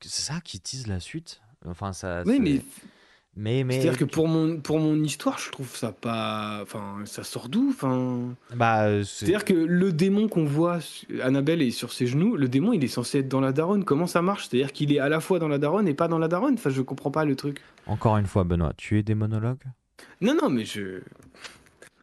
[0.00, 1.40] C'est ça qui tease la suite?
[1.66, 2.22] Enfin, ça.
[2.26, 2.60] Oui, mais
[3.36, 6.60] Mais, mais C'est-à-dire que pour mon, pour mon histoire, je trouve ça pas.
[6.62, 8.34] Enfin, ça sort d'où Enfin?
[8.54, 10.78] bah, euh, c'est- C'est-à-dire que le démon qu'on voit,
[11.20, 13.84] Annabelle est sur ses genoux, le démon il est censé être dans la daronne.
[13.84, 14.48] Comment ça marche?
[14.48, 16.54] C'est-à-dire qu'il est à la fois dans la daronne et pas dans la daronne?
[16.54, 17.60] Enfin, je comprends pas le truc.
[17.86, 19.64] encore une fois, Benoît, tu es des monologues
[20.20, 21.00] Non, non, mais je.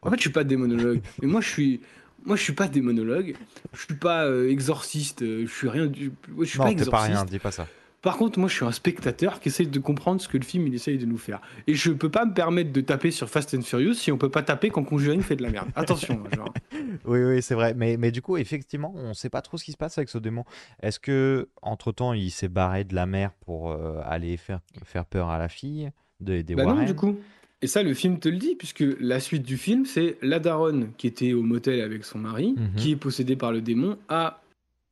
[0.02, 1.00] En fait, je suis pas démonologue.
[1.22, 1.80] mais moi, je suis.
[2.24, 3.34] Moi, je suis pas démonologue.
[3.72, 5.22] Je suis pas euh, exorciste.
[5.22, 6.12] euh, Je suis rien du.
[6.40, 7.12] Je suis Non, pas t'es pas exorciste.
[7.16, 7.66] rien, dis pas ça.
[8.02, 10.66] Par contre, moi, je suis un spectateur qui essaye de comprendre ce que le film
[10.66, 11.40] il essaye de nous faire.
[11.68, 14.28] Et je peux pas me permettre de taper sur Fast and Furious si on peut
[14.28, 15.68] pas taper quand Conjuring fait de la merde.
[15.76, 16.52] Attention, genre.
[17.04, 17.74] Oui, oui, c'est vrai.
[17.74, 20.18] Mais, mais du coup, effectivement, on sait pas trop ce qui se passe avec ce
[20.18, 20.44] démon.
[20.82, 25.30] Est-ce que, entre-temps, il s'est barré de la mer pour euh, aller faire, faire peur
[25.30, 27.16] à la fille de, des Bah non, du coup.
[27.62, 30.90] Et ça, le film te le dit, puisque la suite du film, c'est la daronne
[30.98, 32.74] qui était au motel avec son mari, Mhm.
[32.76, 34.42] qui est possédée par le démon, a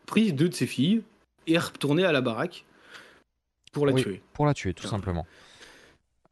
[0.07, 1.03] pris deux de ses filles
[1.49, 2.65] et est retournée à la baraque
[3.73, 4.23] pour la Oui, tuer.
[4.33, 5.27] Pour la tuer, tout simplement.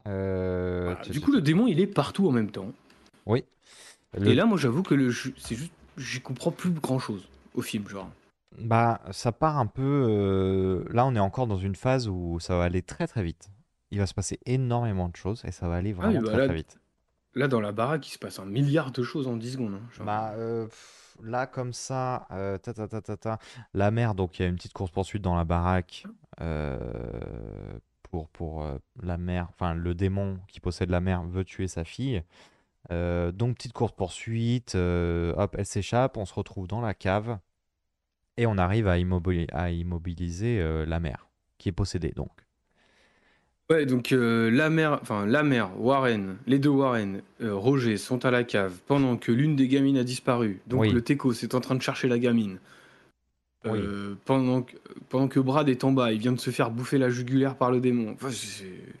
[0.07, 1.01] Euh, Voilà.
[1.01, 2.71] tu- Du coup, le démon, il est partout en même temps.
[3.25, 3.43] oui.
[4.17, 7.27] Le- Et là, moi, j'avoue que le jeu- c'est juste, j'y comprends plus grand chose
[7.53, 8.09] au film, genre.
[8.57, 10.07] Bah, ça part un peu.
[10.09, 13.49] euh, Là, on est encore dans une phase où ça va aller très très vite.
[13.91, 16.29] Il va se passer énormément de choses et ça va aller Ah vraiment oui, bah
[16.29, 16.79] très là- très vite.
[17.35, 19.75] Là, dans la baraque, il se passe un milliard de choses en 10 secondes.
[19.75, 20.05] hein, genre.
[20.07, 20.67] Bah, euh,
[21.21, 23.37] là, comme ça, euh, ta, ta, ta, ta, ta,
[23.75, 26.05] la mère, donc il y a une petite course-poursuite dans la baraque
[28.03, 31.83] pour, pour euh, la mère, enfin le démon qui possède la mère veut tuer sa
[31.83, 32.23] fille.
[32.91, 37.37] Euh, donc, petite course-poursuite, euh, hop, elle s'échappe, on se retrouve dans la cave
[38.37, 42.31] et on arrive à, immobili- à immobiliser euh, la mère qui est possédée, donc.
[43.69, 48.25] Ouais, donc euh, la mère, enfin la mère, Warren, les deux Warren, euh, Roger sont
[48.25, 50.59] à la cave pendant que l'une des gamines a disparu.
[50.65, 50.91] Donc Oui.
[50.91, 52.57] le Teco est en train de chercher la gamine.
[53.65, 54.75] Euh, pendant, que,
[55.09, 57.71] pendant que Brad est en bas, il vient de se faire bouffer la jugulaire par
[57.71, 58.11] le démon.
[58.13, 58.29] Enfin,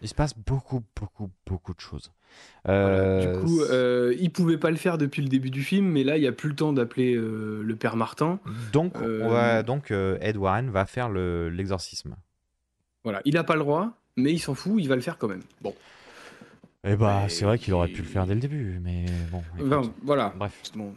[0.01, 2.11] Il se passe beaucoup, beaucoup, beaucoup de choses.
[2.65, 2.87] voilà.
[2.87, 6.03] Euh, Du coup, euh, il pouvait pas le faire depuis le début du film, mais
[6.03, 8.39] là, il y a plus le temps d'appeler euh, le père Martin.
[8.73, 12.15] Donc, Euh, ouais, donc euh, Ed Warren va faire le- l'exorcisme.
[13.05, 15.29] Voilà, il a pas le droit, mais il s'en fout, il va le faire quand
[15.29, 15.41] même.
[15.61, 15.73] Bon,
[16.83, 19.41] Eh bah, c'est vrai qu'il aurait pu le faire dès le début, mais bon.
[19.61, 20.33] Enfin, voilà.
[20.37, 20.93] Bref, Bon,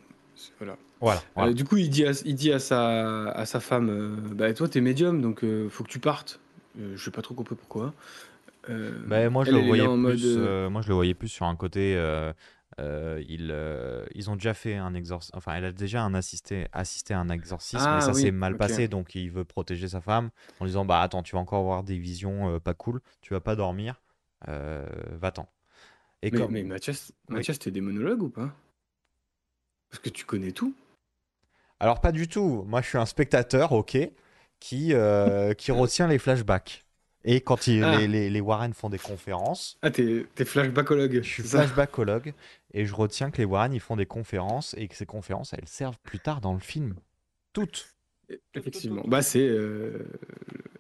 [0.59, 0.76] voilà.
[1.02, 1.22] Voilà.
[1.34, 1.50] voilà.
[1.50, 4.52] Euh, du coup, il dit à, il dit à sa, à sa femme euh, Bah,
[4.54, 6.40] toi, t'es médium, donc euh, faut que tu partes.
[6.78, 7.92] Euh, je sais pas trop compris pourquoi.
[8.70, 10.36] Euh, Bah, moi, je elle, le voyais plus.
[10.36, 11.94] mode, moi, je le voyais plus sur un côté.
[12.78, 13.54] ils,
[14.14, 15.36] ils ont déjà fait un exorcisme.
[15.36, 18.30] Enfin, elle a déjà un assisté, assisté à un exorcisme, Ah, et ça oui, s'est
[18.30, 20.30] mal passé, donc il veut protéger sa femme
[20.60, 23.56] en disant Bah, attends, tu vas encore avoir des visions pas cool, tu vas pas
[23.56, 24.00] dormir,
[24.46, 25.48] va-t'en.
[26.22, 27.34] Et Mais, comme- mais Mathias, Oui.
[27.36, 28.54] Mathias, t'es démonologue ou pas?
[29.90, 30.74] Parce que tu connais tout.
[31.82, 32.64] Alors, pas du tout.
[32.68, 33.98] Moi, je suis un spectateur, ok,
[34.60, 36.84] qui, euh, qui retient les flashbacks.
[37.24, 37.98] Et quand il- Ah.
[37.98, 41.20] les, les, les Warren font des conférences, Ah, t'es flashbackologue.
[41.22, 42.32] je suis flashbackologue
[42.74, 45.68] et je retiens que les Warren ils font des conférences et que ces conférences elles
[45.68, 46.94] servent plus tard dans le film.
[47.52, 47.94] Toutes.
[48.54, 49.02] Effectivement.
[49.06, 49.98] Bah, c'est euh,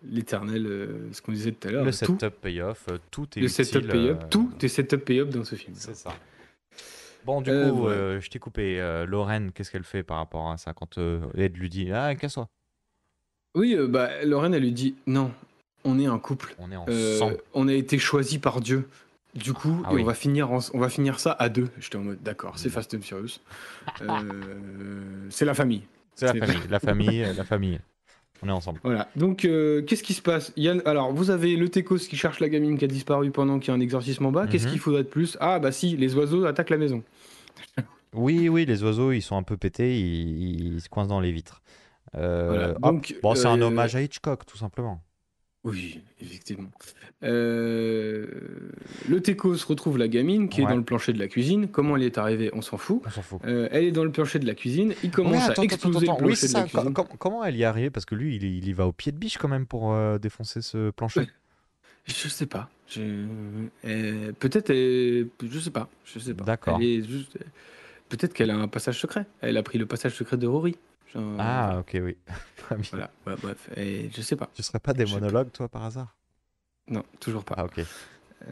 [0.02, 1.84] l'éternel, euh, ce qu'on disait tout à l'heure.
[1.84, 3.64] Le setup payoff, tout est le utile.
[3.66, 5.74] setup euh, tout est setup pay-up dans ce film.
[5.76, 6.12] C'est ça.
[7.24, 8.80] Bon, du Euh, coup, euh, je t'ai coupé.
[8.80, 10.98] Euh, Lorraine, qu'est-ce qu'elle fait par rapport à ça quand
[11.36, 12.48] Ed lui dit Ah, casse-toi
[13.54, 15.32] Oui, bah, Lorraine, elle lui dit Non,
[15.84, 16.54] on est un couple.
[16.58, 16.86] On est en
[17.18, 17.30] sang.
[17.54, 18.88] on a été choisi par Dieu.
[19.34, 20.02] Du coup, Ah et oui.
[20.02, 21.68] on, va finir en- on va finir ça à deux.
[21.78, 22.72] J'étais en mode d'accord, c'est Mm.
[22.72, 23.38] Fast and Furious.
[25.30, 25.82] C'est la famille.
[26.14, 27.80] C'est la famille, la famille, la famille.
[28.42, 28.80] On est ensemble.
[28.82, 29.08] Voilà.
[29.14, 30.52] Donc, euh, qu'est-ce qui se passe?
[30.56, 33.68] Yann, Alors, vous avez le Técos qui cherche la gamine qui a disparu pendant qu'il
[33.68, 34.46] y a un exorcisme en bas.
[34.48, 34.70] Qu'est-ce Mhm.
[34.72, 35.36] qu'il faudrait de plus?
[35.40, 37.02] Ah, bah si, les oiseaux attaquent la maison.
[38.14, 41.32] Oui, oui, les oiseaux, ils sont un peu pétés, ils, ils se coincent dans les
[41.32, 41.62] vitres.
[42.14, 42.72] Euh, Voilà.
[42.74, 45.00] Donc, Bon, c'est un euh, hommage à Hitchcock, tout simplement.
[45.64, 46.70] Oui, effectivement.
[47.22, 48.26] Euh,
[49.08, 50.70] le Técos retrouve la gamine qui est Ouais.
[50.70, 51.68] dans le plancher de la cuisine.
[51.68, 53.00] Comment elle est arrivée On s'en fout.
[53.06, 53.40] On s'en fout.
[53.44, 54.92] Euh, elle est dans le plancher de la cuisine.
[55.04, 56.68] Il commence à attends, attends, exploser attends, le Oui, plancher c'est de la ça.
[56.68, 56.94] Co- cuisine.
[56.94, 57.90] com- comment elle y est arrivée?
[57.90, 59.92] Parce que lui, il, y- il y va au pied de biche quand même pour
[59.92, 61.28] euh, défoncer ce plancher.
[62.06, 62.68] Je sais pas.
[62.88, 63.24] Je...
[63.84, 64.70] euh, Peut-être.
[64.70, 65.88] elle- Je sais pas.
[66.04, 66.44] Je sais pas.
[66.44, 66.78] D'accord.
[66.80, 67.38] Elle est juste-
[68.08, 69.26] Peut-être qu'elle a un passage secret.
[69.40, 70.74] Elle a pris le passage secret de Rory.
[71.14, 72.16] Genre, Ah, ok, oui.
[72.90, 73.10] Voilà.
[73.26, 73.68] Ouais, bref.
[73.76, 74.48] Et je sais pas.
[74.54, 76.14] Tu serais pas des Je monologues, toi, par hasard?
[76.88, 77.54] Non, toujours pas.
[77.58, 77.84] Ah, ok.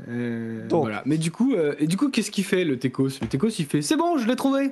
[0.09, 0.83] Euh, Donc.
[0.83, 1.03] Voilà.
[1.07, 3.67] Mais du coup, euh, et du coup, qu'est-ce qu'il fait le Técos Le Técos, il
[3.67, 4.71] fait c'est bon, je l'ai trouvé.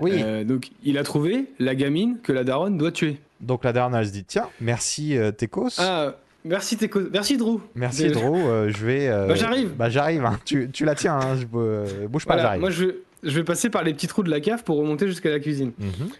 [0.00, 0.12] Oui.
[0.22, 3.18] Euh, donc, il a trouvé la gamine que la daronne doit tuer.
[3.40, 5.70] Donc la dernière, elle se dit Tiens, merci euh, Tekos.
[5.78, 6.14] Ah,
[6.44, 7.58] merci Técos, merci Drew.
[7.74, 9.08] Merci De- Drew, euh, je vais.
[9.08, 9.70] euh, Bah, j'arrive.
[9.74, 10.24] Bah j'arrive.
[10.24, 10.38] hein.
[10.44, 11.18] Tu, tu la tiens.
[11.18, 12.60] hein, je, euh, bouge pas, Voilà, j'arrive.
[12.60, 12.84] moi je,
[13.24, 15.72] je vais passer par les petits trous de la cave pour remonter jusqu'à la cuisine.
[15.78, 16.10] Mhm,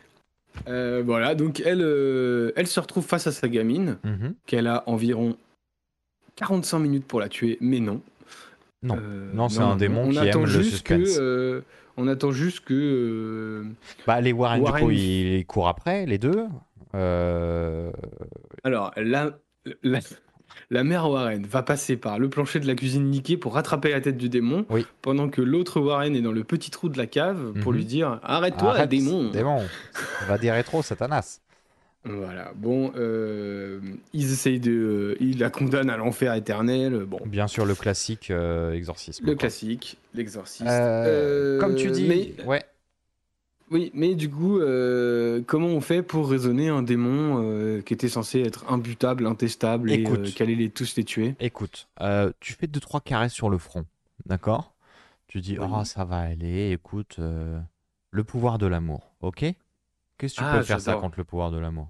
[0.68, 4.34] Euh, voilà, donc elle, euh, elle se retrouve face à sa gamine, mhm.
[4.46, 5.36] qu'elle a environ
[6.36, 8.00] 45 minutes pour la tuer, mais non.
[8.82, 8.96] Non.
[9.00, 11.64] Euh, Non, c'est un démon on qui attend aime le juste que, suspense.
[11.96, 13.64] on attend juste que.
[14.06, 16.46] Bah, les Warren, du Warren- coup, ils, ils courent après, les deux.
[18.64, 19.38] Alors, la,
[19.82, 20.00] la,
[20.70, 24.00] la mère Warren va passer par le plancher de la cuisine niquée pour rattraper la
[24.00, 24.86] tête du démon, Oui.
[25.02, 27.78] pendant que l'autre Warren est dans le petit trou de la cave pour Mhm.
[27.78, 29.62] lui dire Arrête-toi, arrête, démon Démon.
[30.28, 31.40] Va dire rétro, Satanas.
[32.04, 33.78] Voilà, bon, euh,
[34.14, 34.70] ils essayent de.
[34.72, 37.18] euh, ils la condamnent à l'enfer éternel, bon.
[37.26, 39.26] Bien sûr, le classique euh, exorcisme.
[39.26, 39.40] Le quoi.
[39.40, 40.64] classique, l'exorciste.
[41.60, 42.62] Comme tu dis, mais- ouais.
[43.70, 48.08] Oui, mais du coup, euh, comment on fait pour raisonner un démon euh, qui était
[48.08, 50.28] censé être imbutable, intestable et Écoute.
[50.28, 51.36] euh, qu'allait les, tous les tuer?
[51.40, 53.86] Écoute, euh, tu fais deux trois caresses sur le front,
[54.26, 54.74] d'accord?
[55.28, 55.66] Tu dis, Oui.
[55.72, 57.60] oh, ça va aller, écoute, euh,
[58.10, 59.40] le pouvoir de l'amour, ok?
[60.18, 61.00] Qu'est-ce que tu Ah, peux faire ça j'adore.
[61.02, 61.88] contre le pouvoir de l'amour?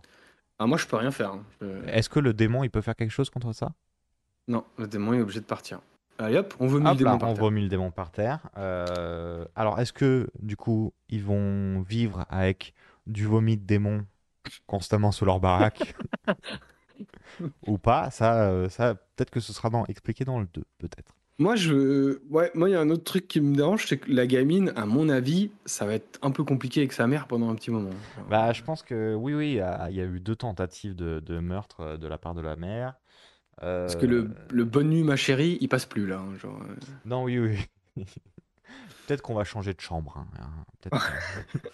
[0.58, 1.32] Ah, moi, je peux rien faire.
[1.32, 1.44] hein.
[1.88, 3.72] Est-ce que le démon, il peut faire quelque chose contre ça?
[4.48, 5.80] Non, le démon est obligé de partir.
[6.20, 7.42] Allez hop, on vomit le Hop démon là, par on terre.
[7.42, 8.40] vomit le démon par terre.
[8.58, 12.74] Euh, alors, est-ce que, du coup, ils vont vivre avec
[13.06, 14.04] du vomi de démon
[14.66, 15.94] constamment sous leur baraque
[17.66, 18.10] Ou pas?
[18.10, 21.12] Ça, euh, ça peut-être que ce sera dans, expliqué dans le 2, peut-être.
[21.38, 24.12] Moi, je, ouais, moi, il y a un autre truc qui me dérange, c'est que
[24.12, 27.48] la gamine, à mon avis, ça va être un peu compliqué avec sa mère pendant
[27.48, 27.88] un petit moment.
[28.28, 31.80] Bah, je pense que oui, oui, il y a, eu deux tentatives de, de meurtre
[31.80, 32.96] euh, de la part de la mère.
[33.60, 36.18] Parce que le, Euh, le bonne nuit, ma chérie, il passe plus là.
[36.18, 36.74] hein, genre, euh.
[37.04, 37.58] Non, oui, oui.
[39.06, 40.16] Peut-être qu'on va changer de chambre.
[40.16, 40.90] hein, hein,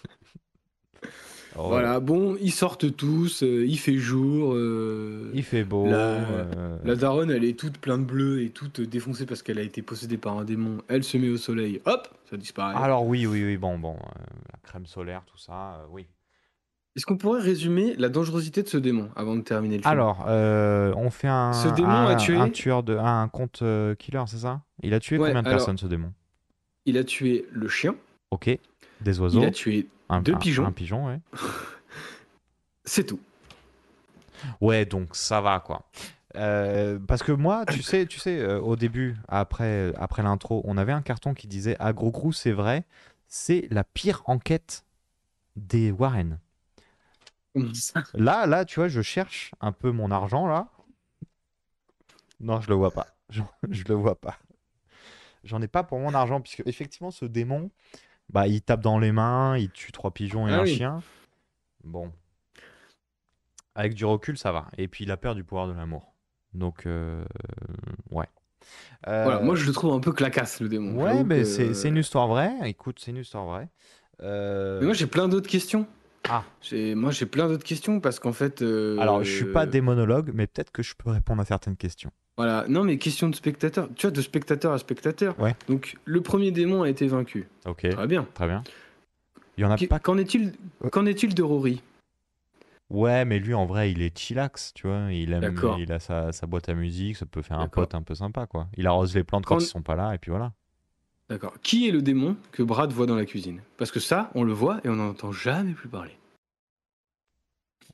[1.55, 4.53] Oh, Voilà, bon, ils sortent tous, euh, il fait jour.
[4.53, 5.87] euh, Il fait beau.
[5.87, 9.57] La- euh, La daronne, elle est toute pleine de bleu et toute défoncée parce qu'elle
[9.57, 10.81] a été possédée par un démon.
[10.87, 12.75] Elle se met au soleil, hop, ça disparaît.
[12.75, 13.97] Alors oui, oui, oui, bon, bon,
[14.53, 16.05] la crème solaire, tout ça, oui.
[16.97, 19.91] Est-ce qu'on pourrait résumer la dangerosité de ce démon avant de terminer le film?
[19.91, 23.59] Alors, euh, on fait un, Ce démon un, a tué- un tueur de un compte
[23.61, 24.61] euh, killer, c'est ça?
[24.81, 26.11] Il a tué Ouais, combien de alors- personnes ce démon?
[26.85, 27.95] Il a tué le chien,
[28.31, 28.49] Ok,
[29.01, 29.87] des oiseaux, il a tué.
[30.09, 30.65] un, deux un- pigeons.
[30.65, 31.19] un pigeon, ouais.
[32.85, 33.19] C'est tout.
[34.61, 35.83] Ouais, donc ça va quoi.
[36.35, 40.77] Euh, parce que moi, tu sais, tu sais, euh, au début, après, après l'intro, on
[40.77, 42.85] avait un carton qui disait Agro Grou, c'est vrai,
[43.27, 44.83] c'est la pire enquête
[45.55, 46.39] des Warren.
[47.61, 50.69] Comment ça Là, là, tu vois, je cherche un peu mon argent là.
[52.39, 53.07] Non, je le vois pas.
[53.29, 54.37] Je, je le vois pas.
[55.43, 57.71] J'en ai pas pour mon argent puisque effectivement, ce démon,
[58.29, 60.75] bah, il tape dans les mains, il tue trois pigeons et Ah un oui.
[60.75, 61.01] chien.
[61.83, 62.11] Bon,
[63.75, 64.67] avec du recul, ça va.
[64.77, 66.13] Et puis, il a peur du pouvoir de l'amour.
[66.53, 67.23] Donc, euh,
[68.11, 68.25] ouais.
[69.07, 70.99] Euh, Voilà, moi je le trouve un peu clacasse le démon.
[71.01, 72.51] Ouais, mais que- c'est une histoire vraie.
[72.63, 73.69] Écoute, c'est une histoire vraie.
[74.21, 75.85] Euh, Mais moi j'ai plein d'autres questions.
[76.29, 76.43] Ah.
[76.73, 78.61] Moi j'ai plein d'autres questions parce qu'en fait.
[78.61, 82.11] euh, Alors, je suis pas démonologue, mais peut-être que je peux répondre à certaines questions.
[82.37, 83.89] Voilà, non mais question de spectateur.
[83.95, 85.39] Tu vois, de spectateur à spectateur.
[85.39, 85.55] Ouais.
[85.67, 87.47] Donc le premier démon a été vaincu.
[87.65, 88.27] Ok, Très bien.
[88.33, 88.63] très bien.
[89.57, 89.99] Il y en a Qu- pas.
[89.99, 90.53] Qu'en est-il
[90.91, 91.81] qu'en est-il de Rory?
[92.89, 95.11] Ouais, mais lui, en vrai, il est chillax, tu vois.
[95.11, 98.01] Il aime, il a sa, sa boîte à musique, ça peut faire un pote un
[98.01, 98.67] peu sympa, quoi.
[98.77, 100.53] Il arrose les plantes quand, Quand- ils sont pas là, et puis voilà.
[101.29, 101.55] D'accord.
[101.61, 103.59] Qui est le démon que Brad voit dans la cuisine?
[103.77, 106.16] Parce que ça, on le voit et on n'en entend jamais plus parler.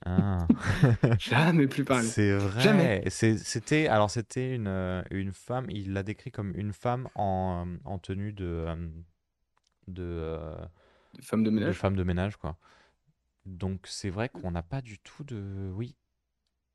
[0.06, 0.48] Ah.
[1.20, 2.08] Jamais plus parler.
[2.08, 2.62] C'est vrai.
[2.62, 3.04] Jamais.
[3.10, 5.68] C'était alors c'était une, euh, une femme.
[5.70, 8.76] Il l'a décrit comme une femme en, euh, en tenue de euh,
[9.88, 10.56] de,
[11.22, 11.76] Femme de de ménage.
[11.76, 12.58] femme de ménage quoi.
[13.46, 15.72] Donc c'est vrai qu'on n'a pas du tout de.
[15.74, 15.96] Oui,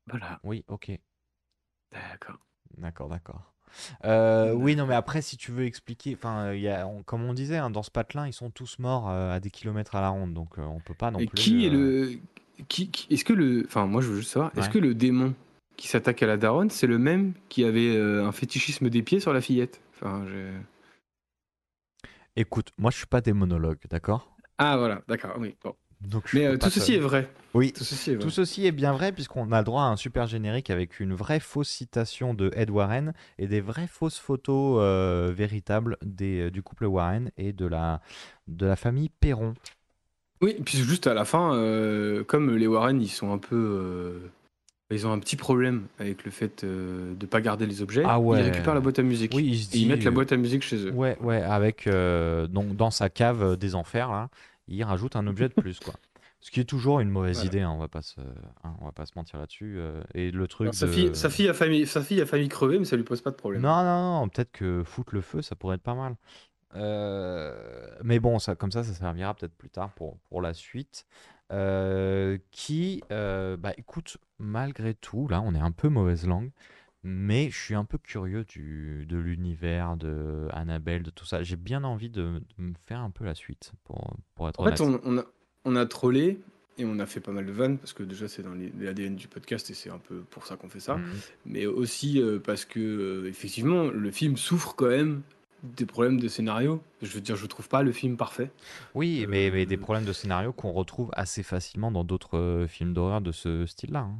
[0.07, 0.39] Voilà.
[0.43, 0.91] oui, ok,
[1.91, 2.39] D'accord.
[2.77, 3.53] d'accord, d'accord.
[4.05, 7.23] Euh, oui, non, mais après, si tu veux expliquer, enfin, il y a, on- comme
[7.23, 10.01] on disait, hein, dans ce patelin, ils sont tous morts euh, à des kilomètres à
[10.01, 11.37] la ronde, donc euh, on peut pas non Et plus.
[11.37, 12.19] qui est le.
[12.67, 13.63] Qui, qui- Est-ce que le.
[13.65, 14.51] Enfin, moi, je veux juste savoir.
[14.57, 15.33] Est-ce que le démon
[15.77, 19.19] qui s'attaque à la daronne, c'est le même qui avait euh, un fétichisme des pieds
[19.19, 19.81] sur la fillette?
[19.95, 20.25] Enfin.
[22.35, 24.35] Écoute, moi, je suis pas démonologue, d'accord?
[24.57, 25.55] Ah, voilà, d'accord, oui.
[25.63, 25.73] Bon.
[26.01, 27.29] Donc je Mais euh, tout ceci est vrai.
[27.53, 28.23] Oui, Tout ceci est vrai.
[28.23, 31.13] Tout ceci est bien vrai puisqu'on a le droit à un super générique avec une
[31.13, 36.63] vraie fausse citation de Ed Warren et des vraies fausses photos euh, véritables des, du
[36.63, 38.01] couple Warren et de la,
[38.47, 39.55] de la famille Perron.
[40.41, 43.55] Oui, puis juste à la fin, euh, comme les Warren, ils sont un peu.
[43.55, 44.19] euh,
[44.91, 48.03] ils ont un petit problème avec le fait euh, de pas garder les objets.
[48.05, 48.39] Ah ouais.
[48.39, 49.33] Ils récupèrent la boîte à musique.
[49.35, 50.91] Oui, il se Et ils mettent la euh, boîte à musique chez eux.
[50.91, 54.29] Ouais, ouais, avec euh, donc dans sa cave euh, des enfers là,
[54.67, 55.93] il rajoute un objet de plus quoi.
[56.41, 57.49] Ce qui est toujours une mauvaise Voilà.
[57.49, 58.21] idée, hein, on va pas se,
[58.63, 59.75] hein, on va pas se mentir là-dessus.
[59.77, 62.25] euh, et le truc Alors, sa, de- fille, sa, fille a failli, sa fille a
[62.25, 63.61] failli crever, mais ça lui pose pas de problème.
[63.61, 66.15] Non, non, non, peut-être que foutre le feu, ça pourrait être pas mal.
[66.75, 67.53] Euh,
[68.03, 71.05] mais bon, ça, comme ça, ça servira peut-être plus tard pour, pour la suite.
[71.51, 76.51] Euh, qui, euh, bah écoute, malgré tout, là, on est un peu mauvaise langue,
[77.03, 81.41] Mais je suis un peu curieux du, de l'univers de Annabelle, de tout ça.
[81.43, 84.65] J'ai bien envie de, de me faire un peu la suite, pour, pour être En
[84.65, 84.81] fait, honnête.
[84.81, 85.23] on, on a,
[85.65, 86.39] on a trollé
[86.77, 89.27] et on a fait pas mal de vannes parce que déjà c'est dans l'ADN du
[89.27, 90.97] podcast et c'est un peu pour ça qu'on fait ça.
[90.97, 91.23] Mhm.
[91.45, 95.21] Mais aussi parce que effectivement le film souffre quand même
[95.63, 96.83] des problèmes de scénario.
[97.01, 98.51] Je veux dire, je trouve pas le film parfait.
[98.93, 102.67] Oui, mais, mais des Euh, problèmes de scénario qu'on retrouve assez facilement dans d'autres euh,
[102.67, 104.01] films d'horreur de ce style-là.
[104.01, 104.19] hein.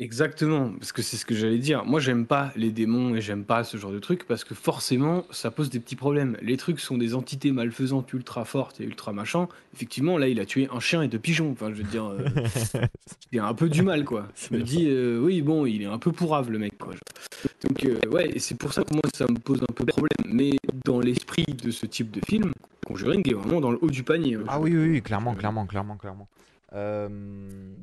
[0.00, 1.84] Exactement, parce que c'est ce que j'allais dire.
[1.84, 5.24] Moi, j'aime pas les démons et j'aime pas ce genre de trucs parce que forcément,
[5.30, 6.36] ça pose des petits problèmes.
[6.42, 9.46] Les trucs sont des entités malfaisantes ultra fortes et ultra machin.
[9.72, 11.52] Effectivement, là, il a tué un chien et deux pigeons.
[11.52, 12.24] Enfin, je veux dire, euh,
[13.32, 14.26] il a un peu du mal, quoi.
[14.34, 16.94] Je me dis, euh, oui, bon, il est un peu pourrave, le mec, quoi.
[17.62, 19.92] Donc, euh, ouais, et c'est pour ça que moi, ça me pose un peu de
[19.92, 20.08] problème.
[20.26, 22.50] Mais dans l'esprit de ce type de film,
[22.84, 24.34] Conjuring est vraiment dans le haut du panier.
[24.34, 24.44] hein.
[24.48, 26.26] Ah oui, oui, oui, clairement, clairement, clairement, clairement.
[26.74, 27.08] Euh,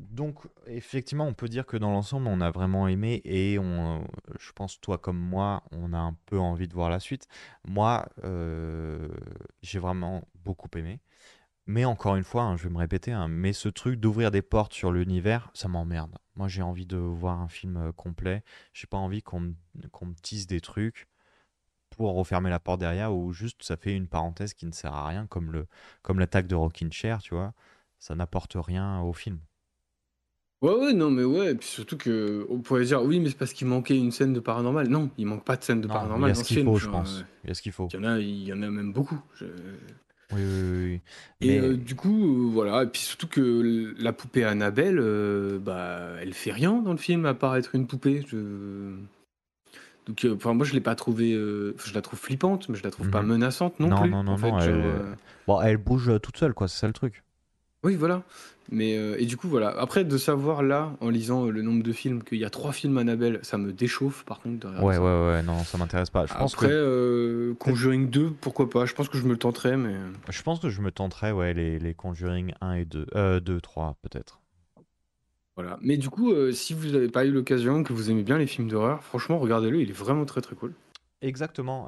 [0.09, 4.03] donc, effectivement, on peut dire que dans l'ensemble, on a vraiment aimé et on, euh,
[4.39, 7.27] je pense, toi comme moi, on a un peu envie de voir la suite.
[7.68, 9.07] Moi, euh,
[9.61, 10.99] j'ai vraiment beaucoup aimé.
[11.68, 14.41] Mais encore une fois, hein, je vais me répéter, hein, mais ce truc d'ouvrir des
[14.41, 16.18] portes sur l'univers, ça m'emmerde.
[16.35, 18.43] Moi, j'ai envie de voir un film complet.
[18.73, 21.07] J'ai pas envie qu'on me tisse des trucs
[21.91, 25.07] pour refermer la porte derrière ou juste ça fait une parenthèse qui ne sert à
[25.07, 25.68] rien, comme le,
[26.01, 27.53] comme l'attaque de Rockin' Chair, tu vois.
[28.02, 29.38] Ça n'apporte rien au film.
[30.64, 33.38] Ouais, ouais, non, mais ouais, et puis surtout que on pourrait dire oui, mais c'est
[33.38, 34.88] parce qu'il manquait une scène de paranormal.
[34.90, 36.68] Non, il manque pas de scène de Non, il y paranormal a ce qu'il film.
[36.68, 37.19] faut, je genre, pense.
[37.19, 37.88] euh, Il y a ce qu'il faut.
[37.94, 39.19] Il y en a, il y en a même beaucoup.
[39.36, 39.45] Je-
[40.34, 41.02] Oui, oui, oui.
[41.48, 45.99] Et euh, du coup, euh, voilà, et puis surtout que la poupée Annabelle, euh, bah,
[46.22, 48.23] elle fait rien dans le film à part être une poupée.
[48.28, 48.95] Je...
[50.07, 53.10] Donc, enfin, moi, je l'ai pas trouvée, je la trouve flippante, mais je la trouve
[53.10, 53.30] pas Mhm.
[53.30, 54.10] menaçante non, Non, plus.
[54.11, 55.15] non, non, en fait, non, elle- euh,
[55.48, 56.68] bon, elle bouge toute seule, quoi.
[56.68, 57.23] C'est ça le truc.
[57.83, 58.23] Oui, voilà.
[58.69, 59.69] Mais euh, et du coup, voilà.
[59.69, 62.71] Après, de savoir là, en lisant euh, le nombre de films, qu'il y a trois
[62.71, 65.01] films Annabelle, ça me déchauffe, par contre, de regarder Ouais, ça.
[65.01, 65.43] ouais, ouais.
[65.43, 66.25] Non, ça m'intéresse pas.
[66.25, 68.85] Je pense Après, euh, Conjuring 2, pourquoi pas?
[68.85, 69.95] Je pense que je me le tenterai, mais.
[70.29, 73.59] je pense que je me tenterai, ouais, les, les Conjuring 1 et 2, euh, 2,
[73.59, 74.39] 3 peut-être.
[75.57, 75.77] Voilà.
[75.81, 78.69] Mais du coup, si vous n'avez pas eu l'occasion, que vous aimez bien les films
[78.69, 80.73] d'horreur, franchement, regardez-le, il est vraiment très très cool.
[81.21, 81.87] Exactement.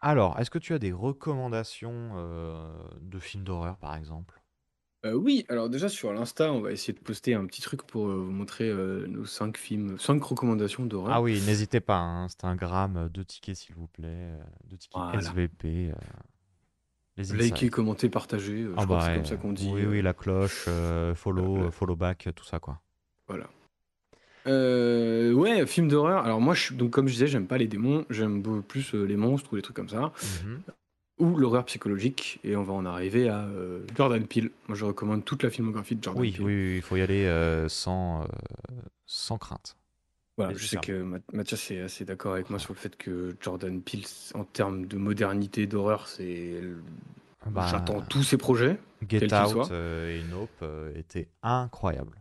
[0.00, 2.12] Alors, est-ce que tu as des recommandations
[3.02, 4.40] de films d'horreur, par exemple?
[5.04, 8.08] Euh, oui, alors déjà sur l'Insta, on va essayer de poster un petit truc pour
[8.08, 11.22] euh, vous montrer euh, nos cinq films, cinq recommandations Ah d'horreur.
[11.22, 15.18] oui, n'hésitez pas, hein, Instagram, euh, deux tickets s'il vous plaît, euh, deux tickets Voilà.
[15.20, 15.94] SVP, euh,
[17.18, 17.70] les Liker, insights.
[17.70, 19.70] commenter, partager, Ah je crois que bah, c'est comme ça qu'on dit.
[19.70, 20.68] Oui, oui, la cloche,
[21.14, 22.80] follow, follow back, tout ça, quoi.
[23.28, 23.48] Voilà.
[24.46, 26.24] Ouais, film d'horreur.
[26.24, 28.94] Alors moi, je, suis- donc comme je disais, j'aime pas les démons, j'aime beaucoup plus
[28.94, 30.12] les monstres ou les trucs comme ça,
[30.44, 30.62] Mhm.
[31.18, 32.40] Ou l'horreur psychologique.
[32.44, 34.50] Et on va en arriver à euh, Jordan Peele.
[34.68, 36.42] Moi, je recommande toute la filmographie de Jordan Oui, Peele.
[36.44, 38.26] oui, oui, il faut y aller euh, sans, euh,
[39.06, 39.76] sans crainte.
[40.36, 43.36] Voilà, je sais que Ma- Mathias est assez d'accord avec moi sur le fait que
[43.40, 44.02] Jordan Peele,
[44.34, 46.60] en termes de modernité d'horreur, c'est.
[47.50, 48.78] Bah, J'attends tous ses projets.
[49.08, 49.68] Get Out soient.
[49.72, 50.64] et Nope
[50.96, 52.18] étaient incroyables.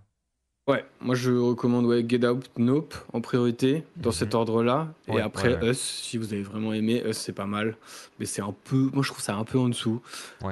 [0.65, 4.13] Ouais, moi je recommande ouais, Get Out, Nope en priorité, dans Mhm.
[4.15, 4.93] cet ordre-là.
[5.09, 5.71] Et après ouais.
[5.71, 7.75] Us, si vous avez vraiment aimé, Us c'est pas mal.
[8.17, 8.89] Mais c'est un peu.
[8.93, 10.01] Moi je trouve ça un peu en dessous.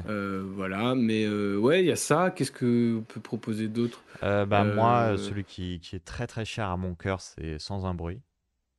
[0.10, 2.30] Euh, voilà, mais euh, ouais, il y a ça.
[2.30, 4.04] Qu'est-ce que on peut proposer d'autre?
[4.24, 7.86] Euh, bah, Moi, celui qui, qui est très très cher à mon cœur, c'est Sans
[7.86, 8.20] un bruit.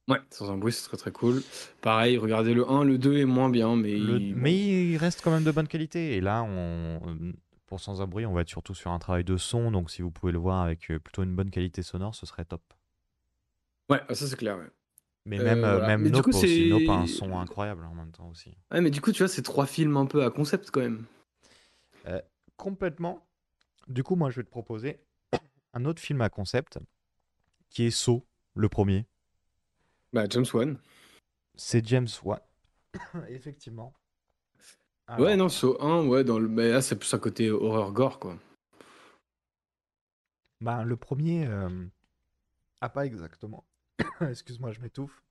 [0.08, 1.42] Ouais, sans un bruit, c'est très très cool.
[1.80, 3.96] Pareil, regardez le 1, le 2 est moins bien, mais.
[3.96, 6.14] Le- il- Mais il reste quand même de bonne qualité.
[6.16, 7.00] Et là, on,
[7.72, 9.70] pour Sans un bruit, on va être surtout sur un travail de son.
[9.70, 12.44] Donc si vous pouvez le voir avec euh, plutôt une bonne qualité sonore, ce serait
[12.44, 12.60] top.
[13.88, 14.68] Ouais, ah, ça c'est clair, ouais.
[15.24, 15.86] Mais Euh, même, euh, voilà.
[15.86, 16.68] même Mais Nope coup, aussi.
[16.68, 18.54] Nope a un son incroyable en même temps aussi.
[18.70, 21.06] Ouais, mais du coup, tu vois, c'est trois films un peu à concept quand même.
[22.58, 23.26] Complètement.
[23.88, 25.00] Du coup, moi, je vais te proposer
[25.72, 26.78] un autre film à concept
[27.70, 28.22] qui est Saw,
[28.54, 29.06] le premier.
[30.12, 30.76] Bah, James Wan.
[31.54, 32.40] C'est James Wan.
[33.30, 33.94] Effectivement.
[35.18, 36.48] Ouais, Alors, non, Saw 1, ouais, dans le...
[36.48, 38.36] mais là, c'est plus un côté horreur gore, quoi.
[40.60, 41.46] bah, le premier.
[41.46, 41.86] euh,
[42.80, 43.64] Ah, pas exactement.
[44.20, 45.22] Excuse-moi, je m'étouffe.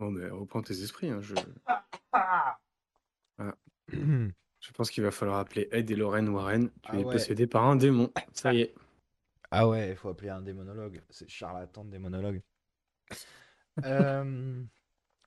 [0.00, 1.34] Bon, mais reprends tes esprits, hein, je...
[2.12, 2.58] ah,
[3.38, 6.70] je pense qu'il va falloir appeler Ed et Lorraine Warren.
[6.82, 7.12] Tu Ah es ouais.
[7.12, 8.10] possédé par un démon.
[8.32, 8.74] Ça y est.
[9.50, 11.02] Ah ouais, il faut appeler un démonologue.
[11.10, 12.42] C'est charlatan de démonologue.
[13.84, 14.64] Euh,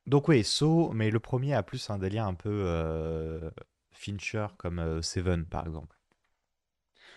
[0.09, 3.51] Donc oui, Saw, mais le premier a plus un délire un peu euh,
[3.91, 5.95] Fincher comme euh, Seven par exemple.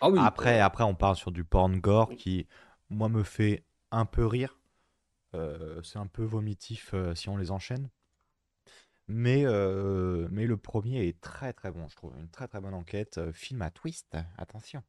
[0.02, 0.18] Ah oui.
[0.22, 2.46] Après, après, on part sur du porn gore qui,
[2.90, 4.58] moi, me fait un peu rire.
[5.34, 7.88] Euh, c'est un peu vomitif euh, si on les enchaîne.
[9.08, 12.12] Mais, euh, mais le premier est très très bon, je trouve.
[12.18, 13.16] Une très très bonne enquête.
[13.16, 14.82] Euh, film à twist, attention.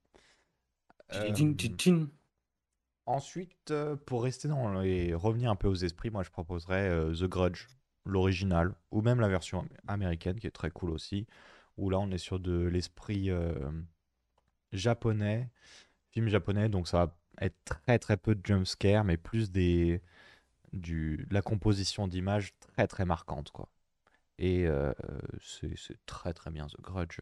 [3.06, 7.14] Ensuite, euh, pour rester dans les revenir un peu aux esprits, moi je proposerais euh,
[7.14, 7.68] The Grudge,
[8.06, 11.28] l'original, ou même la version américaine qui est très cool aussi,
[11.78, 13.72] où là on est sur de l'esprit euh,
[14.72, 15.50] japonais,
[16.12, 20.02] film japonais, donc ça va être très très peu de jumpscare, mais plus des
[20.74, 23.70] du la composition d'images très très marquante quoi.
[24.40, 24.94] Et euh,
[25.42, 27.20] c'est très très bien The Grudge.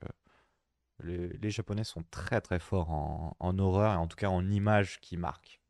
[1.04, 4.50] Les, les Japonais sont très très forts en, en horreur et en tout cas en
[4.50, 5.61] images qui marquent.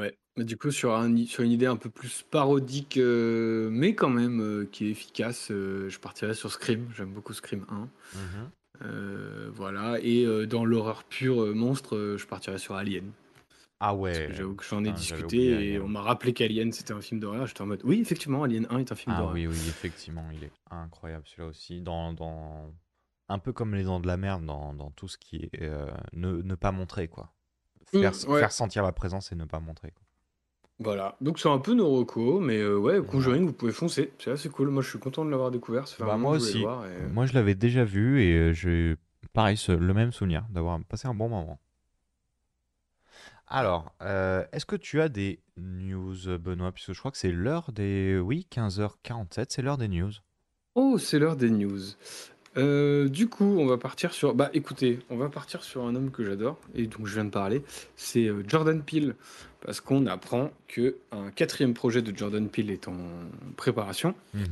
[0.00, 3.94] Ouais, mais du coup, sur, un, sur une idée un peu plus parodique, euh, mais
[3.94, 6.88] quand même euh, qui est efficace, euh, je partirais sur Scream.
[6.96, 7.74] J'aime beaucoup Scream 1.
[7.78, 8.50] Mhm.
[8.82, 13.12] Euh, voilà, et euh, dans l'horreur pure euh, monstre, euh, je partirais sur Alien.
[13.82, 15.82] Ah Parce que ouais, j'avoue que j'en ai putain, j'avais discuté et Alien.
[15.82, 17.46] on m'a rappelé qu'Alien c'était un film d'horreur.
[17.46, 19.34] J'étais en mode, oui, effectivement, Alien 1 est un film Ah d'horreur.
[19.34, 21.80] oui, oui, effectivement, il est incroyable celui-là aussi.
[21.82, 22.72] Dans, dans...
[23.28, 25.86] Un peu comme Les Dents de la Mer, dans, dans tout ce qui est euh,
[26.14, 27.32] ne, ne pas montrer, quoi.
[27.92, 28.40] Mm, Faire, ouais.
[28.40, 29.90] faire sentir la présence et ne pas montrer.
[29.90, 30.02] quoi.
[30.82, 33.02] Voilà, donc c'est un peu nos recos, mais euh, ouais.
[33.04, 34.12] Conjuring, vous pouvez foncer.
[34.18, 34.70] C'est assez cool.
[34.70, 35.86] Moi, je suis content de l'avoir découvert.
[35.86, 36.54] Ça fait un Bah, moi aussi.
[36.54, 36.86] le voir.
[36.86, 38.96] et- Moi, je l'avais déjà vu et euh, j'ai,
[39.34, 41.58] pareil, ce- le même souvenir d'avoir passé un bon moment.
[43.46, 46.72] Alors, euh, est-ce que tu as des news, Benoît?
[46.72, 48.18] Puisque je crois que c'est l'heure des...
[48.18, 50.12] Oui, 15h47, c'est l'heure des news.
[50.76, 51.80] Oh, c'est l'heure des news.
[52.56, 54.34] Euh, du coup, on va partir sur.
[54.34, 57.30] Bah, écoutez, on va partir sur un homme que j'adore et dont je viens de
[57.30, 57.62] parler.
[57.96, 59.14] C'est euh, Jordan Peele,
[59.60, 62.96] parce qu'on apprend que un quatrième projet de Jordan Peele est en
[63.56, 64.14] préparation.
[64.34, 64.42] Mhm.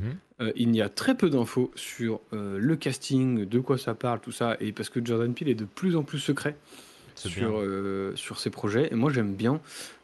[0.41, 4.31] Euh, il y a très peu d'infos sur le casting, de quoi ça parle, tout
[4.31, 6.55] ça, et parce que Jordan Peele est de plus en plus secret
[7.15, 7.61] sur,
[8.15, 8.87] sur ses projets.
[8.91, 9.59] Et moi, j'aime bien.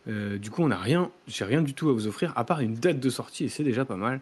[0.07, 2.75] Du coup, on n'a rien, j'ai rien du tout à vous offrir, à part une
[2.75, 4.19] date de sortie, et c'est déjà pas mal,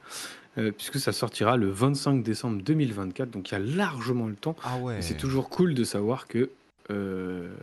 [0.58, 4.56] euh, puisque ça sortira le 25 décembre 2024, donc il y a largement le temps.
[4.64, 5.02] Ah ouais.
[5.02, 6.50] C'est toujours cool de savoir que
[6.92, 7.54] euh,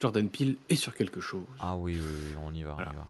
[0.00, 1.44] Jordan Peele est sur quelque chose.
[1.60, 2.90] Ah oui, oui, oui, on y va, Voilà.
[2.90, 3.08] on y va.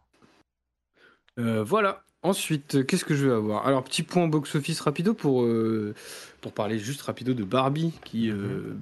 [1.50, 2.02] Euh, voilà.
[2.24, 3.66] Ensuite, qu'est-ce que je vais avoir?
[3.66, 5.92] Alors, petit point box-office rapido pour, euh,
[6.40, 8.74] pour parler juste rapido de Barbie, qui euh,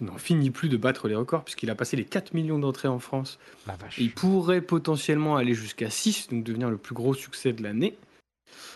[0.00, 3.00] n'en finit plus de battre les records, puisqu'il a passé les 4 millions d'entrées en
[3.00, 3.40] France.
[3.66, 3.98] La vache.
[3.98, 7.96] Et il pourrait potentiellement aller jusqu'à 6, donc devenir le plus gros succès de l'année.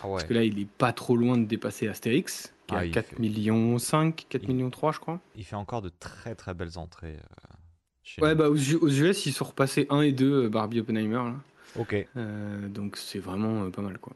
[0.01, 0.13] Ah ouais.
[0.13, 3.07] Parce que là, il est pas trop loin de dépasser Astérix, qui Ah, il 4
[3.09, 5.19] fait- millions 5, 4 il- millions 3, je crois.
[5.35, 7.53] Il fait encore de très très belles entrées euh,
[8.03, 8.37] chez Ouais, nous.
[8.37, 11.15] bah aux, US, ils sont repassés 1 et 2, euh, Barbie Oppenheimer.
[11.15, 11.35] Là.
[11.77, 12.07] Ok.
[12.15, 14.13] Euh, donc c'est vraiment euh, pas mal quoi.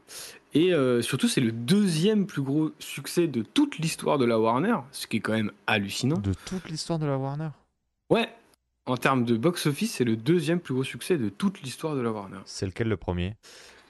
[0.54, 4.76] Et euh, surtout c'est le deuxième plus gros succès de toute l'histoire de la Warner,
[4.92, 6.16] ce qui est quand même hallucinant.
[6.18, 7.50] De toute l'histoire de la Warner?
[8.08, 8.30] Ouais,
[8.86, 12.10] en termes de box-office, c'est le deuxième plus gros succès de toute l'histoire de la
[12.10, 12.38] Warner.
[12.46, 13.36] C'est lequel le premier?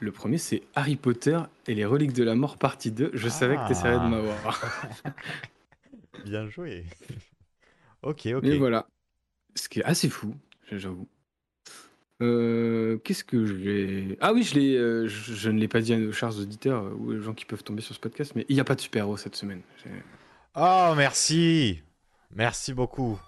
[0.00, 3.10] Le premier c'est Harry Potter et les reliques de la mort partie 2.
[3.14, 4.08] Je savais que t'essaierais de Ah.
[4.08, 4.60] m'avoir.
[6.24, 6.84] Bien joué.
[8.02, 8.42] ok, ok.
[8.42, 8.86] Mais voilà.
[9.54, 10.34] Ce qui est assez fou,
[10.72, 11.06] j'avoue.
[12.22, 14.18] Euh, Qu'est-ce que je vais.
[14.20, 16.84] Ah oui, je, l'ai, euh, je, je ne l'ai pas dit à nos chers auditeurs
[16.84, 18.74] euh, ou aux gens qui peuvent tomber sur ce podcast, mais il n'y a pas
[18.74, 19.62] de super-héros cette semaine.
[20.54, 21.82] Oh, merci.
[22.34, 23.18] Merci beaucoup.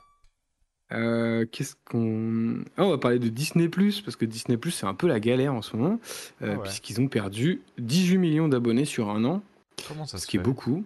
[0.92, 2.62] Euh, Qu'est-ce qu'on.
[2.76, 5.62] Ah, on va parler de Disney, parce que Disney, c'est un peu la galère en
[5.62, 5.98] ce moment,
[6.42, 6.62] euh, ouais.
[6.62, 9.42] puisqu'ils ont perdu 18 millions d'abonnés sur un an,
[9.88, 10.84] Comment ça ce se qui est beaucoup.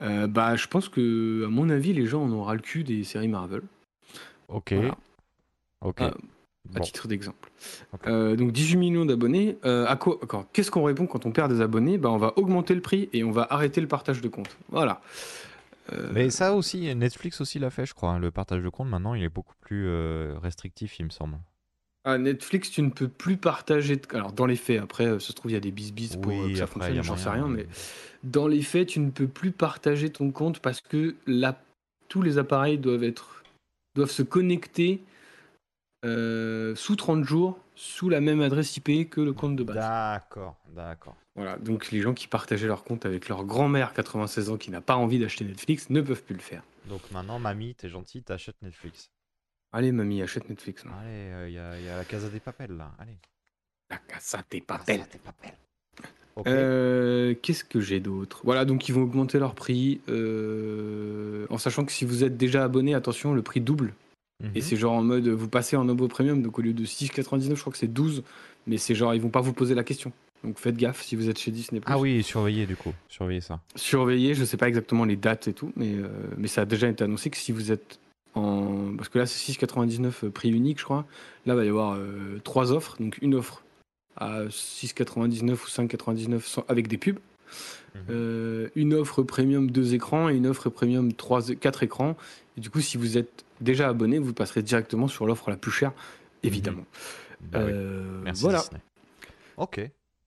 [0.00, 2.82] Euh, bah, je pense que, à mon avis, les gens en ont ras le cul
[2.84, 3.62] des séries Marvel.
[4.48, 4.72] Ok.
[4.72, 4.96] Voilà.
[5.82, 5.96] Ok.
[6.00, 6.80] Ah, à Bon.
[6.84, 7.50] titre d'exemple.
[8.06, 9.58] Donc 18 millions d'abonnés.
[9.64, 10.18] À quoi
[10.52, 11.98] Qu'est-ce qu'on répond quand on perd des abonnés?
[11.98, 14.56] Bah, On va augmenter le prix et on va arrêter le partage de compte.
[14.70, 15.00] Voilà.
[15.92, 18.10] Euh, Mais ça aussi, Netflix aussi l'a fait, je crois.
[18.10, 18.18] hein.
[18.18, 21.38] Le partage de compte, maintenant, il est beaucoup plus euh, restrictif, il me semble.
[22.04, 23.96] à Netflix, tu ne peux plus partager.
[23.96, 26.16] de- Alors, dans les faits, après, euh, ça se trouve, il y a des bis-bis
[26.16, 27.54] pour euh, que ça après, il y fonctionne, j'en sais moyen, rien.
[27.56, 27.66] Mais
[28.24, 31.14] dans les faits, tu ne peux plus partager ton compte parce que
[32.08, 33.42] tous les appareils doivent, être,
[33.94, 35.00] doivent se connecter
[36.04, 39.76] euh, sous 30 jours sous la même adresse IP que le compte de base.
[39.76, 41.16] D'accord, d'accord.
[41.34, 44.80] Voilà, donc les gens qui partageaient leur compte avec leur grand-mère 96 ans qui n'a
[44.80, 46.62] pas envie d'acheter Netflix ne peuvent plus le faire.
[46.88, 49.10] Donc maintenant, mamie, t'es gentille, t'achètes Netflix.
[49.72, 50.84] Allez, mamie, achète Netflix.
[50.84, 52.92] non Allez, il y, a- y a la Casa des Papel, là.
[52.98, 53.16] Allez.
[53.90, 54.98] La casa des papel.
[54.98, 55.52] Casa des Papel.
[56.36, 56.46] Ok.
[56.48, 58.40] Euh, Qu'est-ce que j'ai d'autre?
[58.44, 60.00] Voilà, donc ils vont augmenter leur prix.
[60.08, 63.94] euh, en sachant que si vous êtes déjà abonné, attention, le prix double.
[64.42, 64.50] Mhm.
[64.54, 67.54] Et c'est genre en mode, vous passez en Nobo Premium, donc au lieu de 6,99,
[67.54, 68.22] je crois que c'est 12.
[68.66, 70.12] Mais c'est genre, ils vont pas vous poser la question.
[70.44, 71.80] Donc faites gaffe si vous êtes chez Disney+.
[71.86, 72.92] Ah oui, surveillez du coup.
[73.08, 73.60] Surveillez ça.
[73.76, 76.88] Surveillez, je sais pas exactement les dates et tout, mais, euh, mais ça a déjà
[76.88, 77.98] été annoncé que si vous êtes
[78.34, 78.94] en.
[78.96, 81.06] Parce que là, c'est 6,99 euh, prix unique, je crois.
[81.46, 82.96] Là, il va y avoir euh, trois offres.
[83.00, 83.62] Donc, une offre
[84.16, 87.18] à 6,99 ou 5,99 sans- avec des pubs.
[87.94, 88.00] Mhm.
[88.10, 92.16] Euh, une offre premium deux écrans et une offre premium trois, quatre écrans.
[92.56, 95.70] Et du coup, si vous êtes déjà abonné, vous passerez directement sur l'offre la plus
[95.70, 95.92] chère.
[96.42, 96.84] évidemment.
[97.40, 97.70] Bah oui.
[97.72, 98.58] Euh, Merci voilà.
[98.60, 98.80] Disney.
[99.56, 99.80] Ok,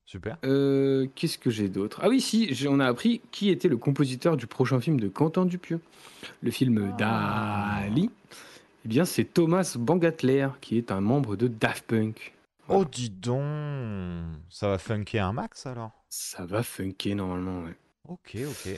[0.05, 0.37] super.
[0.45, 1.99] Euh, Qu'est-ce que j'ai d'autre?
[2.03, 5.45] Ah oui, si, on a appris qui était le compositeur du prochain film de Quentin
[5.45, 5.79] Dupieux.
[6.41, 7.83] Le film Ah.
[7.85, 8.09] Dali.
[8.83, 12.33] Eh bien, c'est Thomas Bangatler, qui est un membre de Daft Punk.
[12.67, 13.41] Oh, dis donc,
[14.49, 15.91] ça va funker un max alors?
[16.09, 17.75] Ça va funker normalement, ouais.
[18.07, 18.73] Ok, ok.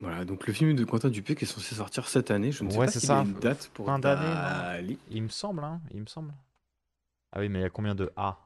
[0.00, 2.52] Voilà, donc le film de Quentin Dupieux qui est censé sortir cette année.
[2.52, 3.22] Je ne sais Ouais, pas c'est s'il a ça.
[3.22, 4.98] une date pour Fin d'année, non Dali.
[5.10, 6.32] Il me semble, hein, il me semble.
[7.32, 8.38] Ah oui, mais il y a combien de A?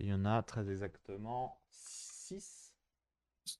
[0.00, 2.72] Il y en a très exactement 6.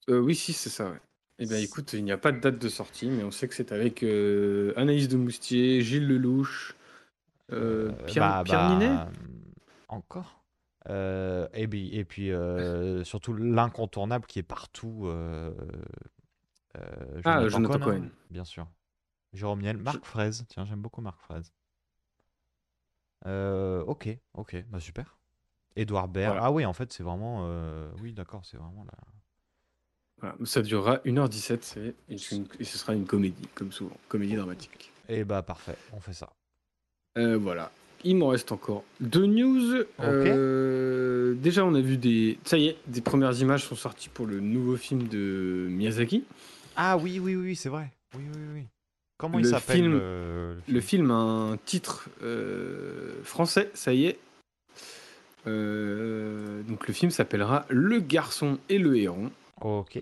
[0.08, 1.00] Euh, oui, si, c'est ça, ouais.
[1.38, 3.54] Eh bien, écoute, il n'y a pas de date de sortie, mais on sait que
[3.54, 6.74] c'est avec euh, Anaïs de Moustier, Gilles Lelouch,
[7.52, 8.96] euh, Pierre, Pierre Ninet?
[9.88, 10.43] Encore?
[10.90, 15.02] Euh, et, puis, et puis euh, surtout l'incontournable qui est partout.
[15.06, 15.52] euh,
[17.24, 18.10] Ah, Jonathan Cohen.
[18.30, 18.66] Bien sûr.
[19.32, 20.44] Jérôme Niel, Marc Fraise.
[20.48, 21.52] Tiens, j'aime beaucoup Marc Fraise.
[23.26, 25.18] Ok, ok, bah super.
[25.76, 26.32] Édouard Baird.
[26.34, 26.46] Voilà.
[26.46, 27.48] Ah oui, en fait, c'est vraiment.
[28.02, 28.92] Oui, d'accord, c'est vraiment là.
[30.18, 33.96] Voilà, ça durera 1h17 c'est- et, c'est une- et ce sera une comédie, comme souvent,
[34.08, 34.92] comédie dramatique.
[35.08, 36.32] Et bah parfait, on fait ça.
[37.16, 37.70] Voilà.
[38.04, 39.84] Il m'en reste encore deux news.
[40.00, 42.38] Euh, déjà, on a vu des.
[42.44, 46.24] Ça y est, des premières images sont sorties pour le nouveau film de Miyazaki.
[46.76, 47.90] Ah oui, oui, oui, c'est vrai.
[48.16, 48.62] Oui, oui, oui.
[49.16, 54.06] Comment il Le s'appelle film- le, Le film a un titre euh, français, ça y
[54.06, 54.18] est.
[55.46, 59.30] Euh, donc, le film s'appellera Le garçon et le héron.
[59.60, 59.98] Ok.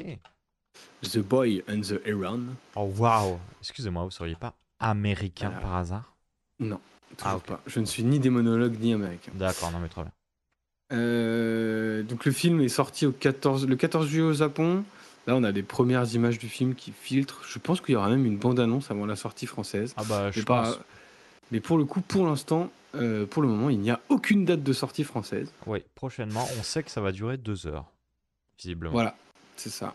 [1.02, 2.42] The Boy and the Heron.
[2.76, 6.14] Oh waouh Excusez-moi, vous seriez pas américain par hasard?
[6.60, 6.80] Non,
[7.24, 7.42] Ah, ok.
[7.44, 7.60] pas.
[7.66, 9.32] Je ne suis ni démonologue ni américain.
[9.34, 10.12] D'accord, non mais très bien.
[10.92, 14.84] Euh, donc le film est sorti au 14, le 14 juillet au Japon.
[15.26, 17.42] Là, on a des premières images du film qui filtrent.
[17.46, 19.94] Je pense qu'il y aura même une bande-annonce avant la sortie française.
[19.96, 20.78] Ah bah je mais, pas- pense.
[21.52, 24.62] mais pour le coup, pour l'instant, euh, pour le moment, il n'y a aucune date
[24.64, 25.50] de sortie française.
[25.66, 27.86] Oui, prochainement, on sait que ça va durer deux heures,
[28.58, 28.92] visiblement.
[28.92, 29.16] Voilà,
[29.56, 29.94] c'est ça.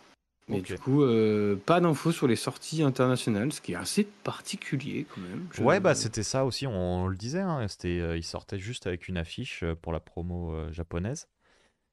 [0.50, 5.06] Mais du coup, euh, pas d'infos sur les sorties internationales, ce qui est assez particulier
[5.14, 5.48] quand même.
[5.52, 8.88] Je- Ouais, bah c'était ça aussi, on, le disait, hein, c'était, euh, il sortait juste
[8.88, 11.28] avec une affiche euh, pour la promo euh, japonaise.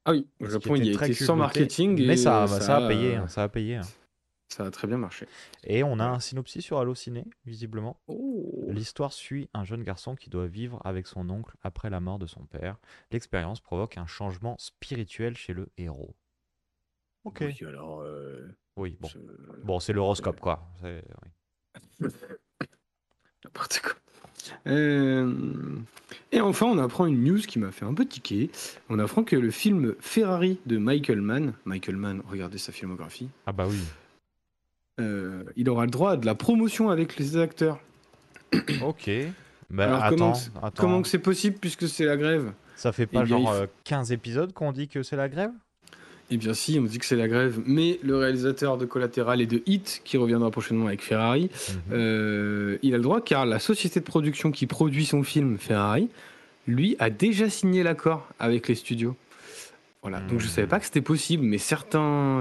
[0.05, 2.01] Ah oui, au Japon, il était y a très été sans marketing.
[2.07, 3.77] Mais et ça, ça, ça a payé, hein, ça a payé.
[3.77, 3.87] hein.
[4.49, 5.27] Ça a très bien marché.
[5.65, 7.97] Et on a un synopsis sur Allociné, visiblement.
[8.07, 8.67] Oh.
[8.69, 12.27] L'histoire suit un jeune garçon qui doit vivre avec son oncle après la mort de
[12.27, 12.77] son père.
[13.11, 16.15] L'expérience provoque un changement spirituel chez le héros.
[17.25, 17.39] Ok.
[17.43, 18.01] Oui, alors.
[18.03, 19.09] euh, Oui, bon.
[19.09, 19.19] je-
[19.65, 20.67] Bon, c'est l'horoscope, quoi.
[20.83, 20.91] Oui.
[23.45, 23.93] N'importe quoi.
[24.67, 25.33] Euh,
[26.33, 28.51] Et enfin, on apprend une news qui m'a fait un peu tiquer.
[28.91, 33.53] On apprend que le film Ferrari de Michael Mann, Michael Mann, regardez sa filmographie, Ah
[33.53, 33.79] bah oui.
[35.01, 37.81] euh, il aura le droit à de la promotion avec les acteurs.
[38.83, 39.11] Ok.
[39.71, 40.71] Bah, Alors, attends, comment que c'est- attends.
[40.77, 42.53] Comment que c'est possible puisque c'est la grève?
[42.77, 45.29] Ça fait pas Eh bien, genre faut- euh, 15 épisodes qu'on dit que c'est la
[45.29, 45.53] grève?
[46.31, 49.47] Eh bien si, on dit que c'est la grève, mais le réalisateur de Collateral et
[49.47, 51.77] de Hit, qui reviendra prochainement avec Ferrari, Mhm.
[51.93, 56.09] euh, il a le droit car la société de production qui produit son film, Ferrari,
[56.67, 59.15] lui a déjà signé l'accord avec les studios.
[60.01, 60.51] Voilà, donc je Mhm.
[60.51, 62.41] savais pas que c'était possible, mais certains,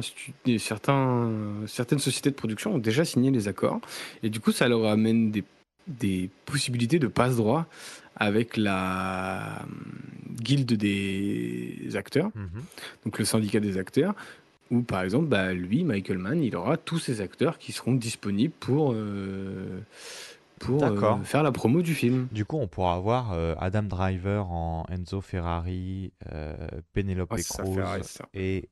[1.67, 3.79] certaines sociétés de production ont déjà signé les accords,
[4.21, 5.43] et du coup ça leur amène des,
[5.87, 7.65] des possibilités de passe-droit
[8.15, 9.65] avec la
[10.41, 12.63] guilde des acteurs Mhm.
[13.05, 14.15] donc le syndicat des acteurs,
[14.71, 18.53] où par exemple, bah, lui, Michael Mann, il aura tous ses acteurs qui seront disponibles
[18.59, 19.79] pour, euh,
[20.59, 22.27] pour euh, faire la promo du film.
[22.31, 26.11] Du coup, on pourra avoir euh, Adam Driver en Enzo Ferrari,
[26.93, 27.43] Penelope Cruz
[27.75, 28.01] Ferrari,
[28.33, 28.69] et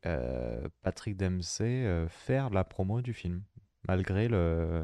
[0.81, 3.41] Patrick Dempsey faire la promo du film,
[3.87, 4.83] malgré le,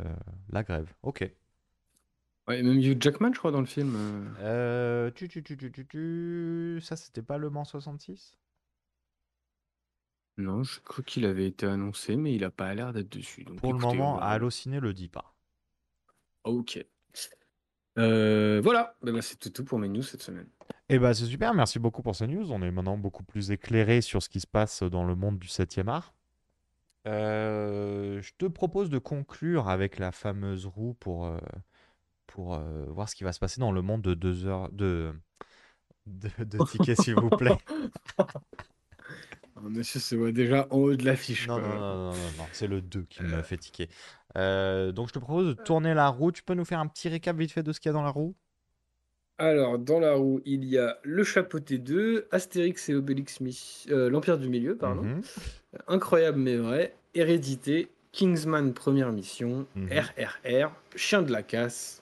[0.51, 0.91] la grève.
[1.03, 1.29] Ok.
[2.47, 3.93] Ouais, même Hugh Jackman, je crois, dans le film.
[3.95, 4.25] euh.
[4.39, 8.37] Euh, tu, tu, tu, tu, tu, tu, Ça, c'était pas Le Mans 66
[10.37, 13.43] Non, je crois qu'il avait été annoncé, mais il a pas l'air d'être dessus.
[13.43, 15.33] donc Pour le écoutez, moment, va- Allociné le dit pas.
[16.45, 16.83] Ok.
[17.97, 20.47] Euh, voilà, bah, c'est tout pour mes news cette semaine.
[20.89, 22.51] Eh ben, c'est super, merci beaucoup pour ces news.
[22.51, 25.47] On est maintenant beaucoup plus éclairé sur ce qui se passe dans le monde du
[25.47, 26.13] 7e art.
[27.07, 31.37] Euh, je te propose de conclure avec la fameuse roue pour, euh,
[32.27, 35.13] pour euh, voir ce qui va se passer dans le monde de deux heures de,
[36.05, 37.57] de, de tickets, s'il vous plaît.
[38.17, 38.27] Ah,
[39.61, 41.47] Monsieur se voit déjà en haut de l'affiche.
[41.47, 43.89] Non, non, non, non, c'est le 2 qui me fait tiquer.
[44.37, 46.31] Euh, donc, je te propose de tourner la roue.
[46.31, 48.03] Tu peux nous faire un petit récap vite fait de ce qu'il y a dans
[48.03, 48.35] la roue?
[49.39, 53.39] Alors, dans la roue, il y a le chapeauté 2, Astérix et Obélix,
[53.89, 55.03] euh, l'Empire du Milieu, pardon.
[55.03, 55.21] Mhm.
[55.87, 59.89] Incroyable mais vrai, Hérédité, Kingsman Première Mission, Mhm.
[59.91, 62.01] RRR, Chien de la Casse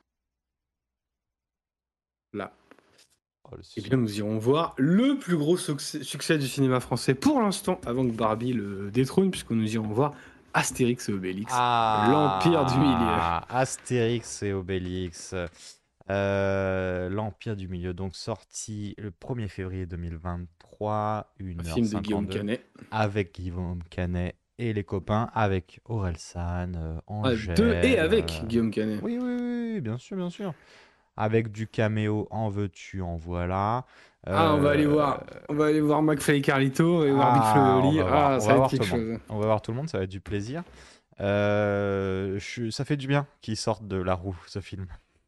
[2.31, 2.53] clap.
[3.51, 7.41] Oh, Eh bien, nous irons voir le plus gros succès, succès du cinéma français pour
[7.41, 10.13] l'instant, avant que Barbie le détrône, puisque nous irons voir
[10.53, 11.51] Astérix et Obélix.
[11.55, 13.47] Ah, L'Empire du Milieu.
[13.49, 15.33] Astérix et Obélix.
[16.09, 22.25] Euh, L'Empire du Milieu, donc sorti le 1er février 2023, une Un film de Guillaume
[22.25, 22.65] 52, Canet.
[22.91, 27.55] avec Guillaume Canet et les copains, avec Aurel San, euh, Ah, Angèle.
[27.55, 28.99] de et avec euh, Guillaume Canet.
[29.01, 29.37] Oui, oui,
[29.75, 30.53] oui, bien sûr, bien sûr.
[31.17, 33.85] Avec du caméo, en veux-tu, en voilà.
[34.25, 37.33] Ah, on va aller Euh, voir, on va aller voir McFly et Carlito et voir
[37.33, 39.19] Big Ah, Flo voir- Ah, ça va être quelque tout le chose.
[39.29, 40.63] On va voir tout le monde, ça va être du plaisir.
[41.19, 44.87] Euh, je- ça fait du bien qu'il sorte de la roue, ce film.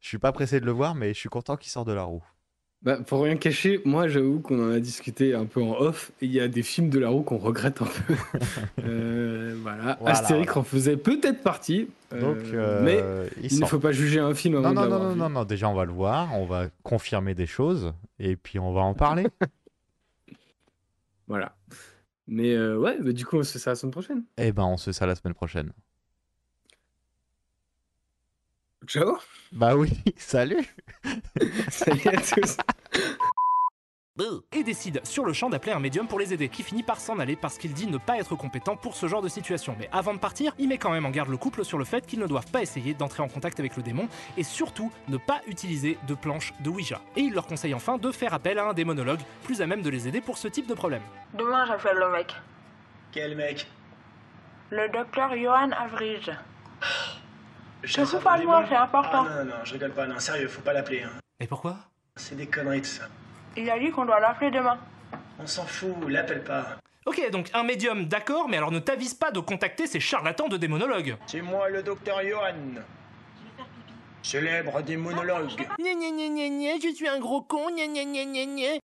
[0.00, 2.02] Je suis pas pressé de le voir, mais je suis content qu'il sorte de la
[2.02, 2.22] roue.
[2.84, 6.12] Bah, pour rien cacher, moi j'avoue qu'on en a discuté un peu en off.
[6.20, 8.14] et Il y a des films de la roue qu'on regrette un peu.
[8.86, 9.96] Euh, voilà.
[10.00, 11.88] Voilà, Astérix en faisait peut-être partie.
[12.12, 13.02] euh, Donc, euh, mais
[13.42, 15.28] il il ne faut pas juger un film avant Non, de non, non, non, non,
[15.30, 18.82] non, déjà on va le voir, on va confirmer des choses, et puis on va
[18.82, 19.26] en parler.
[21.26, 21.56] Voilà.
[22.26, 24.24] Mais euh, ouais, bah, du coup, on se fait ça la semaine prochaine.
[24.36, 25.72] Eh ben, on se fait ça la semaine prochaine.
[28.86, 29.18] Ciao.
[29.52, 30.64] Bah oui, salut
[31.70, 32.56] Salut à tous.
[34.52, 37.18] et décide sur le champ d'appeler un médium pour les aider, qui finit par s'en
[37.18, 39.74] aller parce qu'il dit ne pas être compétent pour ce genre de situation.
[39.78, 42.06] Mais avant de partir, il met quand même en garde le couple sur le fait
[42.06, 45.40] qu'ils ne doivent pas essayer d'entrer en contact avec le démon et surtout ne pas
[45.48, 47.00] utiliser de planche de Ouija.
[47.16, 49.90] Et il leur conseille enfin de faire appel à un démonologue plus à même de
[49.90, 51.02] les aider pour ce type de problème.
[51.34, 52.34] Demain, j'appelle le mec.
[53.10, 53.66] Quel mec?
[54.70, 56.30] Le docteur Johan Avrige.
[57.84, 59.26] Je Te pas de moi, c'est important.
[59.28, 61.02] Ah non, non, je rigole pas, non, sérieux, faut pas l'appeler.
[61.02, 61.20] Hein.
[61.38, 61.76] Et pourquoi?
[62.16, 63.04] C'est des conneries tout ça.
[63.56, 64.78] Il a dit qu'on doit l'appeler demain.
[65.38, 66.78] On s'en fout, l'appelle pas.
[67.04, 70.56] Ok, donc un médium, d'accord, mais alors ne t'avise pas de contacter ces charlatans de
[70.56, 71.16] démonologues.
[71.26, 72.80] C'est moi le docteur Johan.
[74.22, 75.50] Célèbre démonologue.
[75.78, 78.80] Gna gna gna gna gna, je suis un gros con, gna gna gna gna gna.